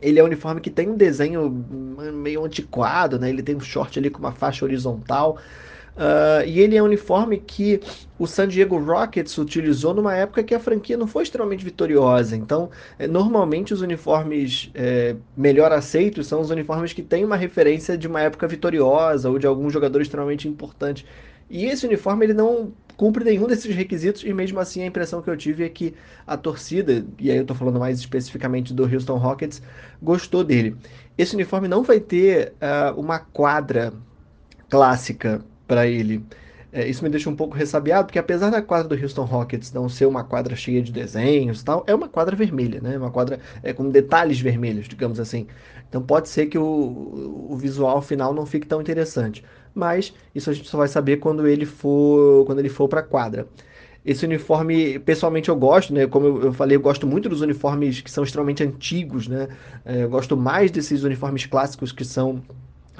Ele 0.00 0.18
é 0.18 0.22
um 0.22 0.26
uniforme 0.26 0.60
que 0.60 0.70
tem 0.70 0.88
um 0.88 0.96
desenho 0.96 1.50
meio 2.12 2.44
antiquado, 2.44 3.18
né? 3.18 3.28
Ele 3.28 3.42
tem 3.42 3.56
um 3.56 3.60
short 3.60 3.98
ali 3.98 4.10
com 4.10 4.18
uma 4.18 4.32
faixa 4.32 4.64
horizontal. 4.64 5.38
Uh, 5.96 6.46
e 6.46 6.60
ele 6.60 6.76
é 6.76 6.82
um 6.82 6.86
uniforme 6.86 7.36
que 7.38 7.80
o 8.18 8.26
San 8.26 8.48
Diego 8.48 8.78
Rockets 8.78 9.36
utilizou 9.36 9.92
numa 9.92 10.14
época 10.14 10.42
que 10.42 10.54
a 10.54 10.60
franquia 10.60 10.96
não 10.96 11.06
foi 11.06 11.24
extremamente 11.24 11.64
vitoriosa. 11.64 12.36
Então, 12.36 12.70
é, 12.98 13.06
normalmente 13.06 13.74
os 13.74 13.82
uniformes 13.82 14.70
é, 14.74 15.16
melhor 15.36 15.72
aceitos 15.72 16.26
são 16.26 16.40
os 16.40 16.50
uniformes 16.50 16.92
que 16.92 17.02
têm 17.02 17.24
uma 17.24 17.36
referência 17.36 17.98
de 17.98 18.06
uma 18.06 18.20
época 18.20 18.46
vitoriosa 18.48 19.28
ou 19.28 19.38
de 19.38 19.46
algum 19.46 19.68
jogador 19.68 20.00
extremamente 20.00 20.48
importante. 20.48 21.04
E 21.50 21.66
esse 21.66 21.84
uniforme 21.84 22.24
ele 22.24 22.34
não 22.34 22.72
cumpre 22.96 23.24
nenhum 23.24 23.46
desses 23.46 23.74
requisitos 23.74 24.22
e 24.24 24.32
mesmo 24.32 24.60
assim 24.60 24.82
a 24.82 24.86
impressão 24.86 25.20
que 25.22 25.28
eu 25.28 25.36
tive 25.36 25.64
é 25.64 25.68
que 25.68 25.94
a 26.26 26.36
torcida, 26.36 27.04
e 27.18 27.30
aí 27.30 27.36
eu 27.38 27.42
estou 27.42 27.56
falando 27.56 27.80
mais 27.80 27.98
especificamente 27.98 28.72
do 28.72 28.84
Houston 28.84 29.16
Rockets, 29.16 29.62
gostou 30.02 30.44
dele. 30.44 30.76
Esse 31.18 31.34
uniforme 31.34 31.66
não 31.66 31.82
vai 31.82 31.98
ter 31.98 32.52
uh, 32.60 33.00
uma 33.00 33.18
quadra 33.18 33.92
clássica 34.68 35.44
para 35.66 35.86
ele. 35.86 36.24
É, 36.72 36.86
isso 36.86 37.02
me 37.02 37.10
deixa 37.10 37.28
um 37.28 37.34
pouco 37.34 37.56
ressabiado, 37.56 38.06
porque 38.06 38.18
apesar 38.18 38.50
da 38.50 38.62
quadra 38.62 38.86
do 38.86 39.02
Houston 39.02 39.24
Rockets 39.24 39.72
não 39.72 39.88
ser 39.88 40.06
uma 40.06 40.22
quadra 40.22 40.54
cheia 40.54 40.80
de 40.80 40.92
desenhos 40.92 41.62
e 41.62 41.64
tal, 41.64 41.82
é 41.86 41.94
uma 41.94 42.08
quadra 42.08 42.36
vermelha, 42.36 42.80
né? 42.80 42.96
Uma 42.96 43.10
quadra 43.10 43.40
é, 43.62 43.72
com 43.72 43.88
detalhes 43.88 44.38
vermelhos, 44.40 44.86
digamos 44.86 45.18
assim. 45.18 45.48
Então 45.88 46.00
pode 46.00 46.28
ser 46.28 46.46
que 46.46 46.56
o, 46.58 47.48
o 47.50 47.56
visual 47.56 48.00
final 48.00 48.32
não 48.32 48.46
fique 48.46 48.66
tão 48.66 48.80
interessante. 48.80 49.44
Mas 49.74 50.12
isso 50.34 50.50
a 50.50 50.52
gente 50.52 50.68
só 50.68 50.78
vai 50.78 50.88
saber 50.88 51.18
quando 51.18 51.46
ele 51.46 51.66
for, 51.66 52.44
quando 52.46 52.58
ele 52.58 52.68
for 52.68 52.88
para 52.88 53.00
a 53.00 53.02
quadra. 53.02 53.46
Esse 54.04 54.24
uniforme, 54.24 54.98
pessoalmente, 54.98 55.50
eu 55.50 55.56
gosto, 55.56 55.92
né? 55.92 56.06
Como 56.06 56.26
eu, 56.42 56.52
falei, 56.52 56.76
eu 56.76 56.80
gosto 56.80 57.06
muito 57.06 57.28
dos 57.28 57.42
uniformes 57.42 58.00
que 58.00 58.10
são 58.10 58.24
extremamente 58.24 58.62
antigos, 58.62 59.28
né? 59.28 59.48
É, 59.84 60.04
eu 60.04 60.08
gosto 60.08 60.36
mais 60.36 60.70
desses 60.70 61.02
uniformes 61.02 61.44
clássicos 61.46 61.92
que 61.92 62.04
são 62.04 62.42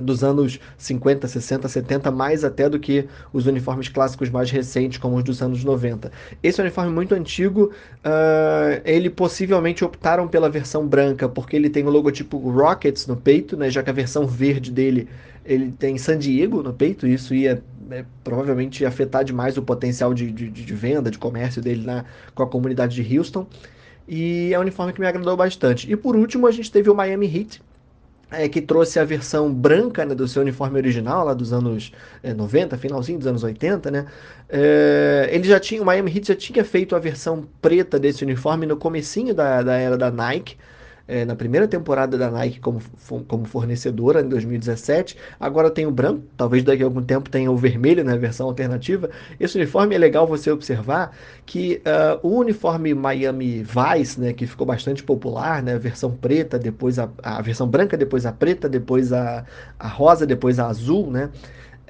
dos 0.00 0.24
anos 0.24 0.58
50, 0.78 1.28
60, 1.28 1.68
70, 1.68 2.10
mais 2.10 2.44
até 2.44 2.68
do 2.68 2.78
que 2.78 3.06
os 3.32 3.46
uniformes 3.46 3.88
clássicos 3.88 4.30
mais 4.30 4.50
recentes, 4.50 4.98
como 4.98 5.16
os 5.16 5.24
dos 5.24 5.42
anos 5.42 5.62
90. 5.64 6.10
Esse 6.42 6.60
é 6.60 6.62
um 6.62 6.66
uniforme 6.66 6.92
muito 6.92 7.14
antigo, 7.14 7.70
uh, 8.04 8.80
ele 8.84 9.10
possivelmente 9.10 9.84
optaram 9.84 10.26
pela 10.28 10.48
versão 10.48 10.86
branca, 10.86 11.28
porque 11.28 11.56
ele 11.56 11.70
tem 11.70 11.84
o 11.84 11.90
logotipo 11.90 12.38
Rockets 12.38 13.06
no 13.06 13.16
peito, 13.16 13.56
né, 13.56 13.70
já 13.70 13.82
que 13.82 13.90
a 13.90 13.92
versão 13.92 14.26
verde 14.26 14.70
dele 14.70 15.08
ele 15.44 15.72
tem 15.72 15.96
San 15.98 16.18
Diego 16.18 16.62
no 16.62 16.72
peito, 16.72 17.06
e 17.06 17.14
isso 17.14 17.34
ia 17.34 17.62
é, 17.90 18.04
provavelmente 18.22 18.84
afetar 18.84 19.24
demais 19.24 19.56
o 19.56 19.62
potencial 19.62 20.14
de, 20.14 20.30
de, 20.30 20.48
de, 20.48 20.74
venda, 20.74 21.10
de 21.10 21.18
comércio 21.18 21.60
dele 21.60 21.84
na, 21.84 22.04
com 22.34 22.42
a 22.42 22.46
comunidade 22.46 22.94
de 22.94 23.18
Houston. 23.18 23.46
E 24.06 24.52
é 24.52 24.58
um 24.58 24.62
uniforme 24.62 24.92
que 24.92 25.00
me 25.00 25.06
agradou 25.06 25.36
bastante. 25.36 25.90
E 25.90 25.96
por 25.96 26.16
último, 26.16 26.46
a 26.46 26.50
gente 26.50 26.70
teve 26.70 26.90
o 26.90 26.94
Miami 26.94 27.26
Heat, 27.26 27.62
é, 28.30 28.48
que 28.48 28.60
trouxe 28.60 28.98
a 28.98 29.04
versão 29.04 29.52
branca 29.52 30.04
né, 30.04 30.14
do 30.14 30.26
seu 30.28 30.42
uniforme 30.42 30.78
original, 30.78 31.24
lá 31.24 31.34
dos 31.34 31.52
anos 31.52 31.92
é, 32.22 32.32
90, 32.32 32.78
finalzinho 32.78 33.18
dos 33.18 33.26
anos 33.26 33.42
80, 33.42 33.90
né? 33.90 34.06
É, 34.48 35.28
ele 35.32 35.44
já 35.44 35.58
tinha, 35.60 35.82
o 35.82 35.84
Miami 35.84 36.10
Heat 36.14 36.28
já 36.28 36.36
tinha 36.36 36.64
feito 36.64 36.94
a 36.96 36.98
versão 36.98 37.46
preta 37.60 37.98
desse 37.98 38.24
uniforme 38.24 38.66
no 38.66 38.76
comecinho 38.76 39.34
da, 39.34 39.62
da 39.62 39.74
era 39.76 39.96
da 39.98 40.10
Nike, 40.10 40.56
é, 41.10 41.24
na 41.24 41.34
primeira 41.34 41.66
temporada 41.66 42.16
da 42.16 42.30
Nike 42.30 42.60
como, 42.60 42.80
como 43.26 43.44
fornecedora, 43.44 44.20
em 44.20 44.28
2017. 44.28 45.16
Agora 45.40 45.68
tem 45.68 45.84
o 45.84 45.90
branco, 45.90 46.22
talvez 46.36 46.62
daqui 46.62 46.84
a 46.84 46.86
algum 46.86 47.02
tempo 47.02 47.28
tenha 47.28 47.50
o 47.50 47.56
vermelho 47.56 48.04
na 48.04 48.12
né, 48.12 48.18
versão 48.18 48.46
alternativa. 48.46 49.10
Esse 49.40 49.58
uniforme 49.58 49.96
é 49.96 49.98
legal 49.98 50.24
você 50.24 50.52
observar 50.52 51.10
que 51.44 51.82
uh, 51.84 52.26
o 52.26 52.38
uniforme 52.38 52.94
Miami 52.94 53.64
Vice, 53.64 54.20
né, 54.20 54.32
que 54.32 54.46
ficou 54.46 54.64
bastante 54.64 55.02
popular, 55.02 55.60
né, 55.64 55.74
a 55.74 55.78
versão 55.78 56.12
preta, 56.12 56.56
depois 56.56 56.96
a, 56.96 57.10
a 57.20 57.42
versão 57.42 57.66
branca, 57.66 57.96
depois 57.96 58.24
a 58.24 58.32
preta, 58.32 58.68
depois 58.68 59.12
a, 59.12 59.44
a 59.80 59.88
rosa, 59.88 60.24
depois 60.24 60.60
a 60.60 60.68
azul, 60.68 61.10
né? 61.10 61.28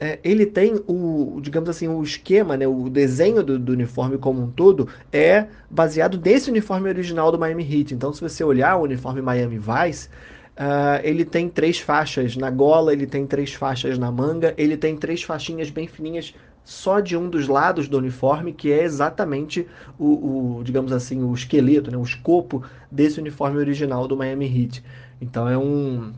É, 0.01 0.19
ele 0.25 0.47
tem 0.47 0.81
o, 0.87 1.39
digamos 1.43 1.69
assim, 1.69 1.87
o 1.87 2.03
esquema, 2.03 2.57
né, 2.57 2.67
o 2.67 2.89
desenho 2.89 3.43
do, 3.43 3.59
do, 3.59 3.73
uniforme 3.73 4.17
como 4.17 4.43
um 4.43 4.51
todo 4.51 4.89
é 5.13 5.47
baseado 5.69 6.19
nesse 6.19 6.51
uniforme 6.51 6.89
original 6.89 7.31
do 7.31 7.39
Miami 7.39 7.63
Heat. 7.63 7.93
Então, 7.93 8.11
se 8.11 8.23
você 8.23 8.43
olhar 8.43 8.77
o 8.77 8.85
uniforme 8.85 9.21
Miami 9.21 9.59
Vice, 9.59 10.09
uh, 10.57 11.01
ele 11.03 11.27
tem 11.27 11.51
três 11.51 11.79
faixas 11.79 12.35
na 12.35 12.51
gola, 12.51 12.95
ele 12.95 13.07
tem 13.07 13.27
três 13.27 13.53
faixas 13.53 13.99
na 13.99 14.11
manga, 14.11 14.55
ele 14.57 14.75
tem 14.75 14.97
três 14.97 15.23
faixinhas 15.23 15.69
bem 15.69 15.87
fininhas 15.87 16.35
só 16.65 17.01
de 17.01 17.15
um 17.15 17.29
dos 17.29 17.47
lados 17.47 17.87
do 17.87 17.99
uniforme, 17.99 18.55
que 18.55 18.73
é 18.73 18.83
exatamente 18.83 19.67
o, 19.99 20.59
o 20.59 20.65
digamos 20.65 20.93
assim, 20.93 21.23
o 21.23 21.35
esqueleto, 21.35 21.91
né, 21.91 21.99
o 21.99 22.03
escopo 22.03 22.63
desse 22.91 23.21
uniforme 23.21 23.59
original 23.59 24.09
do 24.09 24.17
Miami 24.17 24.47
Heat. 24.47 24.83
Então 25.21 25.47
é 25.47 25.59
um 25.59 26.13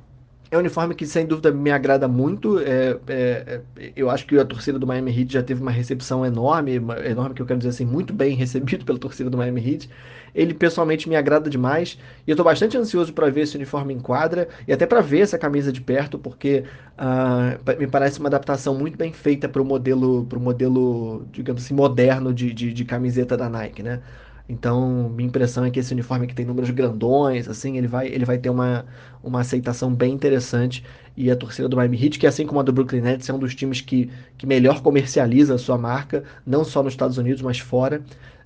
é 0.53 0.57
um 0.57 0.61
uniforme 0.61 0.95
que, 0.95 1.07
sem 1.07 1.25
dúvida, 1.27 1.51
me 1.51 1.71
agrada 1.71 2.07
muito. 2.07 2.59
É, 2.59 2.99
é, 3.09 3.63
é, 3.79 3.93
eu 3.97 4.11
acho 4.11 4.27
que 4.27 4.39
a 4.39 4.45
torcida 4.45 4.79
do 4.79 4.87
Miami 4.87 5.11
Heat 5.11 5.33
já 5.33 5.43
teve 5.43 5.63
uma 5.63 5.71
recepção 5.71 6.27
enorme, 6.27 6.75
enorme 7.07 7.35
que 7.35 7.41
eu 7.41 7.47
quero 7.47 7.59
dizer 7.59 7.71
assim, 7.71 7.87
muito 7.87 8.13
bem 8.13 8.37
recebido 8.37 8.85
pela 8.85 8.99
torcida 8.99 9.31
do 9.31 9.39
Miami 9.39 9.67
Heat. 9.67 9.89
Ele 10.35 10.53
pessoalmente 10.53 11.09
me 11.09 11.17
agrada 11.17 11.49
demais 11.49 11.99
e 12.27 12.31
eu 12.31 12.35
estou 12.35 12.45
bastante 12.45 12.77
ansioso 12.77 13.15
para 13.15 13.31
ver 13.31 13.43
esse 13.43 13.57
uniforme 13.57 13.95
em 13.95 14.01
quadra 14.01 14.47
e 14.69 14.73
até 14.75 14.85
para 14.87 15.01
ver 15.01 15.21
essa 15.21 15.39
camisa 15.39 15.73
de 15.73 15.81
perto, 15.81 16.19
porque 16.19 16.65
uh, 16.99 17.79
me 17.79 17.87
parece 17.87 18.19
uma 18.19 18.29
adaptação 18.29 18.75
muito 18.75 18.97
bem 18.97 19.13
feita 19.13 19.49
para 19.49 19.61
o 19.61 19.65
modelo, 19.65 20.27
modelo, 20.39 21.27
digamos 21.33 21.65
assim, 21.65 21.75
moderno 21.75 22.33
de, 22.33 22.53
de, 22.53 22.73
de 22.75 22.85
camiseta 22.85 23.39
da 23.39 23.49
Nike, 23.49 23.83
né? 23.83 24.03
Então, 24.49 25.09
minha 25.09 25.29
impressão 25.29 25.65
é 25.65 25.71
que 25.71 25.81
esse 25.81 25.93
uniforme 25.93 26.27
que 26.27 26.35
tem 26.35 26.45
números 26.45 26.71
grandões, 26.71 27.49
assim, 27.49 27.79
ele 27.79 27.87
vai, 27.87 28.09
ele 28.09 28.25
vai 28.25 28.39
ter 28.39 28.51
uma, 28.51 28.85
uma 29.23 29.41
aceitação 29.41 29.95
bem 29.95 30.13
interessante. 30.13 30.85
E 31.17 31.31
a 31.31 31.37
torcida 31.37 31.69
do 31.69 31.77
Miami 31.77 32.03
Heat, 32.03 32.19
que 32.19 32.27
assim 32.27 32.47
como 32.47 32.61
a 32.61 32.63
do 32.63 32.73
Brooklyn 32.73 33.01
Nets, 33.01 33.29
é 33.29 33.33
um 33.33 33.39
dos 33.39 33.55
times 33.55 33.81
que, 33.81 34.11
que 34.37 34.47
melhor 34.47 34.83
comercializa 34.83 35.55
a 35.55 35.59
sua 35.59 35.79
marca, 35.79 36.25
não 36.47 36.65
só 36.65 36.83
nos 36.83 36.93
Estados 36.93 37.19
Unidos, 37.19 37.43
mas 37.43 37.59
fora, 37.59 38.03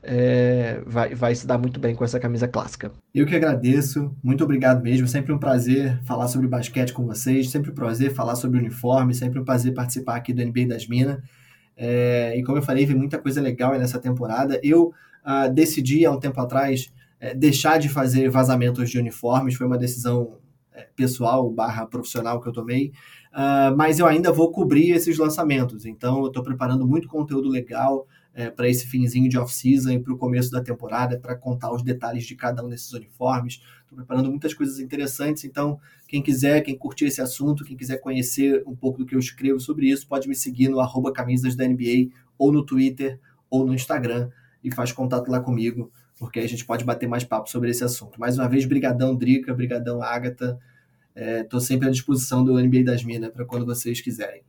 é, 0.09 0.81
vai, 0.87 1.15
vai 1.15 1.35
se 1.35 1.47
dar 1.47 1.59
muito 1.59 1.81
bem 1.81 1.95
com 1.95 2.05
essa 2.05 2.21
camisa 2.21 2.47
clássica. 2.47 2.93
Eu 3.13 3.27
que 3.27 3.35
agradeço, 3.35 4.15
muito 4.23 4.45
obrigado 4.45 4.83
mesmo. 4.83 5.09
Sempre 5.09 5.33
um 5.33 5.39
prazer 5.39 6.01
falar 6.05 6.29
sobre 6.29 6.47
basquete 6.47 6.93
com 6.93 7.05
vocês, 7.05 7.51
sempre 7.51 7.73
um 7.73 7.75
prazer 7.75 8.13
falar 8.13 8.37
sobre 8.37 8.59
uniforme, 8.59 9.13
sempre 9.13 9.41
um 9.41 9.45
prazer 9.45 9.75
participar 9.75 10.17
aqui 10.17 10.33
do 10.33 10.45
NBA 10.45 10.67
das 10.69 10.87
Minas. 10.87 11.19
É, 11.77 12.39
e 12.39 12.43
como 12.45 12.57
eu 12.59 12.63
falei, 12.63 12.87
vi 12.87 12.95
muita 12.95 13.19
coisa 13.19 13.41
legal 13.41 13.77
nessa 13.77 13.99
temporada. 13.99 14.61
Eu 14.63 14.95
uh, 15.27 15.53
decidi 15.53 16.07
há 16.07 16.11
um 16.11 16.21
tempo 16.21 16.41
atrás 16.41 16.93
uh, 17.21 17.37
deixar 17.37 17.79
de 17.79 17.89
fazer 17.89 18.31
vazamentos 18.31 18.89
de 18.89 18.99
uniformes, 18.99 19.55
foi 19.55 19.67
uma 19.67 19.79
decisão 19.79 20.23
uh, 20.23 20.39
pessoal 20.95 21.51
barra 21.51 21.87
profissional 21.87 22.41
que 22.41 22.49
eu 22.49 22.53
tomei, 22.53 22.93
ah, 23.39 23.71
mas 23.77 23.99
eu 23.99 24.07
ainda 24.07 24.33
vou 24.33 24.51
cobrir 24.51 24.93
esses 24.93 25.19
lançamentos, 25.19 25.85
então 25.85 26.23
eu 26.23 26.29
estou 26.29 26.43
preparando 26.43 26.87
muito 26.87 27.07
conteúdo 27.07 27.51
legal 27.51 28.07
é, 28.33 28.49
para 28.49 28.67
esse 28.67 28.87
finzinho 28.87 29.29
de 29.29 29.37
off-season 29.37 29.91
e 29.91 29.99
para 29.99 30.15
o 30.15 30.17
começo 30.17 30.51
da 30.51 30.63
temporada, 30.63 31.19
para 31.19 31.37
contar 31.37 31.71
os 31.71 31.83
detalhes 31.83 32.25
de 32.25 32.35
cada 32.35 32.65
um 32.65 32.69
desses 32.71 32.91
uniformes. 32.95 33.61
Estou 33.83 33.97
preparando 33.97 34.31
muitas 34.31 34.55
coisas 34.55 34.81
interessantes, 34.81 35.45
então 35.45 35.79
quem 36.09 36.23
quiser, 36.23 36.63
quem 36.63 36.79
curtir 36.79 37.05
esse 37.05 37.21
assunto, 37.21 37.63
quem 37.63 37.77
quiser 37.77 37.99
conhecer 37.99 38.63
um 38.67 38.75
pouco 38.75 39.01
do 39.01 39.05
que 39.05 39.15
eu 39.15 39.19
escrevo 39.19 39.61
sobre 39.61 39.91
isso, 39.91 40.09
pode 40.09 40.27
me 40.27 40.35
seguir 40.35 40.71
no 40.71 40.81
arroba 40.81 41.13
camisas 41.13 41.55
da 41.55 41.69
NBA, 41.69 42.09
ou 42.39 42.51
no 42.51 42.65
Twitter, 42.65 43.21
ou 43.51 43.67
no 43.67 43.75
Instagram 43.75 44.31
e 44.67 44.75
faz 44.75 44.91
contato 44.91 45.31
lá 45.31 45.39
comigo, 45.39 45.93
porque 46.19 46.41
a 46.41 46.49
gente 46.49 46.65
pode 46.65 46.85
bater 46.85 47.09
mais 47.09 47.23
papo 47.23 47.49
sobre 47.49 47.71
esse 47.71 47.85
assunto. 47.85 48.19
Mais 48.19 48.37
uma 48.37 48.49
vez, 48.49 48.65
brigadão, 48.65 49.15
Drica, 49.15 49.55
brigadão, 49.55 50.03
Agatha. 50.03 50.59
Estou 51.15 51.61
é, 51.61 51.63
sempre 51.63 51.87
à 51.87 51.91
disposição 51.91 52.45
do 52.45 52.61
NBA 52.61 52.83
das 52.83 53.05
Minas 53.05 53.31
para 53.31 53.45
quando 53.45 53.65
vocês 53.65 54.01
quiserem. 54.01 54.43